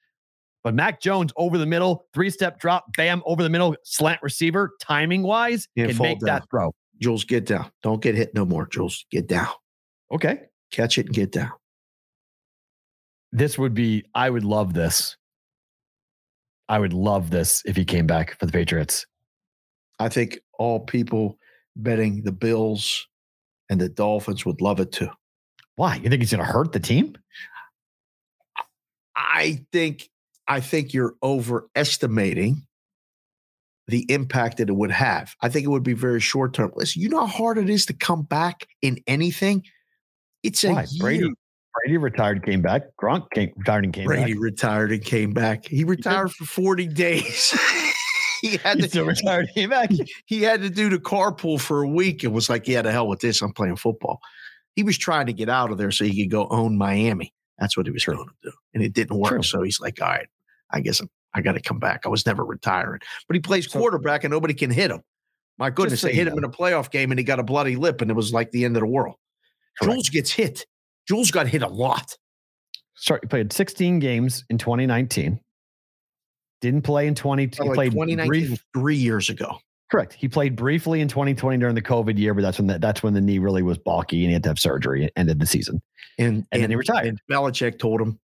[0.63, 4.71] But Mac Jones over the middle, three step drop, bam, over the middle, slant receiver,
[4.79, 6.25] timing wise, can make down.
[6.27, 6.73] that throw.
[7.01, 7.69] Jules, get down.
[7.83, 9.05] Don't get hit no more, Jules.
[9.11, 9.49] Get down.
[10.11, 10.41] Okay.
[10.71, 11.51] Catch it and get down.
[13.31, 15.17] This would be, I would love this.
[16.69, 19.05] I would love this if he came back for the Patriots.
[19.99, 21.37] I think all people
[21.75, 23.07] betting the Bills
[23.69, 25.09] and the Dolphins would love it too.
[25.75, 25.95] Why?
[25.95, 27.17] You think he's going to hurt the team?
[29.15, 30.09] I think
[30.47, 32.65] I think you're overestimating
[33.87, 35.35] the impact that it would have.
[35.41, 36.71] I think it would be very short term.
[36.75, 39.63] Listen, you know how hard it is to come back in anything?
[40.43, 40.85] It's a year.
[40.99, 41.29] Brady
[41.75, 42.83] Brady retired, came back.
[43.01, 44.25] Gronk came, retired and came Brady back.
[44.27, 45.65] Brady retired and came back.
[45.65, 47.57] He retired for 40 days.
[48.51, 49.89] he had He to retired, back.
[50.25, 53.07] he had to do the carpool for a week and was like, Yeah, to hell
[53.07, 53.41] with this.
[53.41, 54.19] I'm playing football.
[54.75, 57.33] He was trying to get out of there so he could go own Miami.
[57.59, 58.15] That's what he was True.
[58.15, 58.51] going to do.
[58.73, 59.31] And it didn't work.
[59.31, 59.43] True.
[59.43, 60.27] So he's like, All right,
[60.71, 62.05] I guess I'm, I got to come back.
[62.05, 62.99] I was never retiring.
[63.27, 65.01] But he plays So- quarterback and nobody can hit him.
[65.57, 67.77] My goodness, so they hit him in a playoff game and he got a bloody
[67.77, 69.15] lip and it was like the end of the world.
[69.79, 69.93] Correct.
[69.93, 70.65] Jules gets hit.
[71.07, 72.17] Jules got hit a lot.
[72.95, 75.39] Start, he played 16 games in 2019.
[76.61, 77.43] Didn't play in 20.
[77.43, 79.57] He Like played 2019 brief, three years ago.
[79.91, 80.13] correct.
[80.13, 83.13] He played briefly in 2020 during the COVID year, but that's when the, that's when
[83.13, 85.05] the knee really was balky and he had to have surgery.
[85.05, 85.81] It ended the season.
[86.17, 87.07] And, And then he retired.
[87.07, 88.17] And Belichick told him,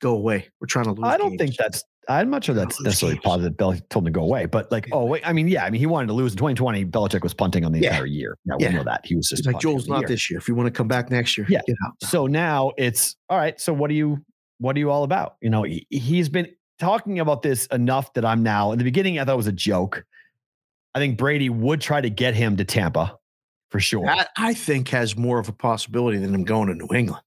[0.00, 0.48] "Go away.
[0.60, 1.84] We're trying to lose." I don't games." think that's.
[2.08, 3.24] I'm not sure that's necessarily games.
[3.24, 3.56] positive.
[3.56, 5.78] Bell told him to go away, but like, oh wait, I mean, yeah, I mean,
[5.80, 6.84] he wanted to lose in 2020.
[6.86, 7.90] Belichick was punting on the Yeah.
[7.90, 8.36] entire year.
[8.44, 8.68] Yeah, Yeah.
[8.70, 10.08] we know that he was just like Joel's not year.
[10.08, 10.38] this year.
[10.38, 11.60] If you want to come back next year, Yeah.
[11.66, 11.92] get out.
[12.02, 13.60] So now it's all right.
[13.60, 14.18] So what do you
[14.58, 15.36] what are you all about?
[15.42, 16.48] You know, he, he's been
[16.82, 19.18] talking about this enough that I'm now in the beginning.
[19.18, 20.04] I thought it was a joke.
[20.94, 23.16] I think Brady would try to get him to Tampa
[23.70, 24.04] for sure.
[24.04, 27.22] That I think has more of a possibility than him going to New England.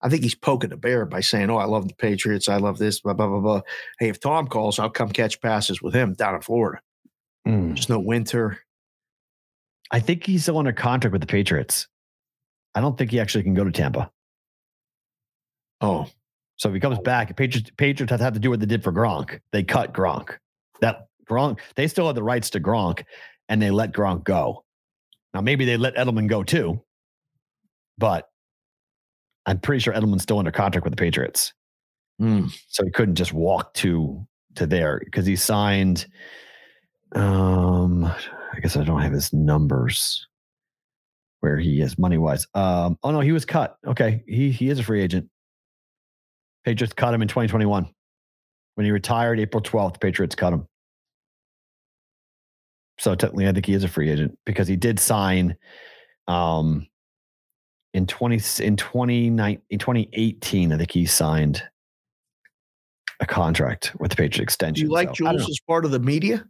[0.00, 2.48] I think he's poking the bear by saying, "Oh, I love the Patriots.
[2.48, 3.60] I love this." Blah blah blah blah.
[3.98, 6.80] Hey, if Tom calls, I'll come catch passes with him down in Florida.
[7.46, 7.74] Mm.
[7.74, 8.60] There's no winter.
[9.90, 11.88] I think he's still under contract with the Patriots.
[12.74, 14.10] I don't think he actually can go to Tampa.
[15.80, 16.06] Oh,
[16.56, 18.82] So if he comes back, Patriots Patriots have to have to do what they did
[18.84, 19.40] for Gronk.
[19.52, 20.36] They cut Gronk.
[20.80, 23.04] That Gronk, they still had the rights to Gronk,
[23.48, 24.64] and they let Gronk go.
[25.32, 26.82] Now maybe they let Edelman go too,
[27.98, 28.28] but
[29.46, 31.52] I'm pretty sure Edelman's still under contract with the Patriots,
[32.18, 32.46] Hmm.
[32.68, 36.06] so he couldn't just walk to to there because he signed.
[37.16, 40.26] Um, I guess I don't have his numbers
[41.40, 42.46] where he is money wise.
[42.54, 43.76] Um, oh no, he was cut.
[43.86, 45.28] Okay, he he is a free agent.
[46.64, 47.88] Patriots cut him in 2021
[48.74, 50.00] when he retired April 12th.
[50.00, 50.66] Patriots cut him.
[52.98, 55.56] So technically, I think he is a free agent because he did sign
[56.28, 56.86] um,
[57.92, 60.72] in 20 in 29 in 2018.
[60.72, 61.62] I think he signed
[63.20, 64.86] a contract with the Patriot do extension.
[64.86, 66.44] you like So, Jules as part of the media?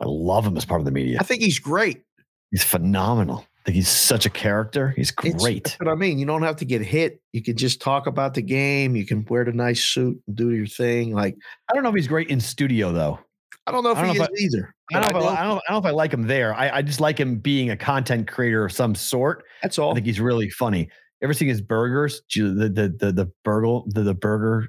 [0.00, 1.18] I love him as part of the media.
[1.20, 2.02] I think he's great.
[2.50, 3.46] He's phenomenal.
[3.64, 4.90] I think he's such a character.
[4.90, 5.64] He's great.
[5.64, 6.18] That's what I mean.
[6.18, 7.22] You don't have to get hit.
[7.32, 8.94] You can just talk about the game.
[8.94, 11.14] You can wear the nice suit and do your thing.
[11.14, 11.34] Like
[11.70, 13.18] I don't know if he's great in studio though.
[13.66, 14.74] I don't know if I don't he know is if either.
[14.92, 16.26] I don't, but know if I, I, don't, I don't know if I like him
[16.26, 16.52] there.
[16.52, 19.44] I, I just like him being a content creator of some sort.
[19.62, 19.92] That's all.
[19.92, 20.90] I think he's really funny.
[21.22, 22.20] Ever seen his burgers?
[22.34, 24.68] The the the the burger the, the burger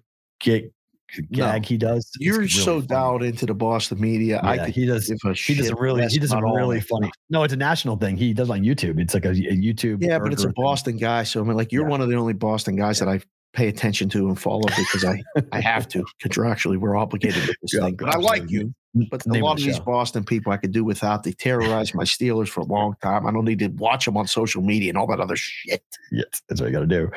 [1.23, 2.09] gag, gag he does.
[2.19, 2.87] You're really so funny.
[2.87, 4.39] dialed into the Boston media.
[4.43, 5.09] Yeah, could he does.
[5.09, 6.05] a He does really.
[6.07, 7.11] He does really funny.
[7.29, 8.17] No, it's a national thing.
[8.17, 8.99] He does on YouTube.
[8.99, 10.01] It's like a, a YouTube.
[10.01, 10.63] Yeah, but it's a burger thing.
[10.63, 11.23] Boston guy.
[11.23, 11.89] So I mean, like you're Yeah.
[11.89, 13.21] one of the only Boston guys that I
[13.53, 16.77] pay attention to and follow because I I have to contractually.
[16.77, 17.95] We're obligated with this Yeah, thing.
[17.95, 18.73] But I like you.
[19.11, 19.79] But a lot the of these.
[19.81, 21.23] Boston people I could do without.
[21.23, 23.27] They terrorized my Steelers for a long time.
[23.27, 25.83] I don't need to watch them on social media and all that other shit.
[26.13, 27.11] Yes, that's what you got to do.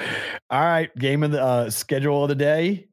[0.50, 2.87] All right, game of the uh, schedule of the day.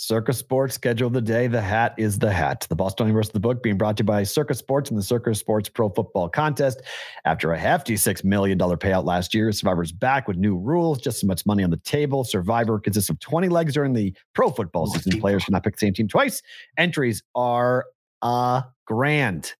[0.00, 1.48] Circa Sports schedule of the day.
[1.48, 2.64] The hat is the hat.
[2.68, 5.34] The Bostonian versus the book being brought to you by Circa Sports and the Circa
[5.34, 6.82] Sports Pro Football Contest.
[7.24, 11.24] After a hefty $6 million payout last year, Survivor's back with new rules, just as
[11.24, 12.22] much money on the table.
[12.22, 15.20] Survivor consists of 20 legs during the pro football season.
[15.20, 16.42] Players cannot pick the same team twice.
[16.76, 17.84] Entries are
[18.22, 19.54] a grand.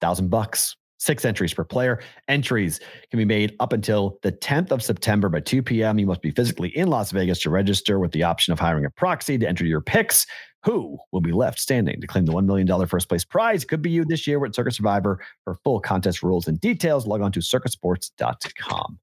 [0.00, 0.74] Thousand bucks.
[0.98, 2.02] Six entries per player.
[2.26, 2.80] Entries
[3.10, 5.98] can be made up until the 10th of September by 2 p.m.
[5.98, 8.90] You must be physically in Las Vegas to register with the option of hiring a
[8.90, 10.26] proxy to enter your picks.
[10.64, 13.64] Who will be left standing to claim the $1 million first place prize?
[13.64, 15.20] Could be you this year with Circa Survivor.
[15.44, 18.98] For full contest rules and details, log on to circasports.com.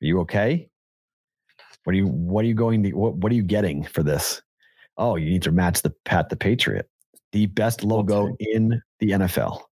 [0.00, 0.68] Are you okay?
[1.82, 4.40] What are you what are you going to what, what are you getting for this?
[4.96, 6.88] Oh, you need to match the Pat the Patriot,
[7.32, 9.62] the best logo in the NFL.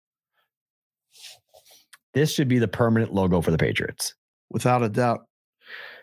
[2.16, 4.14] This should be the permanent logo for the Patriots.
[4.48, 5.26] Without a doubt.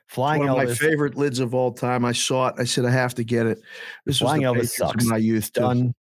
[0.06, 0.54] Flying Elvis.
[0.54, 2.06] one of my favorite lids of all time.
[2.06, 2.56] I saw it.
[2.60, 3.58] I said I have to get it.
[4.06, 5.06] This was Flying the Elvis Patriots sucks.
[5.06, 5.52] my youth.
[5.52, 5.62] too.
[5.62, 5.96] done.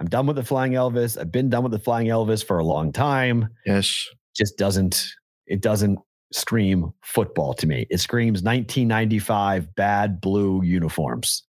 [0.00, 1.16] I'm done with the Flying Elvis.
[1.16, 3.48] I've been done with the Flying Elvis for a long time.
[3.64, 4.08] Yes.
[4.34, 5.08] Just doesn't
[5.46, 6.00] it doesn't
[6.32, 7.86] scream football to me.
[7.90, 11.44] It screams 1995 bad blue uniforms.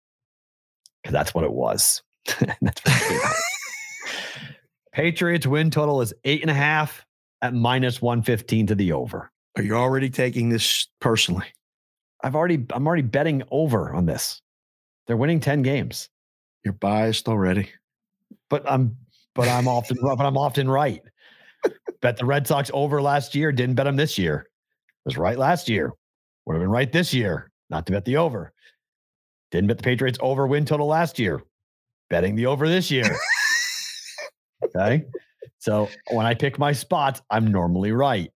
[1.01, 2.03] Because that's what it was.
[2.61, 3.33] that's what.
[4.91, 7.05] Patriots win total is eight and a half
[7.43, 9.29] at minus 115 to the over.
[9.57, 11.45] Are you already taking this personally?
[12.23, 14.41] I've already I'm already betting over on this.
[15.05, 16.09] They're winning 10 games.
[16.63, 17.69] You're biased already.
[18.49, 18.95] but I'm
[19.35, 21.01] but I'm often but I'm often right.
[22.01, 23.51] bet the Red Sox over last year.
[23.51, 24.47] Didn't bet them this year.
[24.47, 25.91] It Was right last year.
[26.45, 27.51] Would have been right this year.
[27.69, 28.53] Not to bet the over.
[29.51, 31.41] Didn't bet the Patriots over win total last year.
[32.09, 33.05] Betting the over this year.
[34.63, 35.05] okay.
[35.63, 38.29] So when I pick my spots, I'm normally right.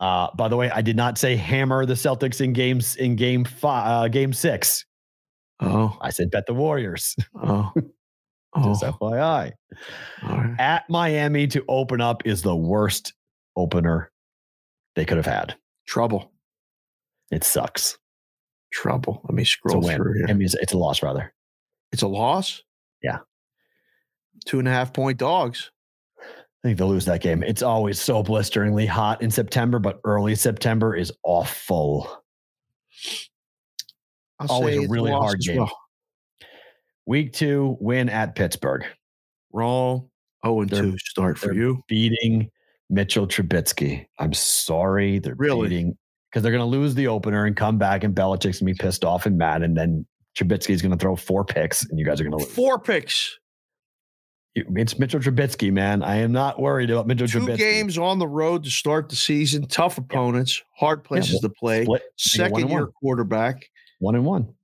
[0.00, 3.44] Uh, by the way, I did not say hammer the Celtics in games in game
[3.44, 4.84] five, uh, game six.
[5.60, 7.14] Oh, I said bet the Warriors.
[7.40, 7.70] oh,
[8.56, 8.64] oh.
[8.64, 9.52] Just FYI.
[10.24, 10.56] Right.
[10.58, 13.12] At Miami to open up is the worst
[13.54, 14.10] opener
[14.96, 15.54] they could have had.
[15.86, 16.32] Trouble.
[17.30, 17.98] It sucks.
[18.72, 19.20] Trouble.
[19.28, 20.26] Let me scroll through here.
[20.28, 21.32] I mean, it's, it's a loss rather.
[21.92, 22.64] It's a loss?
[23.00, 23.18] Yeah.
[24.44, 25.70] Two and a half point dogs.
[26.64, 27.42] I think they'll lose that game.
[27.42, 32.22] It's always so blisteringly hot in September, but early September is awful.
[34.38, 35.58] I'll Always say a really hard game.
[35.58, 35.76] well.
[37.06, 38.84] Week two, win at Pittsburgh,
[39.52, 40.08] Wrong.
[40.44, 41.82] Oh, and They're- two start for you.
[41.88, 42.50] beating
[42.90, 44.06] Mitchell Trubisky.
[44.18, 45.18] I'm sorry.
[45.18, 45.68] They're Really?
[45.68, 45.98] beating
[46.30, 48.84] because they're going to lose the opener and come back, and Belichick's going to be
[48.84, 49.62] pissed off and mad.
[49.62, 50.06] And then
[50.36, 52.54] Trubisky's going to throw four picks, and you guys are going to lose.
[52.54, 53.38] Four picks.
[54.54, 56.02] It's Mitchell Trubisky, man.
[56.02, 57.56] I am not worried about Mitchell Two Trubisky.
[57.58, 59.66] games on the road to start the season.
[59.66, 60.62] Tough opponents.
[60.76, 61.84] Hard places well, to play.
[61.84, 62.92] Split, they go one Second year one.
[63.00, 63.70] quarterback.
[64.00, 64.54] one and one.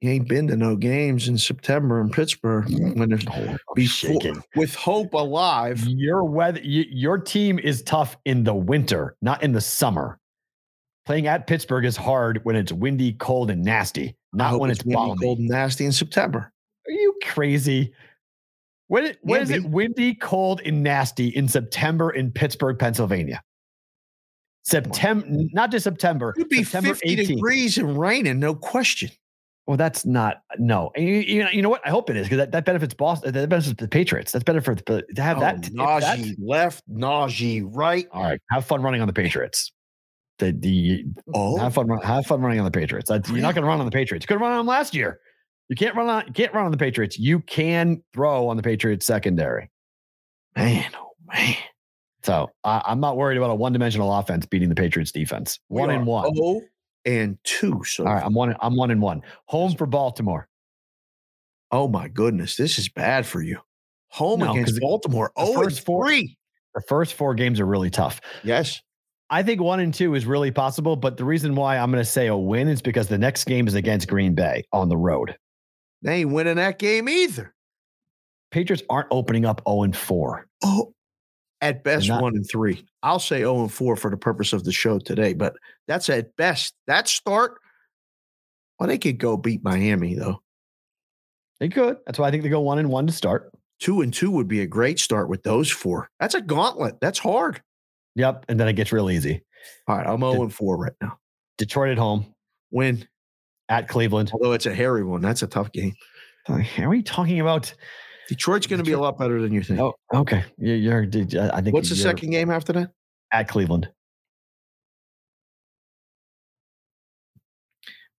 [0.00, 2.64] He ain't been to no games in September in Pittsburgh
[2.96, 3.86] when there's Oh, before,
[4.20, 4.42] shaking.
[4.56, 5.80] with hope alive.
[5.86, 10.18] Your weather, your team is tough in the winter, not in the summer.
[11.06, 14.94] Playing at Pittsburgh is hard when it's windy, cold, and nasty, not when it's, windy,
[14.94, 15.20] balmy.
[15.20, 16.52] cold, and nasty in September.
[16.88, 17.92] Are you crazy?
[18.92, 23.42] When, when Yeah, is it windy, cold, and nasty in September in Pittsburgh, Pennsylvania?
[24.64, 26.34] September, not just September.
[26.36, 27.26] It'd be September 50 18th.
[27.26, 29.08] degrees and raining, no question.
[29.66, 30.90] Well, that's not no.
[30.94, 31.80] And you, you, know, you know what?
[31.86, 33.32] I hope it is because that, that benefits Boston.
[33.32, 34.30] That benefits the Patriots.
[34.30, 38.06] That's better for the, to have Oh, that- Najee left, Najee right.
[38.12, 39.72] all right, have fun running on the Patriots.
[40.38, 43.08] The, the Oh, have fun have fun running on the Patriots.
[43.08, 44.24] That's, You're not going to run on the Patriots.
[44.24, 45.18] You could run on them last year.
[45.72, 46.26] You can't run on.
[46.26, 47.18] You can't run on the Patriots.
[47.18, 49.70] You can throw on the Patriots secondary.
[50.54, 51.54] man, oh man.
[52.22, 55.58] So I, I'm not worried about a one dimensional offense beating the Patriots defense.
[55.68, 56.30] One and one.
[56.38, 56.60] Oh,
[57.06, 57.82] and two.
[57.86, 58.54] So, All right, I'm one.
[58.60, 59.22] I'm one and one.
[59.46, 60.46] Home for Baltimore.
[61.70, 63.58] oh my goodness, this is bad for you.
[64.08, 65.32] Home No, against Baltimore.
[65.38, 66.36] Oh, first four- three.
[66.74, 68.20] The first four games are really tough.
[68.44, 68.78] Yes.
[69.30, 72.10] I think one and two is really possible, but the reason why I'm going to
[72.10, 75.34] say a win is because the next game is against Green Bay on the road.
[76.02, 77.54] They ain't winning that game either.
[78.50, 80.46] Patriots aren't opening up 0 and 4.
[80.64, 80.92] Oh,
[81.60, 82.84] at best not- one and three.
[83.02, 85.54] I'll say 0 and 4 for the purpose of the show today, but
[85.88, 86.74] that's at best.
[86.86, 87.54] That start,
[88.78, 90.42] well, they could go beat Miami though.
[91.60, 91.98] They could.
[92.06, 93.52] That's why I think they go one and one to start.
[93.78, 96.10] Two and two would be a great start with those four.
[96.20, 97.00] That's a gauntlet.
[97.00, 97.62] That's hard.
[98.16, 98.46] Yep.
[98.48, 99.42] And then it gets real easy.
[99.86, 101.18] All right, I'm 0 and 4 right now.
[101.58, 102.34] Detroit at home,
[102.72, 103.06] Win,
[103.72, 104.30] at Cleveland.
[104.32, 105.22] although it's a hairy one.
[105.22, 105.94] That's a tough game.
[106.48, 107.72] Uh, are we talking about?
[108.28, 109.80] Detroit's going to be a lot better than you think.
[109.80, 110.44] Oh, okay.
[110.58, 111.02] You- You're,
[111.52, 111.74] I think.
[111.74, 112.90] What's the second game after that?
[113.32, 113.88] At Cleveland.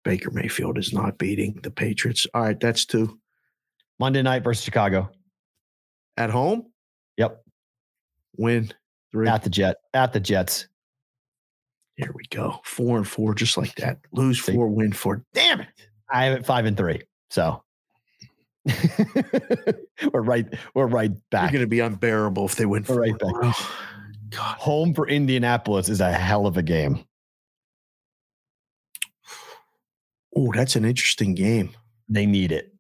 [0.04, 2.28] Baker Mayfield is not beating the Patriots.
[2.34, 3.20] All right, that's two.
[4.00, 5.10] Monday night versus Chicago.
[6.18, 6.72] At home,
[7.18, 7.42] Yep.
[8.38, 8.72] win
[9.12, 9.28] three.
[9.28, 9.78] At the Jet.
[9.94, 10.68] At the Jets.
[11.96, 12.60] Here we go.
[12.64, 14.00] Four and four, just like that.
[14.12, 15.24] Lose four, win four.
[15.34, 15.68] Damn it.
[16.12, 17.02] I have it five and three.
[17.30, 17.64] So
[20.12, 20.46] we're right.
[20.74, 21.52] We're right back.
[21.52, 23.02] going to be unbearable if they win We're four.
[23.02, 23.34] right back.
[23.36, 23.52] row.
[24.32, 24.58] God.
[24.58, 27.04] Home for Indianapolis is a hell of a game.
[30.36, 31.72] Oh, that's an interesting game.
[32.10, 32.74] They need it.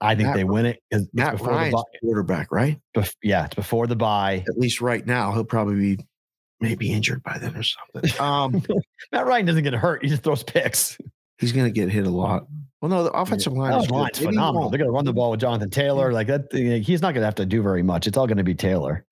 [0.00, 2.78] I think Matt- they win it because Matt before the Ryan's quarterback, right?
[2.96, 4.44] bef- yeah, it's before the bye.
[4.48, 6.04] At least right now, he'll probably be
[6.64, 8.10] maybe injured by then or something.
[8.20, 8.62] Um,
[9.12, 10.98] Matt Ryan doesn't get hurt; he just throws picks.
[11.38, 12.46] he's going to get hit a lot.
[12.80, 13.92] Well, no, the offensive line Oh, is good.
[13.94, 14.68] line's Maybe phenomenal.
[14.70, 16.12] They're going to run the ball with Jonathan Taylor.
[16.12, 18.06] Like that, he's not going to have to do very much.
[18.06, 19.04] It's all going to be Taylor.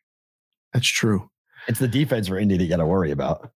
[0.72, 1.30] That's true.
[1.68, 3.50] It's the defense for Indy that you got to worry about.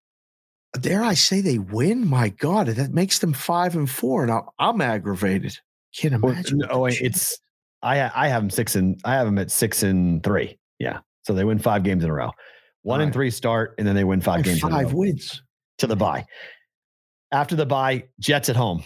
[0.79, 2.07] Dare I say they win?
[2.07, 5.57] My God, that makes them five and four, and I'm, I'm aggravated.
[5.95, 6.57] Can't imagine.
[6.59, 7.37] no, it's
[7.81, 10.57] I I have them six and I have them at six and three.
[10.79, 12.31] Yeah, so they win five games in a row.
[12.85, 15.41] One and three start, and then they win five games five wins.
[15.79, 16.25] to the bye.
[17.31, 18.83] After the bye, Jets at home.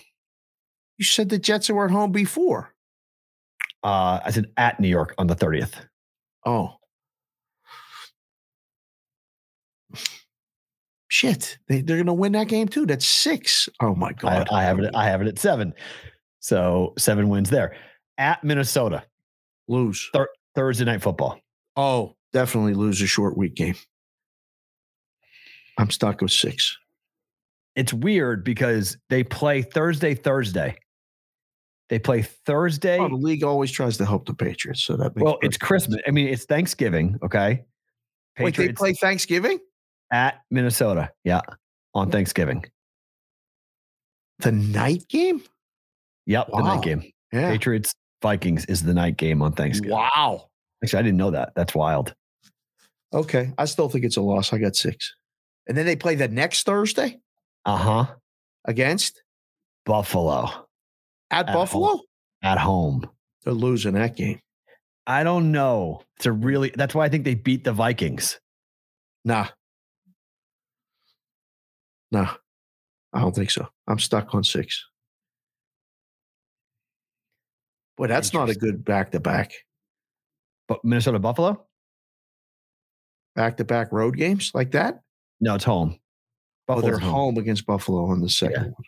[0.98, 2.74] You said the Jets were at home before.
[3.84, 5.76] Uh, I said at New York on the thirtieth.
[6.46, 6.76] Oh.
[11.10, 11.58] Shit.
[11.68, 12.86] They, they're going to win that game too.
[12.86, 13.68] That's six.
[13.82, 14.48] Oh, my God.
[14.50, 14.96] I have it.
[14.96, 15.74] I have it at seven.
[16.40, 17.76] So seven wins there.
[18.18, 19.04] At Minnesota,
[19.68, 20.10] Lose.
[20.56, 21.40] Thursday night football.
[21.76, 23.76] Oh, definitely lose a short week game.
[25.78, 26.78] I'm stuck with six.
[27.76, 30.76] It's weird because they play Thursday, Thursday.
[31.88, 33.00] They play Thursday.
[33.00, 35.96] Oh, the league always tries to help the Patriots, so that makes well, it's Christmas.
[35.96, 36.04] sense.
[36.08, 37.18] I mean, it's Thanksgiving.
[37.24, 37.64] Okay.
[38.38, 39.60] Wait, they play Thanksgiving?
[40.12, 41.12] at Minnesota.
[41.24, 41.42] Yeah.
[41.94, 42.66] On Thanksgiving.
[44.40, 45.42] The night game?
[46.26, 46.48] Yep.
[46.52, 47.04] The night game.
[47.34, 47.52] Yeah.
[47.52, 49.98] Patriots Vikings is the night game on Thanksgiving.
[49.98, 50.49] Wow.
[50.84, 51.54] Actually, I didn't know that.
[51.56, 52.14] That's wild.
[53.14, 53.52] Okay.
[53.58, 54.54] I still think it's a loss.
[54.54, 55.14] I got six.
[55.68, 57.20] And then they play the next Thursday
[57.66, 58.06] Uh huh.
[58.66, 59.22] against
[59.86, 60.46] Buffalo
[61.32, 61.88] at, At Buffalo.
[61.88, 62.02] home.
[62.44, 63.10] at home.
[63.44, 64.40] They're losing that game.
[65.08, 66.02] I don't know.
[66.18, 68.40] It's a really, that's why I think they beat the Vikings.
[69.26, 69.48] Nah.
[72.12, 72.36] Nah.
[73.12, 73.68] I don't think so.
[73.88, 74.86] I'm stuck on six.
[77.98, 79.52] Boy, that's not a good back to back.
[80.70, 81.66] But Minnesota Buffalo?
[83.36, 85.02] Back to back road games like that?
[85.41, 86.00] No, it's home.
[86.70, 88.68] Oh, they're home against Buffalo on the second Yeah.
[88.70, 88.84] one.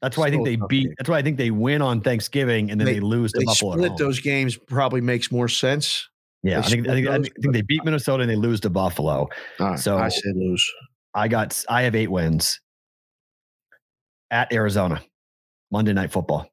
[0.00, 0.84] That's why I think they beat.
[0.84, 0.94] game.
[0.98, 3.44] That's why I think they win on Thanksgiving and then They- they, lose to They
[3.46, 3.72] Buffalo.
[3.72, 3.98] split home.
[3.98, 6.08] those games probably makes more sense.
[6.42, 9.28] Yeah, I think, I think, I think they beat Minnesota and they lose to Buffalo.
[9.58, 10.70] Right, So- I say lose.
[11.14, 11.64] I got.
[11.68, 12.60] I have eight wins
[14.30, 15.02] at Arizona.
[15.70, 16.46] Monday night football.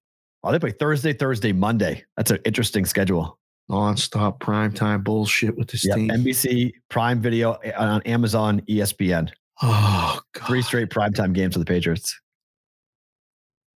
[0.43, 2.05] Oh, they play Thursday, Thursday, Monday.
[2.17, 3.37] That's an interesting schedule.
[3.71, 5.95] Non-stop primetime bullshit with this Yep.
[5.95, 6.09] team.
[6.09, 9.29] NBC Prime Video uh, on Amazon, ESPN.
[9.61, 10.47] oh god.
[10.47, 12.19] Three straight primetime games for the Patriots.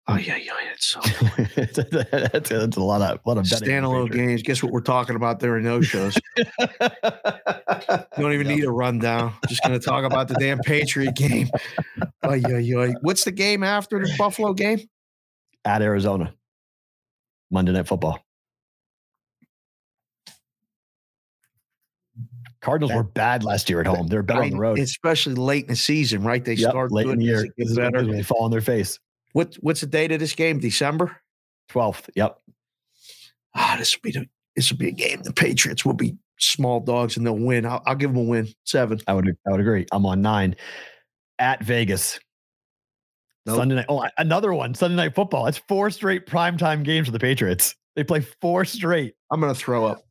[0.06, 0.52] Oh yeah, yeah.
[0.72, 1.00] It's so
[1.56, 4.42] that's, that's, a lot of lot of standalone games.
[4.42, 6.16] Guess what we're talking about There are no shows?
[6.38, 6.44] You
[8.18, 9.32] don't even need a rundown.
[9.48, 11.48] Just going to talk about the damn Patriot game.
[12.22, 12.92] Ay, yeah, yeah.
[13.02, 14.80] What's the game after the Buffalo game?
[15.64, 16.34] at Arizona.
[17.50, 18.23] Monday night football.
[22.64, 24.06] Cardinals That- were bad last year at home.
[24.08, 24.78] They're better I on the road.
[24.78, 26.44] Especially late in the season, right?
[26.44, 27.44] They Yep, start late good, in the year.
[27.44, 28.06] it This gets is when better.
[28.06, 28.98] they fall on their face.
[29.32, 30.58] What What's the date of this game?
[30.58, 31.16] December.
[31.70, 32.08] 12th.
[32.14, 32.38] Yep.
[33.54, 34.26] Ah, this will be the,
[34.56, 35.22] this will be a game.
[35.22, 37.64] The Patriots will be small dogs and they'll win.
[37.66, 38.48] I'll, I'll give them a win.
[38.64, 39.00] Seven.
[39.06, 39.86] I would I would agree.
[39.92, 40.56] I'm on nine.
[41.38, 42.18] At Vegas.
[43.46, 43.56] Nope.
[43.56, 43.86] Sunday night.
[43.88, 44.74] Oh, another one.
[44.74, 45.46] Sunday night football.
[45.46, 47.74] It's four straight primetime games for the Patriots.
[47.96, 49.14] They play four straight.
[49.30, 50.02] I'm going to throw up.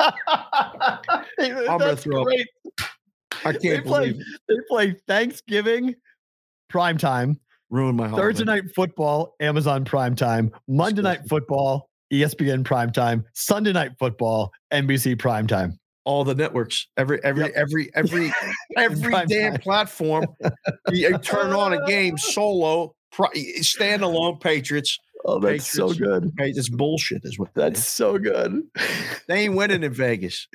[1.40, 2.28] I'm gonna throw up.
[3.44, 4.26] I can't play, believe it.
[4.48, 5.94] they play Thanksgiving
[6.72, 7.36] primetime,
[7.70, 8.22] ruined my holiday.
[8.22, 15.78] Thursday night football, Amazon primetime, Monday night football, ESPN primetime, Sunday night football, NBC primetime.
[16.04, 17.52] all the networks, every every Yep.
[17.54, 18.32] every every
[18.76, 19.60] every damn time.
[19.60, 20.26] platform.
[20.90, 24.98] you turn on a game solo, standalone Patriots.
[25.24, 26.32] Oh, that's so good.
[26.38, 27.86] It's bullshit, is what that That's is.
[27.88, 28.62] so good.
[29.26, 30.46] They ain't winning in Vegas.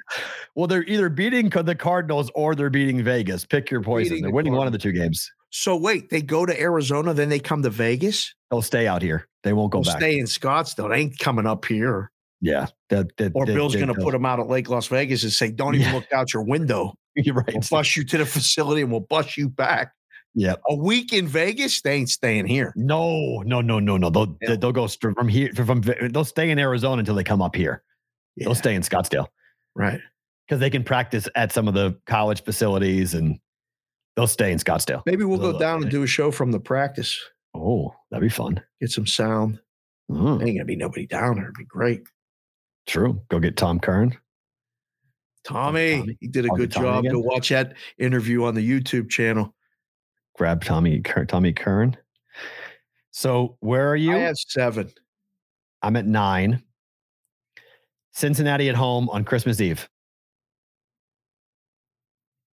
[0.55, 3.45] well, they're either beating the Cardinals or they're beating Vegas.
[3.45, 4.09] Pick your poison.
[4.15, 5.29] Beating They're the winning one of the two games.
[5.51, 8.33] So wait, they go to Arizona, then they come to Vegas.
[8.49, 9.27] They'll stay out here.
[9.43, 10.01] They won't go They'll back.
[10.01, 10.89] stay in Scottsdale.
[10.89, 12.09] They ain't coming up here.
[12.41, 12.67] Yeah.
[12.89, 15.31] That, that, Or that- Bill's going to put them out at Lake Las Vegas and
[15.31, 15.93] say, "Don't even Yeah.
[15.93, 16.93] look out your window.
[17.15, 17.69] You're We'll right.
[17.69, 19.91] bus you to the facility and we'll bus you back."
[20.35, 20.61] Yep.
[20.67, 22.73] A week in Vegas, they ain't staying here.
[22.75, 24.09] No, no, no, no, no.
[24.09, 24.55] They'll Yeah.
[24.55, 27.83] they'll go from here from they'll stay in Arizona until they come up here.
[28.35, 29.27] Yeah, They'll stay in Scottsdale
[29.75, 29.99] right.
[30.47, 33.37] because they can practice at some of the college facilities and
[34.15, 35.03] they'll stay in Scottsdale.
[35.05, 37.19] Maybe we'll go down and do a show from the practice.
[37.53, 38.59] Oh, that'd be fun.
[38.81, 39.59] Get some sound.
[40.11, 41.43] Oh, Ain't gonna be nobody down there.
[41.45, 42.01] It'd be great.
[42.87, 43.21] true.
[43.29, 44.17] Go get Tom Kern.
[45.43, 46.17] Tommy, Tommy.
[46.21, 47.03] he did a good job.
[47.05, 49.53] Go watch that interview on the YouTube channel.
[50.35, 51.95] Grab Tommy Tommy Kern.
[53.11, 54.13] So where are you?
[54.15, 54.91] I have seven.
[55.81, 56.63] I'm at nine.
[58.13, 59.87] Cincinnati at home on Christmas Eve.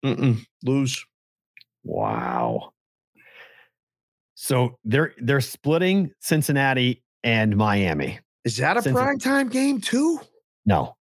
[0.06, 0.46] Mm-mm.
[0.64, 1.04] Lose.
[1.84, 2.72] Wow.
[4.36, 8.20] So they're they're splitting Cincinnati and Miami.
[8.44, 10.20] Is that a Cincy- prime time game too?
[10.66, 10.96] No.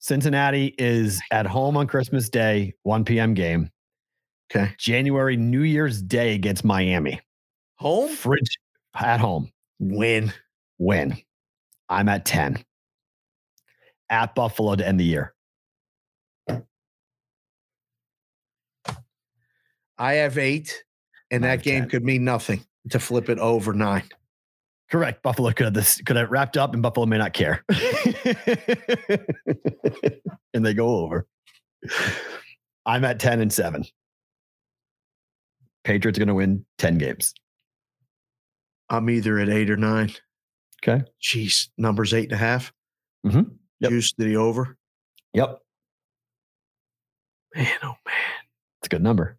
[0.00, 3.34] Cincinnati is at home on Christmas Day, 1 p.m.
[3.34, 3.70] game.
[4.50, 4.72] Okay.
[4.78, 7.20] January New Year's Day against Miami.
[7.76, 8.58] Home Fridge
[8.94, 9.50] at home.
[9.78, 10.32] win.
[10.78, 11.16] Win.
[11.88, 12.64] I'm at 10.
[14.08, 15.34] At Buffalo to end the year.
[19.96, 20.82] I have eight,
[21.30, 21.90] and that game 10.
[21.90, 24.04] could mean nothing to flip it over nine.
[24.90, 25.22] Correct.
[25.22, 27.62] Buffalo could have this could have wrapped up and Buffalo may not care.
[30.54, 31.28] and they go over.
[32.86, 33.84] I'm at 10 and 7.
[35.84, 37.34] Patriots going to win 10 games.
[38.88, 40.12] I'm either at eight or nine.
[40.82, 41.04] Okay.
[41.22, 42.72] Jeez, numbers eight and a half.
[43.26, 43.42] Mm-hmm.
[43.80, 43.90] Yep.
[43.90, 44.76] Juice to the over.
[45.34, 45.58] Yep.
[47.54, 48.14] Man, oh man.
[48.80, 49.38] It's a good number.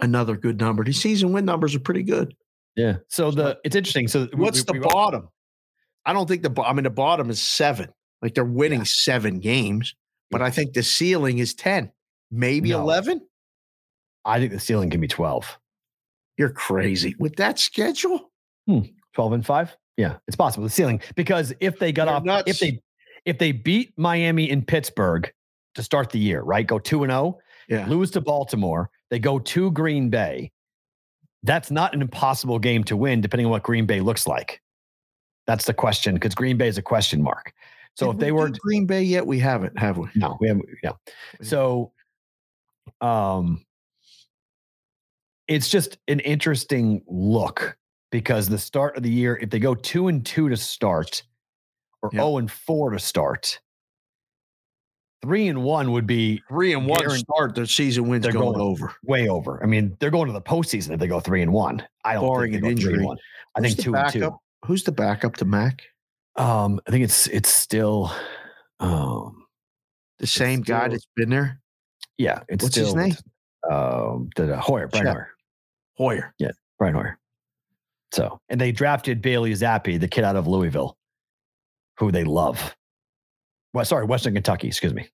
[0.00, 0.84] Another good number.
[0.84, 2.34] These season win numbers are pretty good.
[2.76, 2.96] Yeah.
[3.08, 4.08] So the it's interesting.
[4.08, 5.28] So What's we- the we've bottom?
[6.04, 7.90] I don't think the I mean the bottom is seven.
[8.20, 9.94] Like they're winning seven games,
[10.30, 11.90] but I think the ceiling is 10,
[12.30, 12.80] maybe No.
[12.80, 13.20] 11.
[14.24, 15.58] I think the ceiling can be 12.
[16.38, 18.30] You're crazy with that schedule.
[18.66, 19.76] 12 and 5?
[19.96, 20.64] Yeah, it's possible.
[20.64, 21.00] The ceiling.
[21.16, 22.50] Because if they got They're off nuts.
[22.50, 22.80] if they
[23.24, 25.30] if they beat Miami in Pittsburgh
[25.74, 26.66] to start the year, right?
[26.66, 27.38] Go 2 and 0,
[27.68, 27.86] Yeah.
[27.86, 30.50] lose to Baltimore, they go to Green Bay.
[31.44, 34.60] That's not an impossible game to win, depending on what Green Bay looks like.
[35.46, 37.52] That's the question, because Green Bay is a question mark.
[37.96, 40.06] So Did if they we were Green Bay yet, we haven't, have we?
[40.14, 40.66] no, we haven't.
[40.82, 40.92] Yeah.
[41.42, 41.92] So,
[43.00, 43.64] um,
[45.48, 47.76] it's just an interesting look
[48.10, 51.22] because the start of the year, if they go two and two to start,
[52.02, 52.20] or Yep.
[52.20, 53.58] zero and four to start,
[55.22, 58.60] three and one would be Three and one start, their season wins They're going, going-
[58.60, 58.92] over.
[59.04, 59.62] way over.
[59.62, 61.86] I mean, they're going to the postseason if they go three and one.
[62.04, 63.06] I don't Barring think an they three and injury.
[63.06, 63.18] one.
[63.56, 64.38] I Who's think the two and backup?
[64.64, 65.82] Who's the backup to Mac?
[66.36, 68.10] Um, I think it's it's still,
[68.80, 69.44] um,
[70.18, 71.60] The same guy that's been there,
[72.16, 73.16] yeah, it's What's still his name?
[73.70, 75.16] Um, the Hoyer, Brian Chet.
[75.96, 76.34] Hoyer.
[76.38, 77.18] Yeah, Brian Hoyer.
[78.12, 80.96] So, and they drafted Bailey Zappe, the kid out of Louisville,
[81.98, 82.74] who they love.
[83.72, 85.08] Well, sorry, Western Kentucky, excuse me.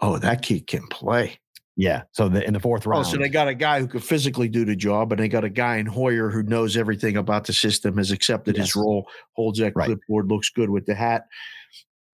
[0.00, 1.38] Oh, that kid can play.
[1.76, 2.04] Yeah.
[2.12, 4.48] So the, in the fourth Oh, round, so they got a guy who could physically
[4.48, 7.52] do the job, and they got a guy in Hoyer who knows everything about the
[7.52, 8.68] system, has accepted Yes.
[8.68, 9.86] his role, holds that Right.
[9.86, 11.26] clipboard, looks good with the hat.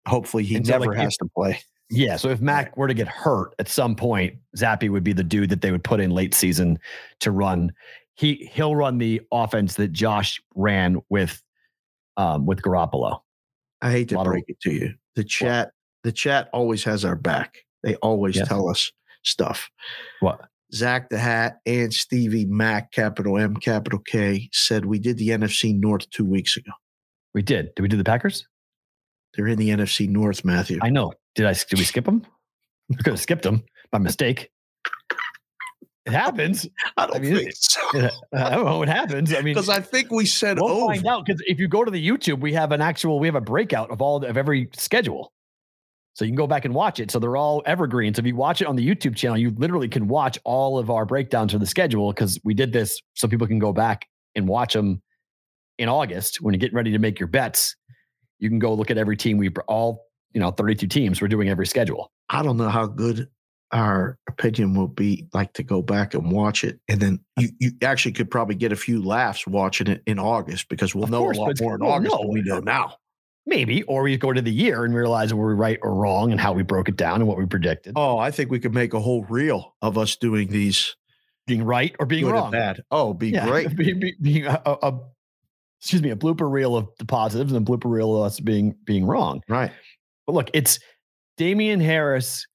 [0.07, 1.61] Hopefully, he And so, never like, has to play.
[1.91, 2.17] Yeah.
[2.17, 5.51] So if Mac were to get hurt at some point, Zappe would be the dude
[5.51, 6.79] that they would put in late season
[7.21, 7.73] to run.
[8.15, 11.43] He he'll run the offense that Josh ran with
[12.17, 13.21] um with Garoppolo.
[13.81, 14.95] I hate to lot of- break it to you.
[15.15, 15.71] The chat,
[16.05, 17.59] the chat always has our back.
[17.83, 18.49] They always Yes.
[18.49, 18.91] tell us
[19.23, 19.71] stuff.
[20.21, 20.41] What?
[20.75, 25.73] Zach the Hat and Stevie Mac, capital M, capital K, said we did the NFC
[25.73, 26.73] North two weeks ago.
[27.35, 27.75] We did.
[27.75, 28.47] Did we do the Packers?
[29.35, 30.79] They're in the NFC North, Matthew.
[30.83, 31.13] I know.
[31.39, 32.27] Did I did we skip them?
[32.89, 33.63] We could have skipped them
[33.93, 34.51] by mistake.
[36.05, 36.67] It happens.
[36.97, 37.81] I don't mean, think so.
[37.95, 39.33] It- I don't know what happens.
[39.33, 40.95] I mean, Because I think we said we'll over.
[40.95, 43.37] find out because if you go to the YouTube, we have an actual we have
[43.37, 45.33] a breakout of all of every schedule,
[46.15, 47.13] so you can go back and watch it.
[47.13, 48.15] So they're all evergreen.
[48.15, 50.91] So if you watch it on the YouTube channel, you literally can watch all of
[50.91, 54.49] our breakdowns of the schedule because we did this so people can go back and
[54.49, 55.01] watch them
[55.79, 57.77] in August when you're getting ready to make your bets.
[58.41, 59.37] You can go look at every team.
[59.37, 61.21] We all you know 32 teams.
[61.21, 62.11] We're doing every schedule.
[62.29, 63.29] I don't know how good
[63.73, 66.81] our opinion will be like to go back and watch it.
[66.89, 70.69] And then you, you actually could probably get a few laughs watching it in August
[70.71, 72.19] because we'll Of know course, a lot more in August know.
[72.23, 72.95] than we know now.
[73.45, 76.41] Maybe, or we go to the year and realize were we right or wrong and
[76.41, 77.95] how we broke it down and what we predicted.
[77.97, 80.95] Oh, I think we could make a whole reel of us doing these
[81.47, 82.51] being right or being wrong.
[82.51, 82.83] bad.
[82.91, 83.75] Oh, be Yeah, great.
[83.77, 85.01] be- be- being a, a, a-
[85.81, 88.77] excuse me, a blooper reel of the positives and a blooper reel of us being
[88.85, 89.43] being wrong.
[89.49, 89.73] Right.
[90.29, 90.79] But look, it's
[91.39, 92.47] Damien Harris,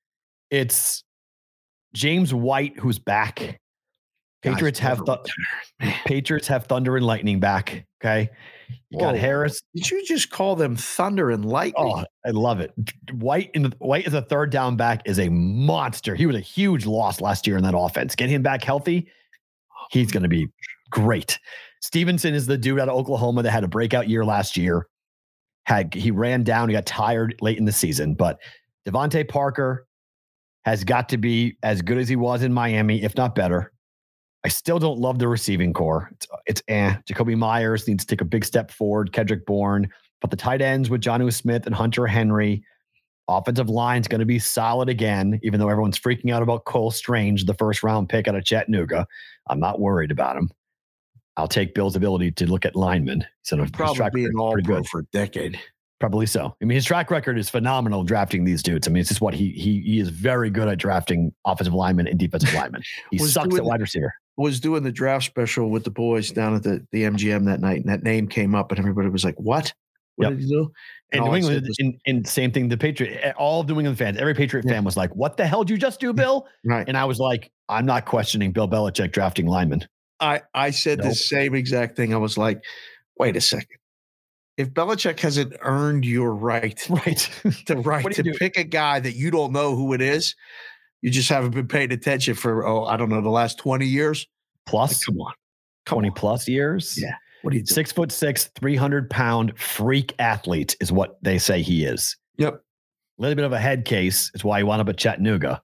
[0.52, 1.04] it's
[1.96, 3.60] James White who's back.
[4.44, 5.24] Patriots have never
[5.82, 7.88] th- Patriots have Thunder and Lightning back.
[8.00, 8.30] Okay,
[8.92, 9.60] you got Harris.
[9.74, 11.74] Did you just call them thunder and lightning?
[11.96, 12.74] Oh, I love it.
[13.12, 16.14] White in the White as a third down back is a monster.
[16.14, 18.14] He was a huge loss last year in that offense.
[18.14, 19.08] Get him back healthy,
[19.90, 20.48] he's going to be
[20.92, 21.40] great.
[21.82, 24.86] Stevenson is the dude out of Oklahoma that had a breakout year last year.
[25.66, 28.40] Had he ran down, he got tired late in the season, but
[28.88, 29.88] DeVante Parker
[30.66, 33.72] has got to be as good as he was in Miami, if not better.
[34.46, 36.10] I still don't love the receiving corps.
[36.12, 36.96] It's, it's eh.
[37.10, 39.14] Jakobi Meyers needs to take a big step forward.
[39.14, 42.64] Kendrick Bourne, but the tight ends with Jonnu Smith and Hunter Henry.
[43.30, 47.46] Offensive line's going to be solid again, even though everyone's freaking out about Cole Strange,
[47.46, 49.08] the first round pick out of Chattanooga.
[49.50, 50.50] I'm not worried about him.
[51.38, 53.26] I'll take Bill's ability to look at linemen.
[53.44, 55.60] Sort of Probably an all pro for a decade.
[56.00, 56.56] Probably so.
[56.62, 58.88] I mean, his track record is phenomenal drafting these dudes.
[58.88, 62.08] I mean, it's just what he he he is very good at drafting offensive linemen
[62.08, 62.84] and defensive linemen.
[63.12, 64.14] He sucks at wide receiver.
[64.36, 67.78] Was doing the draft special with the boys down at the, the MGM that night,
[67.82, 69.74] and that name came up, and everybody was like, What?
[70.16, 70.32] What Yep.
[70.34, 70.72] did he do?
[71.12, 72.68] And all New England, was, and, and same thing.
[72.68, 74.74] The Patriot, eh, all of New England fans, every Patriot Yeah.
[74.74, 76.88] fan was like, "What the hell did you just do, Bill?" right.
[76.88, 79.88] And I was like, "I'm not questioning Bill Belichick drafting linemen."
[80.24, 82.14] I, I said the same exact thing.
[82.14, 82.64] I was like,
[83.18, 83.78] Wait a second.
[84.58, 87.30] If Belichick hasn't earned your right, Right.
[87.68, 88.40] the right to do you do?
[88.40, 90.36] pick a guy that you don't know who it is,
[91.02, 94.28] you just haven't been paying attention for, oh, I don't know, the last 20 years.
[94.68, 95.34] Like, plus come on.
[95.86, 96.16] Come 20 on.
[96.16, 96.98] plus years.
[97.02, 97.16] Yeah.
[97.42, 97.74] What do you do?
[97.74, 102.16] Six foot six, 300 pound freak athlete is what they say he is.
[102.38, 102.54] Yep.
[102.54, 105.62] A little bit of a head case is why he wound up at Chattanooga.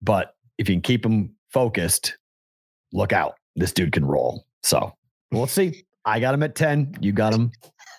[0.00, 2.16] But if you can keep him focused,
[2.92, 3.34] look out.
[3.58, 4.44] This dude can roll.
[4.62, 4.92] So
[5.32, 5.84] we'll see.
[6.04, 6.94] I got him at 10.
[7.00, 7.52] You got him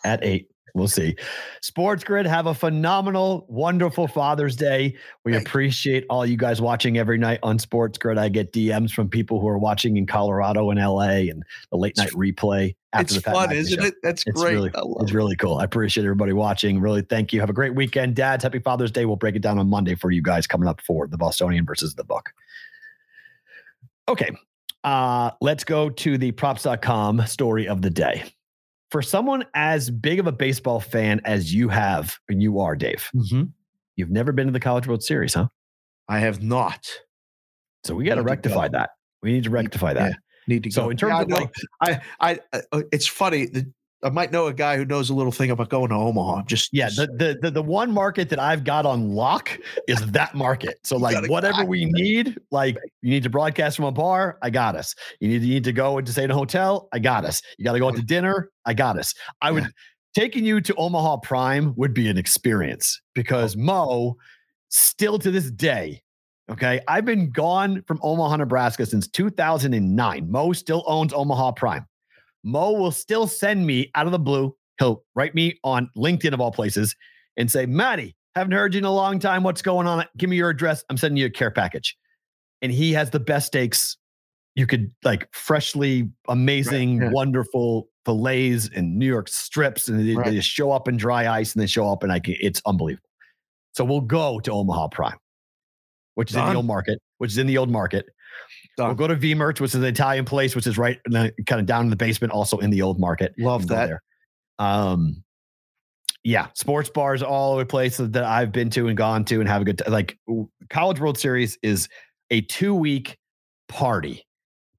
[0.04, 0.48] at eight.
[0.76, 1.16] We'll see.
[1.62, 4.96] Sports Grid, have a phenomenal, wonderful Father's Day.
[5.26, 8.20] We appreciate all you guys watching every night on Sports Grid.
[8.20, 11.98] I get DMs from people who are watching in Colorado and LA and the late
[11.98, 13.88] night replay after It's the Pat fun, isn't show.
[13.88, 13.96] it?
[14.04, 14.54] That's It's great.
[14.54, 14.72] really,
[15.02, 15.16] it's it.
[15.16, 15.58] really cool.
[15.58, 16.80] I appreciate everybody watching.
[16.80, 17.40] Really, thank you.
[17.40, 18.44] Have a great weekend, dads.
[18.44, 19.06] Happy Father's Day.
[19.06, 21.96] We'll break it down on Monday for you guys coming up for the Bostonian versus
[21.96, 22.30] the book.
[24.08, 24.30] Okay.
[24.84, 28.24] Uh, let's go to the props.com story of the day.
[28.92, 33.10] For someone as big of a baseball fan as you have, and you are, Dave,
[33.16, 33.52] Mhm.
[33.98, 35.48] you've never been to the College World Series, huh?
[36.08, 36.88] I have not.
[37.84, 38.80] So we got to rectify go.
[38.80, 38.92] that.
[39.22, 40.10] We need to rectify that.
[40.12, 40.16] yeah.
[40.48, 40.90] Need to So go.
[40.90, 41.52] in terms Yeah, of like,
[41.82, 42.40] I, I,
[42.72, 43.46] uh, it's funny.
[43.48, 46.44] that I might know a guy who knows a little thing about going to Omaha.
[46.44, 49.58] Just Yeah, the, the the the one market that I've got on lock
[49.88, 50.80] is that market.
[50.84, 54.76] So like whatever we need, like you need to broadcast from a bar, I got
[54.76, 54.96] us.
[55.20, 57.42] You need you need to go and to stay in a hotel, I got us.
[57.58, 59.14] You got to go out to dinner, I got us.
[59.42, 59.70] I would Yeah.
[60.16, 63.60] taking you to Omaha Prime would be an experience because oh.
[63.60, 64.16] Mo
[64.70, 66.02] still to this day,
[66.50, 70.32] okay, I've been gone from Omaha, Nebraska since 2009.
[70.32, 71.86] Mo still owns Omaha Prime.
[72.44, 74.56] Mo will still send me out of the blue.
[74.80, 76.96] He'll write me on LinkedIn of all places
[77.38, 79.44] and say, Maddie, haven't heard you in a long time.
[79.44, 80.06] What's going on?
[80.18, 80.84] Give me your address.
[80.90, 81.98] I'm sending you a care package.
[82.62, 83.98] And he has the best steaks
[84.56, 87.10] you could like freshly amazing, yeah.
[87.12, 89.88] wonderful fillets and New York strips.
[89.88, 90.26] And they, Right.
[90.26, 92.62] they just show up in dry ice and they show up and I can, it's
[92.66, 93.08] unbelievable.
[93.74, 95.18] So we'll go to Omaha Prime,
[96.16, 98.06] which is in the old market, which is in the old market.
[98.88, 101.34] We'll go to V Mertz, which is an Italian place, which is right in the,
[101.46, 103.34] kind of down in the basement, also in the old market.
[103.38, 103.88] Love that.
[103.88, 104.02] There.
[104.60, 105.24] Um,
[106.24, 109.48] yeah, sports bars all over the place that I've been to and gone to and
[109.48, 109.92] have a good time.
[109.92, 110.18] Like
[110.70, 111.88] College World Series is
[112.30, 113.18] a two week
[113.68, 114.26] party,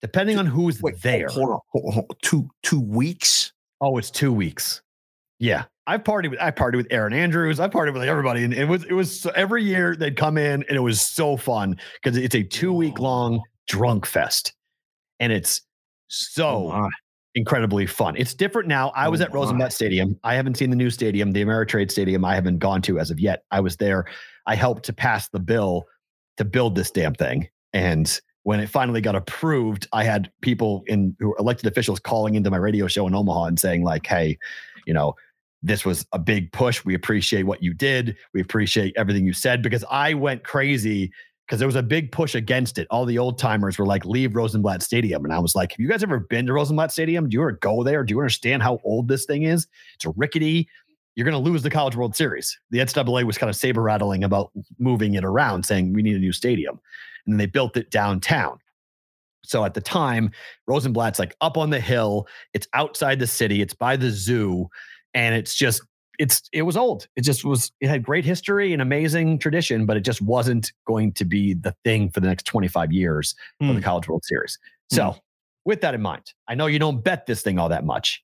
[0.02, 1.28] depending on who's Wait, there.
[1.28, 2.16] Hold on, hold on, hold on.
[2.22, 3.52] Two two weeks.
[3.80, 4.82] Oh, it's two weeks.
[5.38, 5.64] Yeah.
[5.86, 7.58] I've partied with I partied with Erin Andrews.
[7.58, 8.44] I partied with like everybody.
[8.44, 11.36] And it was it was so- every year they'd come in and it was so
[11.36, 14.52] fun because it's a two week long drunk fest.
[15.20, 15.62] And it's
[16.08, 16.88] so Oh,
[17.34, 18.16] incredibly fun.
[18.16, 18.90] It's different now.
[18.96, 20.18] I was Oh, at Rosenblatt Stadium.
[20.24, 22.24] I haven't seen the new stadium, the Ameritrade Stadium.
[22.24, 23.44] I haven't gone to as of yet.
[23.52, 24.06] I was there.
[24.46, 25.84] I helped to pass the bill
[26.36, 27.48] to build this damn thing.
[27.72, 32.34] And when it finally got approved, I had people in who were elected officials calling
[32.34, 34.36] into my radio show in Omaha and saying, like, hey,
[34.86, 35.14] you know,
[35.62, 36.84] this was a big push.
[36.84, 38.16] We appreciate what you did.
[38.34, 41.12] We appreciate everything you said because I went crazy
[41.50, 42.86] because there was a big push against it.
[42.92, 45.24] All the old timers were like, leave Rosenblatt Stadium.
[45.24, 47.28] And I was like, have you guys ever been to Rosenblatt Stadium?
[47.28, 48.04] Do you ever go there?
[48.04, 49.66] Do you understand how old this thing is?
[49.96, 50.68] It's rickety.
[51.16, 52.56] You're going to lose the College World Series.
[52.70, 56.20] The NCAA was kind of saber rattling about moving it around, saying we need a
[56.20, 56.78] new stadium.
[57.26, 58.60] And then they built it downtown.
[59.44, 60.30] So at the time,
[60.68, 62.28] Rosenblatt's like up on the hill.
[62.54, 63.60] It's outside the city.
[63.60, 64.68] It's by the zoo.
[65.14, 65.82] And it's just,
[66.20, 67.08] it's, it was old.
[67.16, 71.12] It just was, it had great history and amazing tradition, but it just wasn't going
[71.14, 73.80] to be the thing for the next 25 years for the Hmm.
[73.80, 74.58] College World Series.
[74.92, 75.16] So
[75.64, 78.22] with that in mind, I know you don't bet this thing all that much,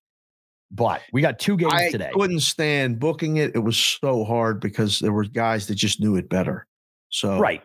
[0.71, 2.11] but we got two games I today.
[2.13, 3.53] couldn't stand booking it.
[3.55, 6.67] It was so hard because there were guys that just knew it better.
[7.09, 7.63] So Right.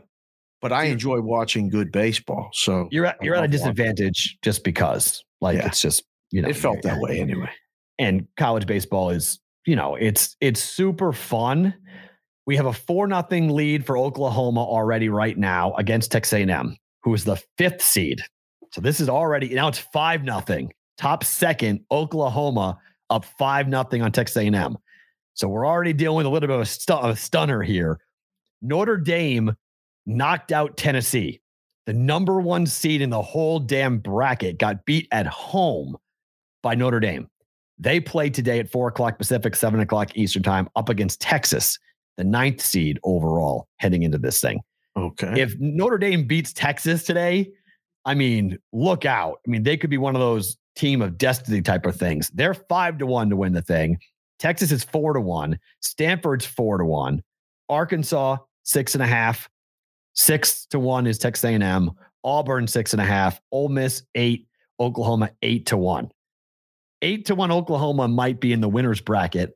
[0.61, 2.51] but I enjoy watching good baseball.
[2.53, 3.73] So You're at, you're at a love watching.
[3.73, 5.65] disadvantage just because like Yeah.
[5.67, 7.49] it's just, you know, it felt that way anyway.
[7.99, 11.73] and college baseball is you know it's it's super fun.
[12.47, 17.13] We have a four nothing lead for oklahoma already right now against texas a&m who
[17.13, 18.21] is the fifth seed.
[18.71, 20.71] So this is already now it's five nothing.
[20.97, 22.77] Top second oklahoma
[23.09, 24.77] up five nothing on texas a&m
[25.33, 27.99] so we're already dealing with a little bit of a, stu- a stunner here.
[28.61, 29.55] Notre dame
[30.05, 31.41] knocked out tennessee.
[31.85, 35.97] The number one seed in the whole damn bracket got beat at home
[36.61, 37.27] by notre dame
[37.81, 41.79] they play today at four o'clock Pacific, seven o'clock Eastern time, up against Texas,
[42.15, 44.61] the ninth seed overall heading into this thing.
[44.95, 45.41] Okay.
[45.41, 47.51] If Notre Dame beats Texas today,
[48.05, 49.39] I mean, look out.
[49.45, 52.29] I mean, they could be one of those team of destiny type of things.
[52.29, 53.97] They're five to one to win the thing.
[54.37, 55.57] Texas is four to one.
[55.81, 57.23] Stanford's four to one.
[57.67, 59.49] Arkansas six and a half.
[60.13, 61.91] Six to one is Texas A&M.
[62.23, 63.41] Auburn six and a half.
[63.51, 64.47] Ole Miss eight.
[64.79, 66.11] Oklahoma eight to one
[67.01, 69.55] eight to one Oklahoma might be in the winners bracket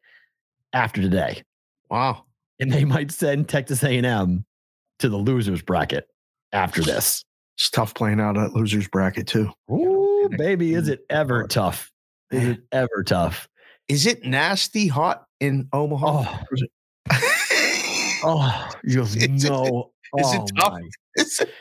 [0.74, 1.42] after today,
[1.90, 2.24] wow.
[2.60, 4.46] and they might send Texas A&M
[5.00, 6.08] to the losers bracket
[6.52, 7.24] after this.
[7.58, 9.50] It's tough playing out at losers bracket too.
[9.72, 11.92] Ooh, baby, is it ever tough?
[12.32, 13.48] Is it ever tough?
[13.88, 16.42] Is it nasty hot in Omaha?
[17.12, 17.20] Oh,
[18.24, 19.92] oh, you have Is it- no.
[20.18, 20.80] is it oh tough?
[21.16, 21.54] Is it-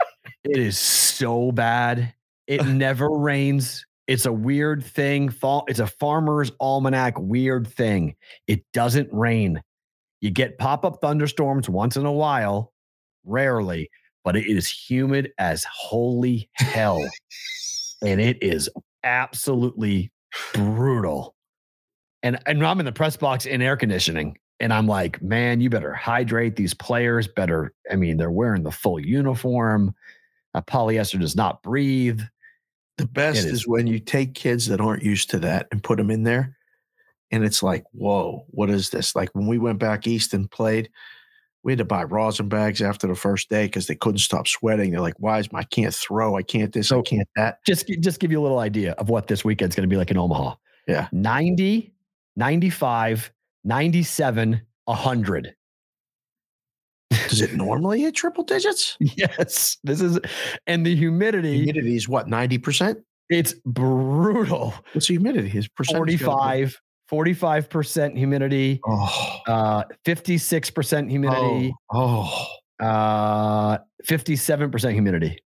[0.45, 2.13] It is so bad.
[2.47, 3.87] It never rains.
[4.07, 5.31] It's a weird thing.
[5.31, 5.65] Fall.
[5.69, 8.17] It's a farmer's almanac weird thing.
[8.47, 9.63] It doesn't rain.
[10.21, 12.73] You get pop up thunderstorms once in a while,
[13.25, 13.91] rarely,
[14.25, 17.03] but it is humid as holy hell.
[18.03, 18.69] and it is
[19.03, 20.11] absolutely
[20.53, 21.35] brutal.
[22.23, 24.39] And, and I'm in the press box in air conditioning.
[24.61, 27.73] And I'm like, man, you better hydrate these players better.
[27.91, 29.95] I mean, they're wearing the full uniform.
[30.55, 32.21] Uh, polyester does not breathe.
[32.97, 33.47] The best is.
[33.47, 33.67] is.
[33.67, 36.57] when you take kids that aren't used to that and put them in there.
[37.31, 39.17] And it's like, whoa, what is this?
[39.17, 40.89] Like when we went back east and played,
[41.65, 44.91] we had to buy rosin bags after the first day because they couldn't stop sweating.
[44.91, 47.65] They're like, why is my, I can't throw, I can't this, I can't that.
[47.67, 50.11] Just, just give you a little idea of what this weekend's going to be like
[50.11, 50.55] in Omaha.
[50.87, 51.09] Yeah.
[51.11, 51.93] 90,
[52.37, 53.33] 95,
[53.65, 55.57] 97, 100.
[57.41, 58.97] Does it normally hit triple digits?
[59.17, 59.77] Yes.
[59.85, 60.19] This is,
[60.67, 63.03] and the humidity, Humidity is what, 90%?
[63.31, 64.75] it's brutal.
[64.93, 65.49] What's the humidity?
[65.49, 66.21] His percentage?
[66.21, 66.81] gotta be- 45,
[67.11, 72.49] 45% humidity, Oh, uh, 56% humidity, oh,
[72.81, 75.39] oh, uh, 57% humidity.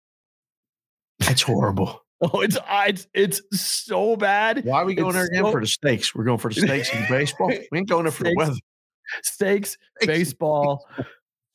[1.20, 2.00] that's horrible.
[2.20, 4.64] Oh, it's it's it's so bad.
[4.64, 6.16] Why are we going It's there again so- for the stakes?
[6.16, 7.52] We're going for the stakes and baseball.
[7.70, 8.54] We ain't going there for the Steaks, weather.
[9.22, 10.06] Steaks, Steaks.
[10.06, 10.84] baseball,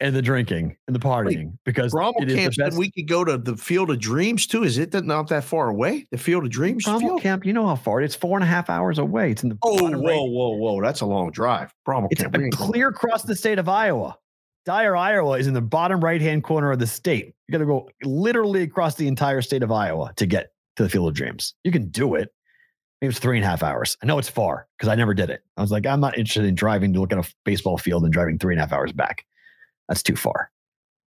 [0.03, 3.07] and the drinking and the partying because Brommel it is Camp the said we could
[3.07, 4.63] go to the Field of Dreams too.
[4.63, 6.05] Is it not that far away?
[6.11, 7.21] The Field of Dreams Brommel field?
[7.21, 8.13] Camp, you know how far it is?
[8.13, 9.31] Four and a half hours away.
[9.31, 10.81] It's in the Oh, whoa, whoa, whoa!
[10.81, 11.73] That's a long drive.
[11.88, 12.38] Brommel It's Camp.
[12.38, 14.17] we ain't going clear across the state of Iowa.
[14.65, 17.34] Dyer, Iowa is in the bottom right hand corner of the state.
[17.47, 20.89] You got to go literally across the entire state of Iowa to get to the
[20.89, 21.53] Field of Dreams.
[21.63, 22.30] You can do it.
[23.01, 23.97] Maybe it's three and a half hours.
[24.01, 25.43] I know it's far because I never did it.
[25.57, 28.13] I was like, I'm not interested in driving to look at a baseball field and
[28.13, 29.25] driving three and a half hours back.
[29.88, 30.49] That's too far.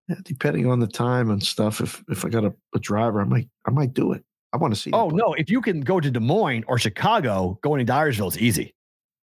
[0.08, 1.80] Yeah, depending on the time and stuff.
[1.80, 4.24] If if I got a, a driver, I might I might do it.
[4.52, 4.90] I want to see.
[4.92, 5.34] Oh no!
[5.34, 8.74] If you can go to Des Moines or Chicago, going to Dyersville is easy.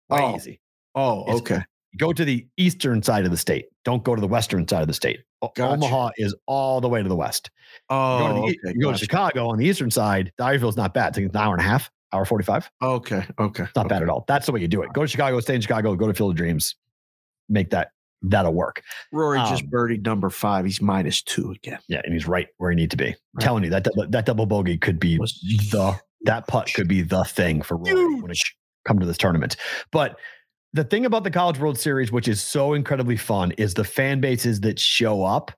[0.08, 0.36] Way Oh.
[0.36, 0.60] easy.
[0.94, 1.62] Oh, It's- okay.
[1.98, 3.66] Go to the eastern side of the state.
[3.84, 5.20] Don't go to the western side of the state.
[5.40, 5.64] Gotcha.
[5.72, 7.50] Omaha is all the way to the west.
[7.90, 8.74] You Oh, go to, the, oh, e- okay.
[8.76, 8.98] you go to.
[8.98, 10.30] Chicago on the eastern side.
[10.38, 11.16] Dyersville's not bad.
[11.16, 12.70] It's an hour and a half, hour forty-five.
[12.82, 13.62] Okay, okay.
[13.64, 14.24] It's not bad at all.
[14.28, 14.92] That's the way you do it.
[14.92, 16.74] Go to Chicago, stay in Chicago, go to Field of Dreams,
[17.48, 18.82] make that that'll work.
[19.12, 20.64] Rory just Um, birdied number five.
[20.64, 21.78] He's minus two again.
[21.88, 23.08] Yeah, and he's right where he need to be.
[23.08, 25.38] I'm telling you that that double bogey could be Was
[25.70, 28.38] the that putt could be the thing for Rory when it
[28.86, 29.56] come to this tournament.
[29.92, 30.18] But
[30.72, 34.20] the thing about the College World Series, which is so incredibly fun, is the fan
[34.20, 35.50] bases that show up.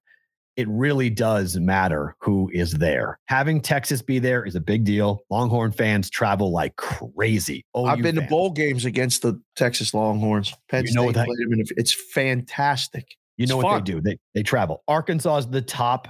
[0.58, 3.20] It really does matter who is there.
[3.26, 5.20] Having Texas be there is a big deal.
[5.30, 7.64] Longhorn fans travel like crazy.
[7.74, 10.52] Oh, I've been to bowl games against the Texas Longhorns.
[10.68, 13.06] Penn You know State that- played them It's fantastic.
[13.36, 13.84] You know It's what fun.
[13.84, 14.00] they do?
[14.00, 14.82] They they travel.
[14.88, 16.08] Arkansas is the top.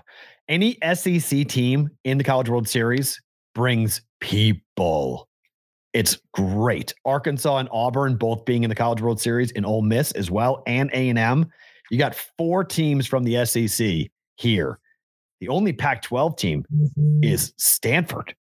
[0.49, 3.21] Any SEC team in the College World Series
[3.55, 5.29] brings people.
[5.93, 6.95] It's great.
[7.05, 10.63] Arkansas and Auburn both being in the College World Series, and Ole Miss as well,
[10.67, 11.51] and A and M.
[11.91, 14.79] You got four teams from the SEC here.
[15.41, 16.65] The only Pac-12 team
[17.23, 18.35] is Stanford,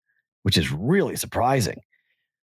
[0.43, 1.79] which is really surprising.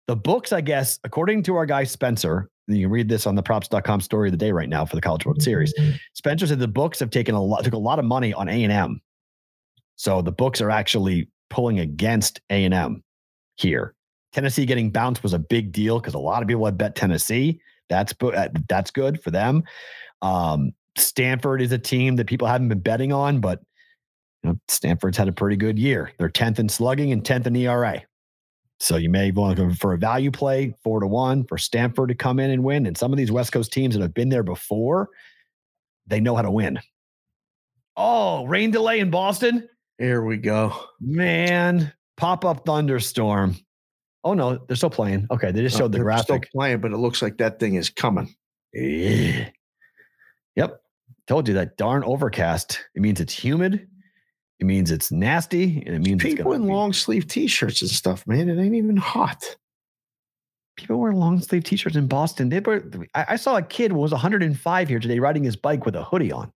[0.07, 3.44] The books, I guess, according to our guy Spencer, you can read this on the
[3.44, 5.74] props.com story of the day right now for the College World Series.
[6.14, 8.64] Spencer said the books have taken a lot, took a lot of money on A
[8.64, 9.02] and M,
[9.95, 13.03] so the books are actually pulling against A and M
[13.56, 13.95] here.
[14.34, 17.61] Tennessee getting bounced was a big deal because a lot of people had bet Tennessee.
[17.90, 18.14] That's
[18.68, 19.64] that's good for them.
[20.22, 23.60] Um, Stanford is a team that people haven't been betting on, but
[24.44, 26.11] you know, Stanford's had a pretty good year.
[26.18, 28.03] They're tenth in slugging and tenth in ERA.
[28.80, 32.10] So you may want to go for a value play, four to one for Stanford
[32.10, 32.86] to come in and win.
[32.86, 35.10] And some of these West Coast teams that have been there before,
[36.06, 36.80] they know how to win.
[37.95, 39.70] Oh, rain delay in Boston.
[39.98, 40.74] Here we go.
[40.99, 43.56] Man, pop up thunderstorm.
[44.26, 45.28] Oh no, they're still playing.
[45.32, 46.45] Okay, they just showed the they're graphic.
[46.45, 48.34] Still playing, but it looks like that thing is coming.
[48.74, 49.49] Yeah.
[50.56, 50.82] Yep.
[51.27, 52.79] Told you that darn overcast.
[52.95, 53.87] It means it's humid.
[54.59, 57.89] It means it's nasty, and it means People gonna in be- long sleeve t-shirts and
[57.91, 58.49] stuff, man.
[58.49, 59.43] It ain't even hot.
[60.77, 62.49] people wear long sleeve t-shirts in Boston.
[62.49, 62.83] They were.
[63.15, 66.03] I, I saw a kid who was 105 here today riding his bike with a
[66.03, 66.51] hoodie on.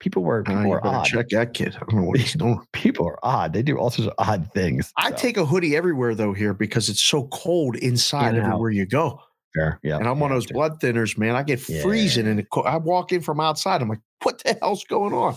[0.00, 1.04] People were Ah, people you are odd.
[1.06, 1.74] check that kid.
[1.76, 2.60] I don't know what he's doing.
[2.72, 3.52] People are odd.
[3.52, 4.92] They do all sorts of odd things.
[4.96, 8.44] I So, take a hoodie everywhere though here because it's so cold inside In and
[8.44, 8.48] out.
[8.50, 9.20] everywhere you go.
[9.54, 9.78] Fair.
[9.82, 11.34] Yeah, and I'm one yeah, of those blood thinners, man.
[11.34, 11.82] I get Yeah.
[11.82, 13.82] freezing and I walk in from outside.
[13.82, 15.36] I'm like, what the hell's going on?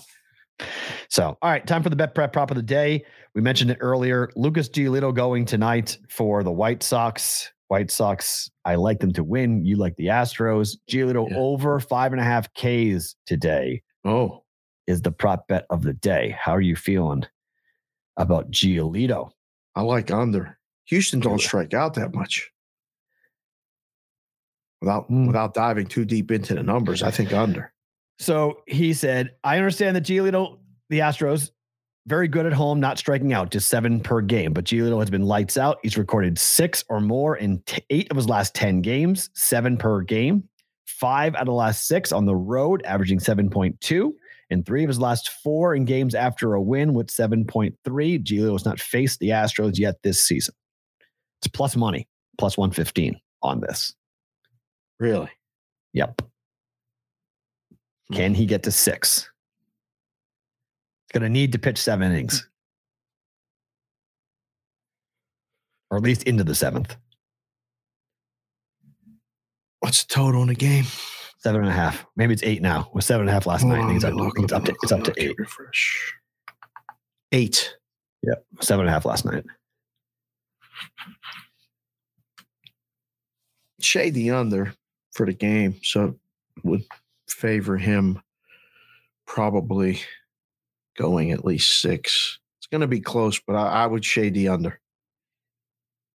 [1.10, 3.04] So, all right, time for the bet prep prop of the day.
[3.34, 4.30] We mentioned it earlier.
[4.36, 7.52] Lucas Giolito going tonight for the White Sox.
[7.70, 9.64] White Sox, I like them to win.
[9.66, 10.76] You like the Astros.
[10.90, 11.38] Giolito Yeah.
[11.38, 14.44] over five and a half Ks today Oh,
[14.88, 16.36] is the prop bet of the day.
[16.40, 17.24] How are you feeling
[18.18, 19.32] about Giolito?
[19.76, 20.58] I like under.
[20.86, 22.52] Houston don't strike out that much.
[24.82, 25.28] Without Hmm.
[25.28, 27.72] without diving too deep into the numbers, I think under.
[28.20, 30.60] So he said, I understand that Giolito,
[30.90, 31.52] the Astros,
[32.08, 34.54] very good at home, not striking out, just seven per game.
[34.54, 35.78] But Giolito has been lights out.
[35.84, 40.02] He's recorded six or more in t- eight of his last 10 games, seven per
[40.02, 40.48] game,
[40.88, 44.12] five out of the last six on the road, averaging 7.2,
[44.50, 47.76] and three of his last four in games after a win with 7.3.
[48.24, 50.56] Giolito has not faced the Astros yet this season.
[51.40, 52.08] It's plus money,
[52.40, 53.94] plus 115 on this.
[55.02, 55.32] Really?
[55.94, 56.22] Yep.
[58.08, 58.16] Hmm.
[58.16, 59.32] Can he get to six?
[61.08, 62.48] He's going to need to pitch seven innings,
[65.90, 66.96] or at least into the seventh.
[69.80, 70.86] What's the total in the game?
[71.40, 72.06] Seven and a half.
[72.16, 72.82] Maybe it's eight now.
[72.82, 73.96] It was seven and a half last night.
[73.96, 75.36] It's up, Look, it's up to, look, it's up to eight.
[75.40, 76.14] Refresh.
[77.32, 77.76] Eight.
[78.22, 78.46] Yep.
[78.60, 79.46] Seven and a half last night.
[83.80, 84.76] Shade the under
[85.12, 86.18] for the game, so
[86.64, 86.84] would
[87.28, 88.22] favor him
[89.26, 90.02] probably
[90.98, 92.40] going at least six.
[92.60, 94.80] It's going to be close, but I, I would shade the under.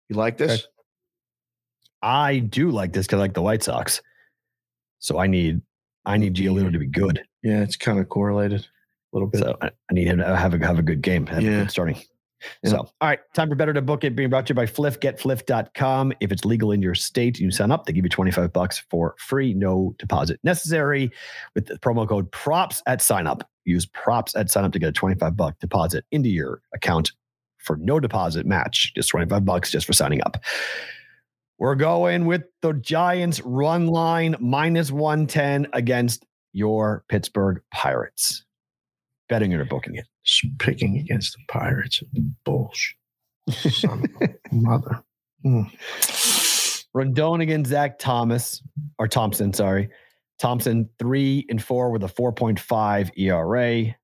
[0.08, 0.52] You like this?
[0.52, 0.64] Okay.
[2.02, 4.00] I do like this because I like the White Sox.
[4.98, 5.60] So I need
[6.04, 7.22] I need Giolito to be good.
[7.42, 8.66] Yeah, it's kind of correlated a
[9.16, 9.40] little bit.
[9.40, 11.60] So I, I need him to have a have a good game, have a Yeah.
[11.60, 11.96] good starting.
[12.62, 12.70] Yeah.
[12.70, 14.14] So, all right, time for better to book it.
[14.14, 15.00] Being brought to you by Fliff.
[15.00, 16.12] GetFliff.com.
[16.20, 17.86] If it's legal in your state, you sign up.
[17.86, 21.10] They give you 25 bucks for free, no deposit necessary
[21.54, 23.48] with the promo code props at sign up.
[23.64, 27.12] Use props at sign up to get a 25 buck deposit into your account
[27.58, 28.94] for no deposit match.
[28.94, 30.42] Just 25 bucks just for signing up.
[31.58, 38.45] We're going with the Giants run line minus 110 against your Pittsburgh Pirates.
[39.28, 40.06] Betting it or booking it.
[40.58, 42.02] Picking against the Pirates.
[42.44, 42.96] Bullshit.
[43.50, 45.02] Son of a mother.
[45.44, 45.70] Mm.
[46.96, 48.62] Rodón against Zach Thomas
[48.98, 49.90] or Thompson, sorry.
[50.38, 53.96] Thompson three and four with a 4.5 ERA.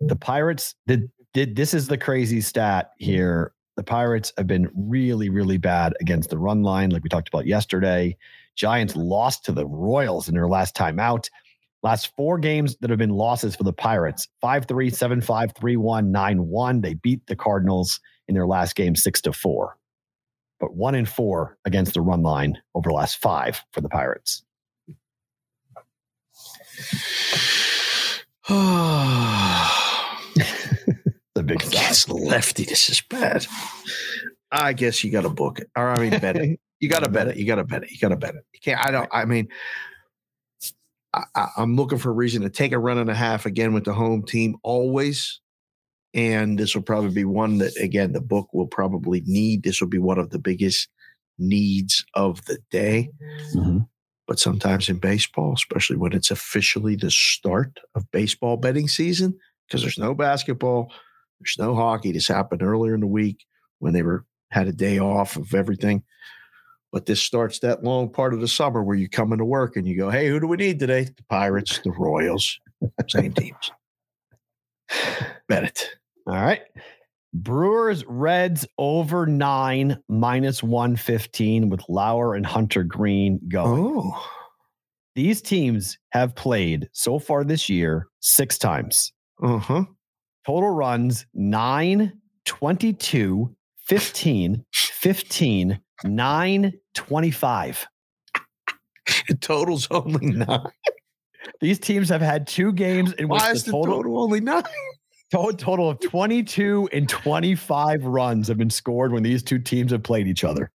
[0.00, 3.52] The Pirates did did this is the crazy stat here.
[3.76, 7.46] The Pirates have been really, really bad against the run line, like we talked about
[7.46, 8.16] yesterday.
[8.56, 11.30] Giants lost to the Royals in their last time out.
[11.82, 15.76] Last four games that have been losses for the Pirates 5 3, 7 5, 3
[15.76, 16.80] 1, 9 1.
[16.80, 19.76] They beat the Cardinals in their last game 6 to 4
[20.60, 24.44] but one in four against the run line over the last five for the Pirates.
[31.36, 31.72] The big size.
[31.72, 33.46] Against lefty, this is bad.
[34.50, 36.60] I guess you got to book it, or I mean, bet it.
[36.80, 37.36] You got to bet it.
[37.36, 37.90] You got to bet it.
[37.90, 38.44] You got to bet it.
[38.54, 38.80] You can't.
[38.80, 39.08] I don't.
[39.12, 39.48] I mean,
[41.14, 43.84] I, I'm looking for a reason to take a run and a half again with
[43.84, 45.40] the home team always,
[46.14, 49.62] and this will probably be one that again the book will probably need.
[49.62, 50.88] This will be one of the biggest
[51.38, 53.10] needs of the day.
[53.54, 53.88] Mhm.
[54.26, 59.82] But sometimes in baseball, especially when it's officially the start of baseball betting season, because
[59.82, 60.92] there's no basketball,
[61.40, 62.12] there's no hockey.
[62.12, 63.44] This happened earlier in the week
[63.80, 66.02] when they were had a day off of everything.
[66.92, 69.86] But this starts that long part of the summer where you come into work and
[69.86, 71.04] you go, "Hey, who do we need today?
[71.04, 72.58] The Pirates, the Royals,
[73.08, 73.70] same teams."
[75.48, 75.88] Bet it.
[76.26, 76.62] All right.
[77.32, 83.84] Brewers Reds over nine minus 115 with Lauer and Hunter Greene going.
[83.86, 84.28] Oh,
[85.14, 89.12] These teams have played so far this year six times.
[89.42, 89.84] uh huh.
[90.46, 92.12] Total runs 9,
[92.46, 93.54] 22,
[93.90, 97.86] 15, 15, 9, 25.
[99.28, 100.60] It totals only nine.
[101.60, 104.38] These teams have had two games in which Why the is the total, total only
[104.40, 104.62] nine?
[105.32, 110.04] to- total of 22 and 25 runs have been scored when these two teams have
[110.04, 110.70] played each other.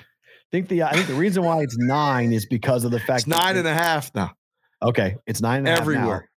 [0.00, 0.04] I
[0.50, 3.26] think the I think the reason why it's nine is because of the fact It's
[3.28, 4.32] nine and a half now.
[4.82, 5.82] okay, it's nine and a half now.
[5.84, 6.29] Everywhere.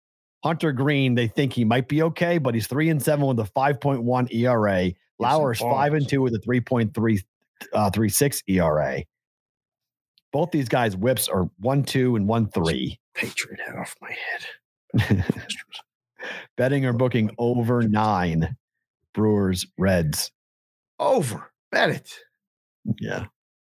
[0.43, 3.51] Hunter Greene, they think he might be okay, but he's three and seven with a
[3.51, 4.90] 5.1 ERA.
[5.19, 7.23] Lauer's five and two with a 3.3
[7.73, 9.05] uh, 36 ERA.
[10.32, 12.98] Both these guys' whips are one two and one three.
[13.14, 14.16] Patriot hat off my
[14.98, 15.24] head.
[16.56, 18.56] Betting or booking over nine.
[19.14, 20.32] Brewers, Reds.
[20.98, 21.52] Over.
[21.70, 22.14] Bet it.
[22.98, 23.27] Yeah.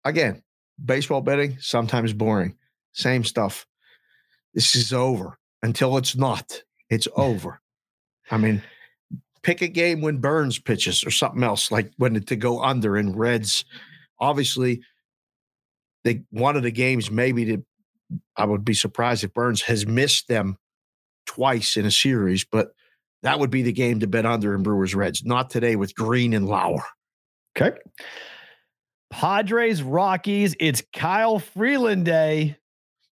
[0.05, 0.41] Again,
[0.83, 2.55] baseball betting, sometimes boring.
[2.93, 3.65] Same stuff.
[4.53, 6.63] This is over until it's not.
[6.89, 7.61] It's over.
[8.29, 8.61] I mean,
[9.43, 13.13] pick a game when Burnes pitches or something else, like when to go under in
[13.13, 13.65] Reds.
[14.19, 14.81] Obviously,
[16.03, 17.63] they one of the games maybe to
[18.35, 20.57] I would be surprised if Burnes has missed them
[21.25, 22.73] twice in a series, but
[23.23, 25.23] that would be the game to bet under in Brewers Reds.
[25.23, 26.83] Not today with Greene and Lauer.
[27.55, 27.77] Okay.
[29.11, 30.55] Padres Rockies.
[30.59, 32.57] It's Kyle Freeland Day.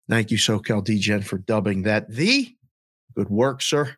[0.08, 2.54] Thank you, SoCal DGen, for dubbing that the
[3.14, 3.96] good work, sir.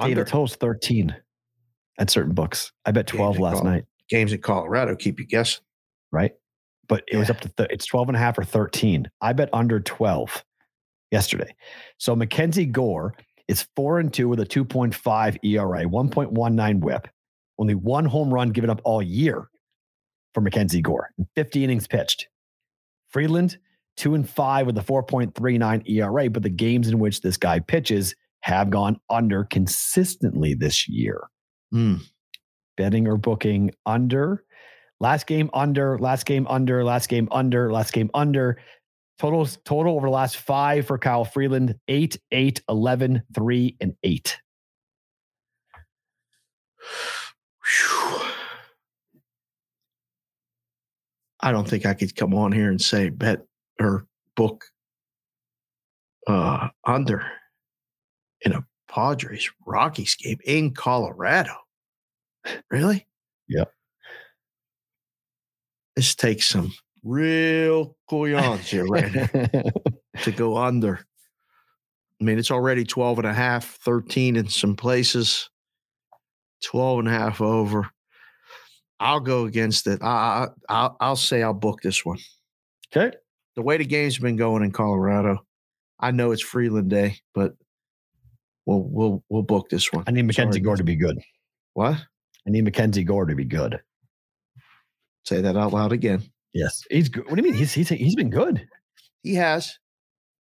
[0.00, 1.14] Data totals 13
[1.98, 2.72] at certain books.
[2.86, 5.62] I bet 12 Games last night, Games in Colorado keep you guessing.
[6.12, 6.32] right?
[6.88, 9.10] But it was up to th- it's 12 and a half or 13.
[9.20, 10.42] I bet under 12
[11.10, 11.54] yesterday.
[11.98, 13.14] So Mackenzie Gore
[13.48, 17.08] is 4 and 2 with a 2.5 ERA, 1.19 whip.
[17.58, 19.48] Only one home run given up all year
[20.32, 22.28] for Mackenzie Gore in 50 innings pitched.
[23.10, 23.58] Freeland,
[23.98, 28.14] 2 and 5 with a 4.39 ERA, but the games in which this guy pitches
[28.40, 31.28] have gone under consistently this year
[31.72, 31.96] Hmm.
[32.76, 34.44] betting or booking under.
[35.00, 38.58] Last game under, last game under, last game under, last game under.
[39.18, 44.38] Totals total over the last five for Kyle Freeland 8, 8, 11, 3, and 8.
[47.62, 48.20] Whew.
[51.40, 53.44] I don't think I could come on here and say bet
[53.80, 54.06] or
[54.36, 54.64] book
[56.26, 57.24] uh under
[58.42, 61.54] in a Padres Rockies game in Colorado.
[62.70, 63.06] Really?
[63.48, 63.72] Yep.
[65.96, 66.72] This takes some
[67.02, 69.70] real couillons here right now
[70.22, 71.00] to go under.
[72.20, 75.50] I mean, it's already 12 and a half, 13 in some places,
[76.64, 77.88] 12 and a half over.
[79.00, 80.02] I'll go against it.
[80.02, 82.18] I, I, I'll, I'll say I'll book this one.
[82.96, 83.16] okay.
[83.58, 85.44] The way the game's been going in Colorado,
[85.98, 87.56] I know it's Freeland Day, but
[88.66, 90.04] we'll we'll we'll book this one.
[90.06, 90.62] I need Mackenzie Sorry.
[90.62, 91.18] Gore to be good.
[91.74, 91.94] What?
[92.46, 93.80] I need Mackenzie Gore to be good.
[95.24, 96.22] Say that out loud again.
[96.54, 96.84] Yes.
[96.88, 97.24] He's good.
[97.24, 97.58] What do you mean?
[97.58, 98.64] He's he's he's been good.
[99.24, 99.76] He has.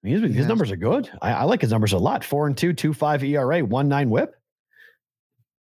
[0.05, 0.49] I mean, he's been, his Yes.
[0.49, 1.11] numbers are good.
[1.23, 2.23] I, I like his numbers a lot.
[2.25, 4.35] Four and two, two five ERA, one nine whip.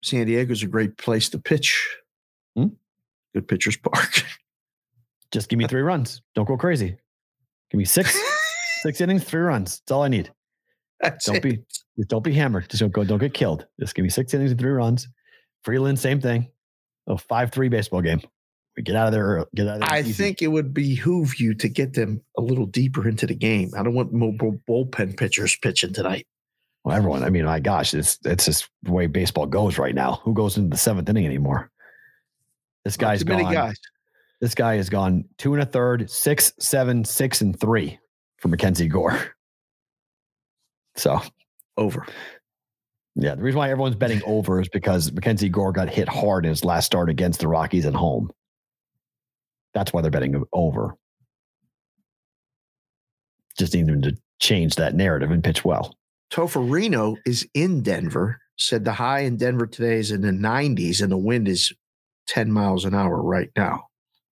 [0.04, 1.96] San Diego's a great place to pitch.
[2.54, 2.66] Hmm?
[3.32, 4.22] Good pitcher's park.
[5.32, 6.20] Just give me three runs.
[6.34, 6.98] Don't go crazy.
[7.70, 8.18] Give me six,
[8.82, 9.80] six innings, three runs.
[9.80, 10.32] That's all I need.
[11.00, 11.42] That's Don't it.
[11.42, 11.58] be
[11.96, 12.68] just don't be hammered.
[12.68, 13.66] Just don't go, don't get killed.
[13.80, 15.08] Just give me six innings and three runs.
[15.62, 16.48] Freeland, same thing.
[17.06, 18.20] Oh, five three baseball game.
[18.76, 19.44] We get out of there.
[19.54, 19.90] Get out of there.
[19.90, 20.12] I easy.
[20.12, 23.70] think it would behoove you to get them a little deeper into the game.
[23.76, 26.26] I don't want mobile bullpen pitchers pitching tonight.
[26.84, 27.24] well, everyone.
[27.24, 30.20] I mean, my gosh, it's it's just the way baseball goes right now.
[30.24, 31.70] Who goes into the seventh inning anymore?
[32.84, 33.76] This guy's too many guys.
[34.40, 37.98] This guy has gone two and a third, six, seven, six, and three
[38.38, 39.18] for Mackenzie Gore.
[40.96, 41.20] So
[41.76, 42.08] Over.
[43.14, 46.50] Yeah, the reason why everyone's betting over is because Mackenzie Gore got hit hard in
[46.50, 48.32] his last start against the Rockies at home.
[49.74, 50.96] That's why they're betting over.
[53.56, 55.96] Just need them to change that narrative and pitch well.
[56.32, 58.40] Tofarino is in Denver.
[58.56, 61.72] Said the high in Denver today is in the 90s and the wind is
[62.26, 63.87] 10 miles an hour right now.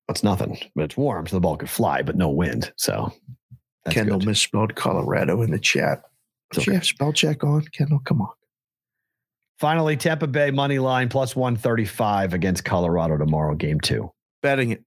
[0.09, 2.73] That's nothing, but it's warm, so the ball could fly, but no wind.
[2.77, 3.12] So
[3.91, 4.28] Kendall good.
[4.28, 6.03] misspelled Colorado in the chat.
[6.51, 7.62] It's Does she have spell check on?
[7.73, 8.31] Kendall, come on.
[9.59, 14.12] Finally, Tampa Bay money line plus 135 against Colorado tomorrow, game two.
[14.43, 14.85] Betting it.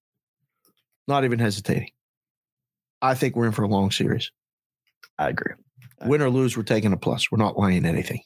[1.08, 1.90] Not even hesitating.
[3.02, 4.32] I think we're in for a long series.
[5.18, 5.54] I agree.
[6.06, 7.32] Win or lose, we're taking a plus.
[7.32, 8.22] We're not laying anything.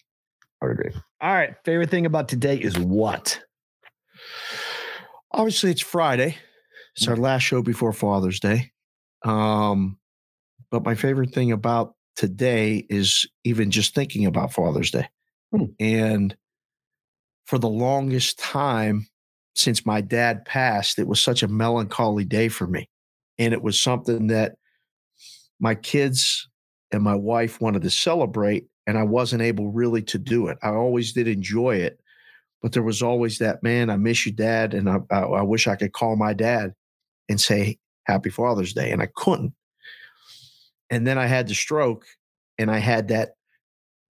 [0.61, 0.91] I would agree.
[1.21, 1.55] All right.
[1.65, 3.39] Favorite thing about today is what?
[5.31, 6.37] Obviously, it's Friday.
[6.95, 8.71] It's our last show before Father's Day.
[9.23, 9.97] Um,
[10.69, 15.07] but my favorite thing about today is even just thinking about Father's Day.
[15.51, 15.65] Hmm.
[15.79, 16.37] And
[17.45, 19.07] for the longest time
[19.55, 22.89] since my dad passed, it was such a melancholy day for me.
[23.39, 24.55] And it was something that
[25.59, 26.47] my kids
[26.91, 30.57] and my wife wanted to celebrate, and I wasn't able really to do it.
[30.61, 31.99] I always did enjoy it,
[32.61, 34.75] but there was always that man, I miss you, dad.
[34.75, 36.73] And I, I, I wish I could call my dad
[37.29, 38.91] and say, Happy Father's Day.
[38.91, 39.53] And I couldn't.
[40.89, 42.05] And then I had the stroke,
[42.57, 43.35] and I had that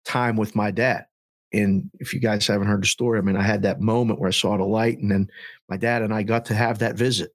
[0.04, 1.06] time with my dad.
[1.52, 4.28] And if you guys haven't heard the story, I mean, I had that moment where
[4.28, 5.30] I saw the light, and then
[5.68, 7.30] my dad and I got to have that visit.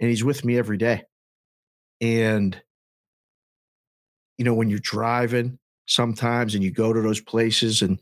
[0.00, 1.04] And he's with me every day.
[2.00, 2.60] And,
[4.38, 8.00] you know, when you're driving sometimes and you go to those places and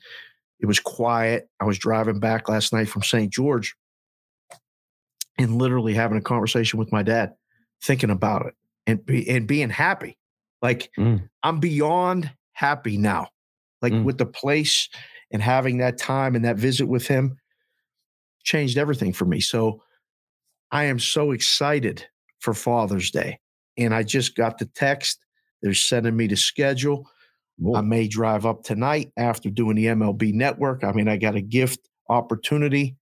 [0.60, 3.32] it was quiet, I was driving back last night from St.
[3.32, 3.74] George
[5.38, 7.32] and literally having a conversation with my dad,
[7.82, 8.54] thinking about it
[8.86, 10.18] and, be, and being happy.
[10.62, 11.28] Like, Mm.
[11.42, 13.28] I'm beyond happy now
[13.80, 14.04] like Mm.
[14.04, 14.88] with the place
[15.30, 17.36] and having that time and that visit with him
[18.42, 19.40] changed everything for me.
[19.40, 19.82] So
[20.70, 22.08] I am so excited for
[22.40, 23.40] for Father's Day.
[23.76, 25.18] And I just got the text.
[25.60, 27.10] They're sending me the schedule.
[27.74, 30.84] I may drive up tonight after doing the MLB network.
[30.84, 32.96] I mean, I got a gift opportunity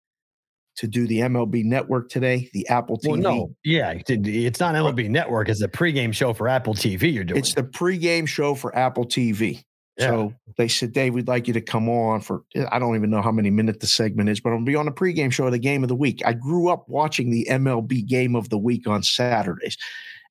[0.76, 3.08] to do the MLB network today, the Apple TV.
[3.08, 5.48] Well, no, yeah, it's not MLB network.
[5.48, 7.12] It's a pregame show for Apple TV.
[7.12, 7.38] You're doing.
[7.38, 9.64] It's the pregame show for Apple TV.
[9.98, 10.08] Yeah.
[10.08, 13.08] So they said, Dave, we'd like you to come on for, eh, I don't even
[13.08, 15.46] know how many minutes the segment is, but I'm to be on the pregame show
[15.46, 16.20] of the game of the week.
[16.26, 19.78] I grew up watching the MLB game of the week on Saturdays.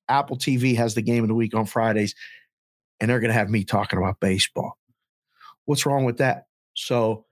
[0.07, 2.13] Apple TV has the game of the week on Fridays,
[2.99, 4.77] and they're going to have me talking about baseball.
[5.65, 6.45] What's wrong with that?
[6.75, 7.25] So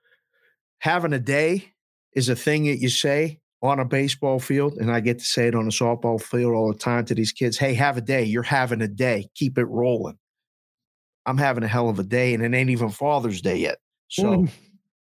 [0.79, 1.72] having a day
[2.15, 5.47] is a thing that you say on a baseball field, and I get to say
[5.47, 7.57] it on a softball field all the time to these kids.
[7.57, 8.23] Hey, have a day.
[8.23, 9.29] You're having a day.
[9.35, 10.17] Keep it rolling.
[11.25, 13.77] I'm having a hell of a day, and it ain't even Father's Day yet.
[14.09, 14.51] So mm.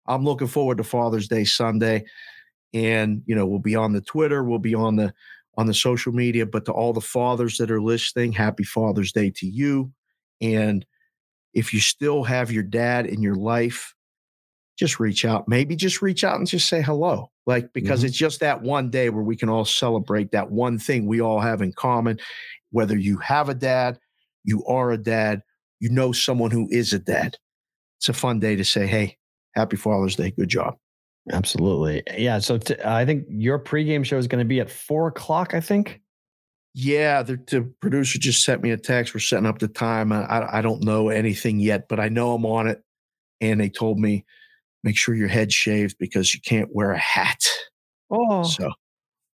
[0.07, 2.05] I'm looking forward to Father's Day Sunday.
[2.73, 5.13] And you know, we'll be on the Twitter, we'll be on the
[5.57, 9.31] on the social media, but to all the fathers that are listening, happy Father's Day
[9.35, 9.91] to you.
[10.39, 10.85] And
[11.53, 13.93] if you still have your dad in your life,
[14.81, 15.47] just reach out.
[15.47, 17.29] Maybe just reach out and just say hello.
[17.45, 18.07] Like, because mm-hmm.
[18.07, 21.39] it's just that one day where we can all celebrate that one thing we all
[21.39, 22.17] have in common.
[22.71, 23.99] Whether you have a dad,
[24.43, 25.43] you are a dad,
[25.79, 27.37] you know someone who is a dad.
[27.99, 29.19] It's a fun day to say, hey,
[29.53, 30.31] happy Father's Day.
[30.31, 30.77] Good job.
[31.31, 32.01] Absolutely.
[32.17, 32.39] Yeah.
[32.39, 35.59] So t- I think your pregame show is going to be at four o'clock, I
[35.59, 36.01] think.
[36.73, 37.21] Yeah.
[37.21, 39.13] The, the, producer just sent me a text.
[39.13, 40.11] We're setting up the time.
[40.11, 42.81] I, I don't know anything yet, but I know I'm on it.
[43.41, 44.25] And they told me,
[44.83, 47.43] make sure your head's shaved because you can't wear a hat.
[48.09, 48.43] Oh.
[48.43, 48.69] So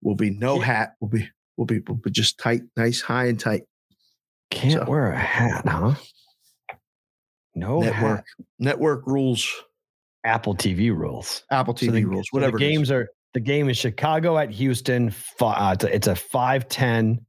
[0.01, 0.93] we'll be no hat.
[0.99, 3.63] We'll be, we'll be, we'll be just tight, nice, high and tight.
[4.49, 4.85] Can't so.
[4.85, 5.95] wear a hat, huh?
[7.55, 8.25] No network hat.
[8.59, 9.47] network rules.
[10.23, 11.43] Apple TV rules.
[11.51, 12.27] Apple TV so the, rules.
[12.31, 12.57] Whatever.
[12.57, 15.13] So the games are the game is Chicago at Houston.
[15.39, 17.25] Uh, it's, a, it's a five ten.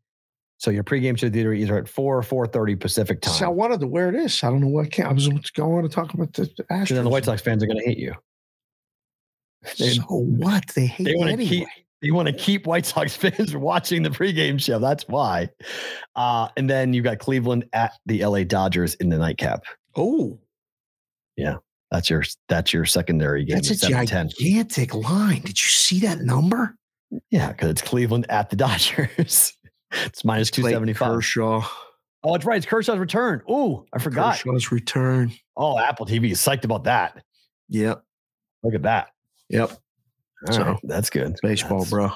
[0.59, 3.35] So your pregame show theater either at four or four thirty Pacific time.
[3.35, 4.43] So I wanted to wear this.
[4.43, 5.09] I don't know what I, can't.
[5.09, 6.89] I was going to talk about the, the Astros.
[6.89, 8.15] then the White Sox fans are going to hate you.
[9.79, 10.65] They, so what?
[10.75, 11.05] They hate.
[11.05, 11.49] They want to anyway.
[11.49, 11.69] keep.
[12.01, 14.79] You want to keep White Sox fans watching the pregame show.
[14.79, 15.51] That's why.
[16.17, 19.65] Uh, and then you've got Cleveland at the LA Dodgers in the nightcap.
[19.97, 20.39] Oh,
[21.37, 21.57] yeah.
[21.91, 23.57] That's your that's your secondary game.
[23.57, 25.41] That's a gigantic line.
[25.41, 26.77] Did you see that number?
[27.31, 29.57] Yeah, because it's Cleveland at the Dodgers.
[29.93, 31.15] It's minus two seventy five.
[31.15, 31.67] Kershaw.
[32.25, 32.57] Oh, it's right.
[32.57, 33.43] It's Kershaw's return.
[33.49, 34.35] Oh, I forgot.
[34.37, 35.33] Kershaw's return.
[35.57, 37.23] Oh, Apple TV is psyched about that.
[37.69, 38.03] Yep.
[38.63, 39.09] Look at that.
[39.51, 39.71] Yep.
[40.49, 41.37] All so right, that's good.
[41.43, 42.11] Baseball, that's, bro.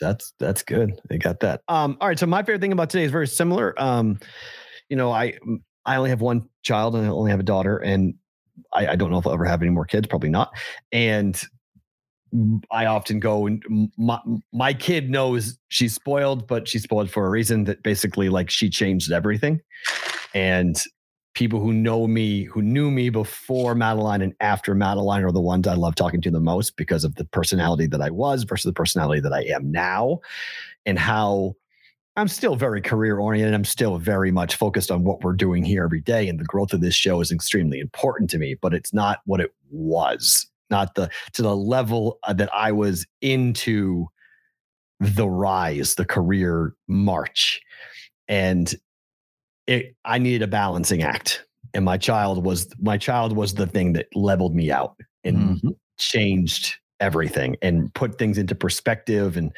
[0.00, 1.00] That's that's good.
[1.08, 1.62] They got that.
[1.68, 1.96] Um.
[2.00, 2.18] All right.
[2.18, 3.74] So my favorite thing about today is very similar.
[3.80, 4.18] Um.
[4.88, 5.38] You know, I
[5.86, 8.14] I only have one child and I only have a daughter, and
[8.72, 10.06] I, I don't know if I'll ever have any more kids.
[10.06, 10.52] Probably not.
[10.90, 11.40] And
[12.70, 14.18] I often go and my,
[14.52, 18.70] my kid knows she's spoiled, but she's spoiled for a reason that basically like she
[18.70, 19.60] changed everything.
[20.34, 20.82] And
[21.34, 25.66] people who know me, who knew me before Madeline and after Madeline are the ones
[25.66, 28.72] I love talking to the most because of the personality that I was versus the
[28.72, 30.20] personality that I am now
[30.86, 31.54] and how
[32.16, 33.54] I'm still very career oriented.
[33.54, 36.28] I'm still very much focused on what we're doing here every day.
[36.28, 39.40] And the growth of this show is extremely important to me, but it's not what
[39.40, 44.08] it was, not the to the level uh, that I was into
[44.98, 47.60] the rise, the career march.
[48.26, 48.74] And
[49.66, 51.44] it, I needed a balancing act.
[51.74, 55.68] And my child was my child was the thing that leveled me out and mm-hmm.
[55.98, 59.52] changed everything and put things into perspective and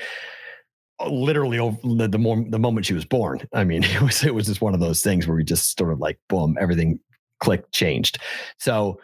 [1.00, 3.40] uh, literally the, the more the moment she was born.
[3.52, 5.92] I mean, it was it was just one of those things where we just sort
[5.92, 7.00] of like boom, everything
[7.40, 8.18] clicked, changed.
[8.58, 9.00] So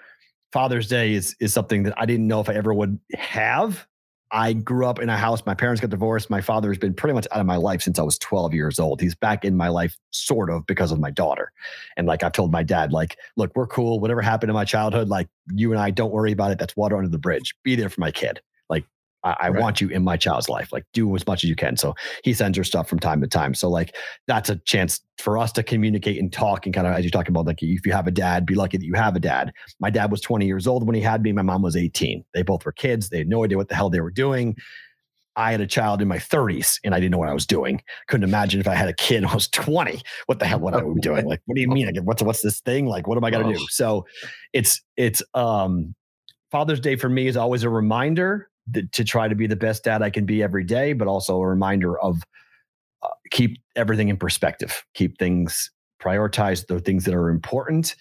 [0.52, 3.86] Father's Day is is something that I didn't know if I ever would have.
[4.32, 5.44] I grew up in a house.
[5.44, 6.30] My parents got divorced.
[6.30, 8.78] My father has been pretty much out of my life since I was 12 years
[8.78, 9.00] old.
[9.00, 11.50] He's back in my life, sort of, because of my daughter.
[11.96, 13.98] And like I've told my dad, like, look, we're cool.
[13.98, 16.58] Whatever happened in my childhood, like you and I, don't worry about it.
[16.58, 17.54] That's water under the bridge.
[17.64, 18.40] Be there for my kid.
[18.68, 18.84] Like
[19.24, 19.60] I, I right.
[19.60, 20.72] want you in my child's life.
[20.72, 21.76] Like do as much as you can.
[21.76, 21.94] So
[22.24, 23.54] he sends her stuff from time to time.
[23.54, 23.94] So like
[24.26, 27.28] that's a chance for us to communicate and talk and kind of as you talk
[27.28, 29.52] about like if you have a dad, be lucky that you have a dad.
[29.80, 31.32] My dad was 20 years old when he had me.
[31.32, 32.24] My mom was 18.
[32.34, 33.08] They both were kids.
[33.08, 34.56] They had no idea what the hell they were doing.
[35.36, 37.80] I had a child in my 30s and I didn't know what I was doing.
[38.08, 40.80] Couldn't imagine if I had a kid I was 20, what the hell would I
[40.80, 41.24] be doing?
[41.24, 41.94] Like, what do you mean?
[42.04, 42.86] What's what's this thing?
[42.86, 43.66] Like, what am I gonna do?
[43.68, 44.06] So
[44.52, 45.94] it's it's um
[46.50, 48.50] Father's Day for me is always a reminder
[48.92, 51.46] to try to be the best dad I can be every day, but also a
[51.46, 52.22] reminder of
[53.02, 55.70] uh, keep everything in perspective, keep things
[56.02, 57.94] prioritized, the things that are important.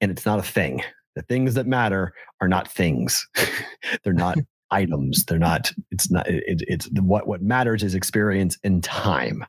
[0.00, 0.82] And it's not a thing.
[1.14, 3.26] The things that matter are not things.
[4.04, 4.38] They're not
[4.70, 5.24] items.
[5.24, 9.44] They're not, it's not, it, it's what, what matters is experience and time.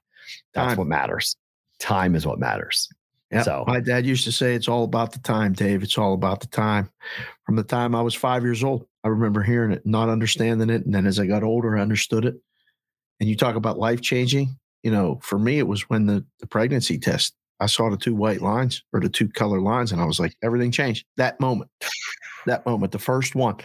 [0.53, 0.77] That's Time.
[0.77, 1.35] what matters.
[1.79, 2.87] Time is what matters.
[3.31, 3.43] Yeah.
[3.43, 5.83] So My dad used to say it's all about the time, Dave.
[5.83, 6.89] It's all about the time.
[7.45, 10.84] From the time I was five years old, I remember hearing it, not understanding it.
[10.84, 12.36] And then as I got older, I understood it.
[13.19, 14.57] And you talk about life changing.
[14.84, 18.15] You know, for me, it was when the, the pregnancy test, I saw the two
[18.15, 21.72] white lines or the two color lines, and I was like, everything changed that moment.
[22.48, 23.56] That moment, the first one.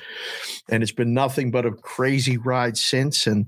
[0.71, 3.27] And it's been nothing but a crazy ride since.
[3.27, 3.47] And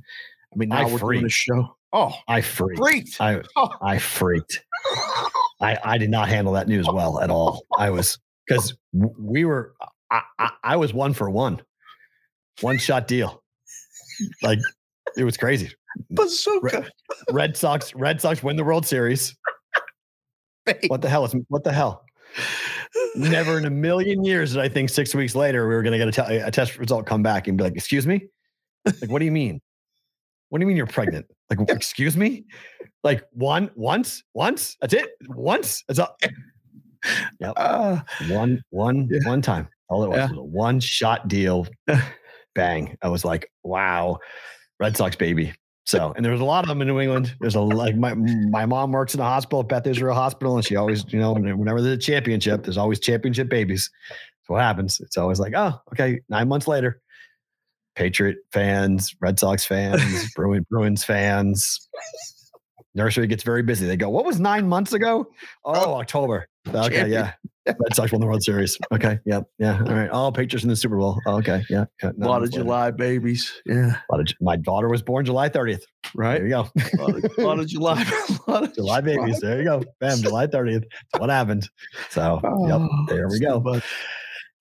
[0.52, 1.76] I mean, I now we're doing a show.
[1.92, 2.78] Oh, I freaked.
[2.78, 3.20] freaked.
[3.20, 3.68] I Oh.
[3.80, 4.64] I freaked.
[5.60, 7.64] I I did not handle that news well at all.
[7.78, 9.74] I was because we were
[10.10, 11.62] I, I I was one for one,
[12.60, 13.42] one shot deal.
[14.42, 14.58] Like
[15.16, 15.70] it was crazy.
[16.10, 16.86] Bazooka.
[17.30, 19.34] Red Sox Red Sox win the World Series.
[20.88, 22.04] What the hell is what the hell?
[23.16, 25.98] Never in a million years did I think six weeks later we were going to
[25.98, 28.26] get a, te- a test result come back and be like, "Excuse me,
[28.84, 29.60] like what do you mean?
[30.48, 31.26] What do you mean you're pregnant?
[31.50, 32.44] Like, excuse me?
[33.02, 36.16] Like one once once that's it once that's all.
[37.56, 39.28] Uh, One one Yeah.
[39.28, 40.28] one time all it was Yeah.
[40.30, 41.66] was a one shot deal.
[42.54, 42.96] Bang!
[43.02, 44.18] I was like, wow,
[44.78, 45.54] Red Sox baby.
[45.84, 47.34] So, and there was a lot of them in New England.
[47.40, 50.76] There's a like my my mom works in a hospital, Beth Israel Hospital, and she
[50.76, 53.90] always, you know, whenever there's a championship, there's always championship babies.
[54.10, 55.00] That's what happens.
[55.00, 57.00] It's always like, oh, okay, nine months later,
[57.96, 61.88] Patriot fans, Red Sox fans, Bruin Bruins fans.
[62.94, 63.86] Nursery gets very busy.
[63.86, 65.26] They go, what was nine months ago?
[65.64, 66.46] Oh, oh October.
[66.68, 67.32] Okay, yeah.
[67.66, 68.76] Red Sox won the World Series.
[68.92, 69.40] Okay, Yeah.
[69.58, 69.78] yeah.
[69.78, 70.10] All right.
[70.10, 71.20] All Patriots in the Super Bowl.
[71.26, 71.84] Oh, okay, yeah.
[72.02, 72.10] yeah.
[72.10, 72.62] a lot of later.
[72.62, 73.52] July babies.
[73.66, 73.96] Yeah.
[74.10, 75.82] A of, my daughter was born July 30th.
[76.14, 76.38] Right.
[76.38, 76.68] There you go.
[76.98, 78.02] A lot of, lot of July.
[78.46, 79.38] a lot of July babies.
[79.40, 79.82] There you go.
[80.00, 80.82] Bam, July 30th.
[81.12, 81.68] That's what happened.
[82.10, 83.60] So, yep, Oh, there we go.
[83.60, 83.84] much.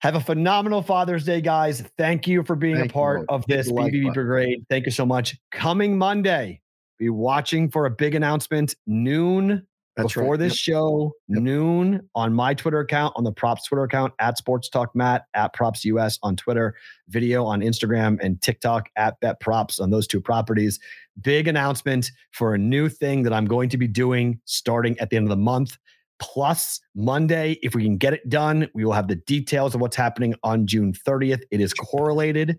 [0.00, 1.82] Have a phenomenal Father's Day, guys.
[1.98, 4.14] Thank you for being Thank a part of this like BVB.
[4.14, 4.64] Brigade.
[4.68, 5.36] Thank you so much.
[5.52, 6.60] Coming Monday,
[6.98, 9.64] be watching for a big announcement noon
[9.96, 10.38] That's before right.
[10.38, 11.42] this show, Yep.
[11.42, 15.52] noon on my Twitter account, on the Props Twitter account at Sports Talk Matt, at
[15.52, 16.74] Props US on Twitter,
[17.08, 20.78] video on Instagram and TikTok at Bet Props on those two properties.
[21.20, 25.16] Big announcement for a new thing that I'm going to be doing starting at the
[25.16, 25.76] end of the month.
[26.20, 29.96] Plus, Monday, if we can get it done, we will have the details of what's
[29.96, 31.42] happening on June 30th.
[31.50, 32.58] It is correlated,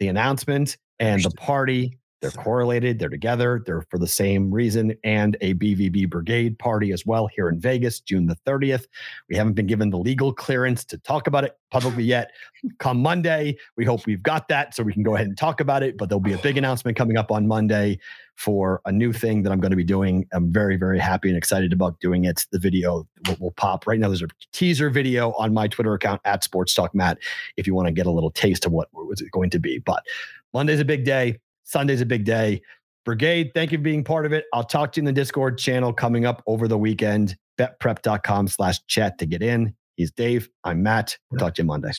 [0.00, 1.98] the announcement and the party.
[2.22, 7.04] They're correlated, they're together, they're for the same reason, and a BVB Brigade party as
[7.04, 8.86] well here in Vegas, June the 30th.
[9.28, 12.30] We haven't been given the legal clearance to talk about it publicly yet.
[12.78, 15.82] Come Monday, we hope we've got that so we can go ahead and talk about
[15.82, 15.98] it.
[15.98, 17.98] But there'll be a big announcement coming up on Monday
[18.36, 20.24] for a new thing that I'm going to be doing.
[20.32, 22.46] I'm very, very happy and excited about doing it.
[22.52, 24.06] The video will, will pop right now.
[24.06, 27.18] There's a teaser video on my Twitter account at Sports Talk Matt
[27.56, 29.80] if you want to get a little taste of what was it going to be.
[29.80, 30.04] But
[30.52, 31.40] Monday's a big day.
[31.64, 32.62] Sunday's a big day.
[33.04, 34.44] Brigade, thank you for being part of it.
[34.52, 37.36] I'll talk to you in the Discord channel coming up over the weekend.
[37.58, 39.74] Betprep.com slash chat to get in.
[39.96, 40.48] He's Dave.
[40.64, 41.16] I'm Matt.
[41.30, 41.92] We'll talk to you Monday.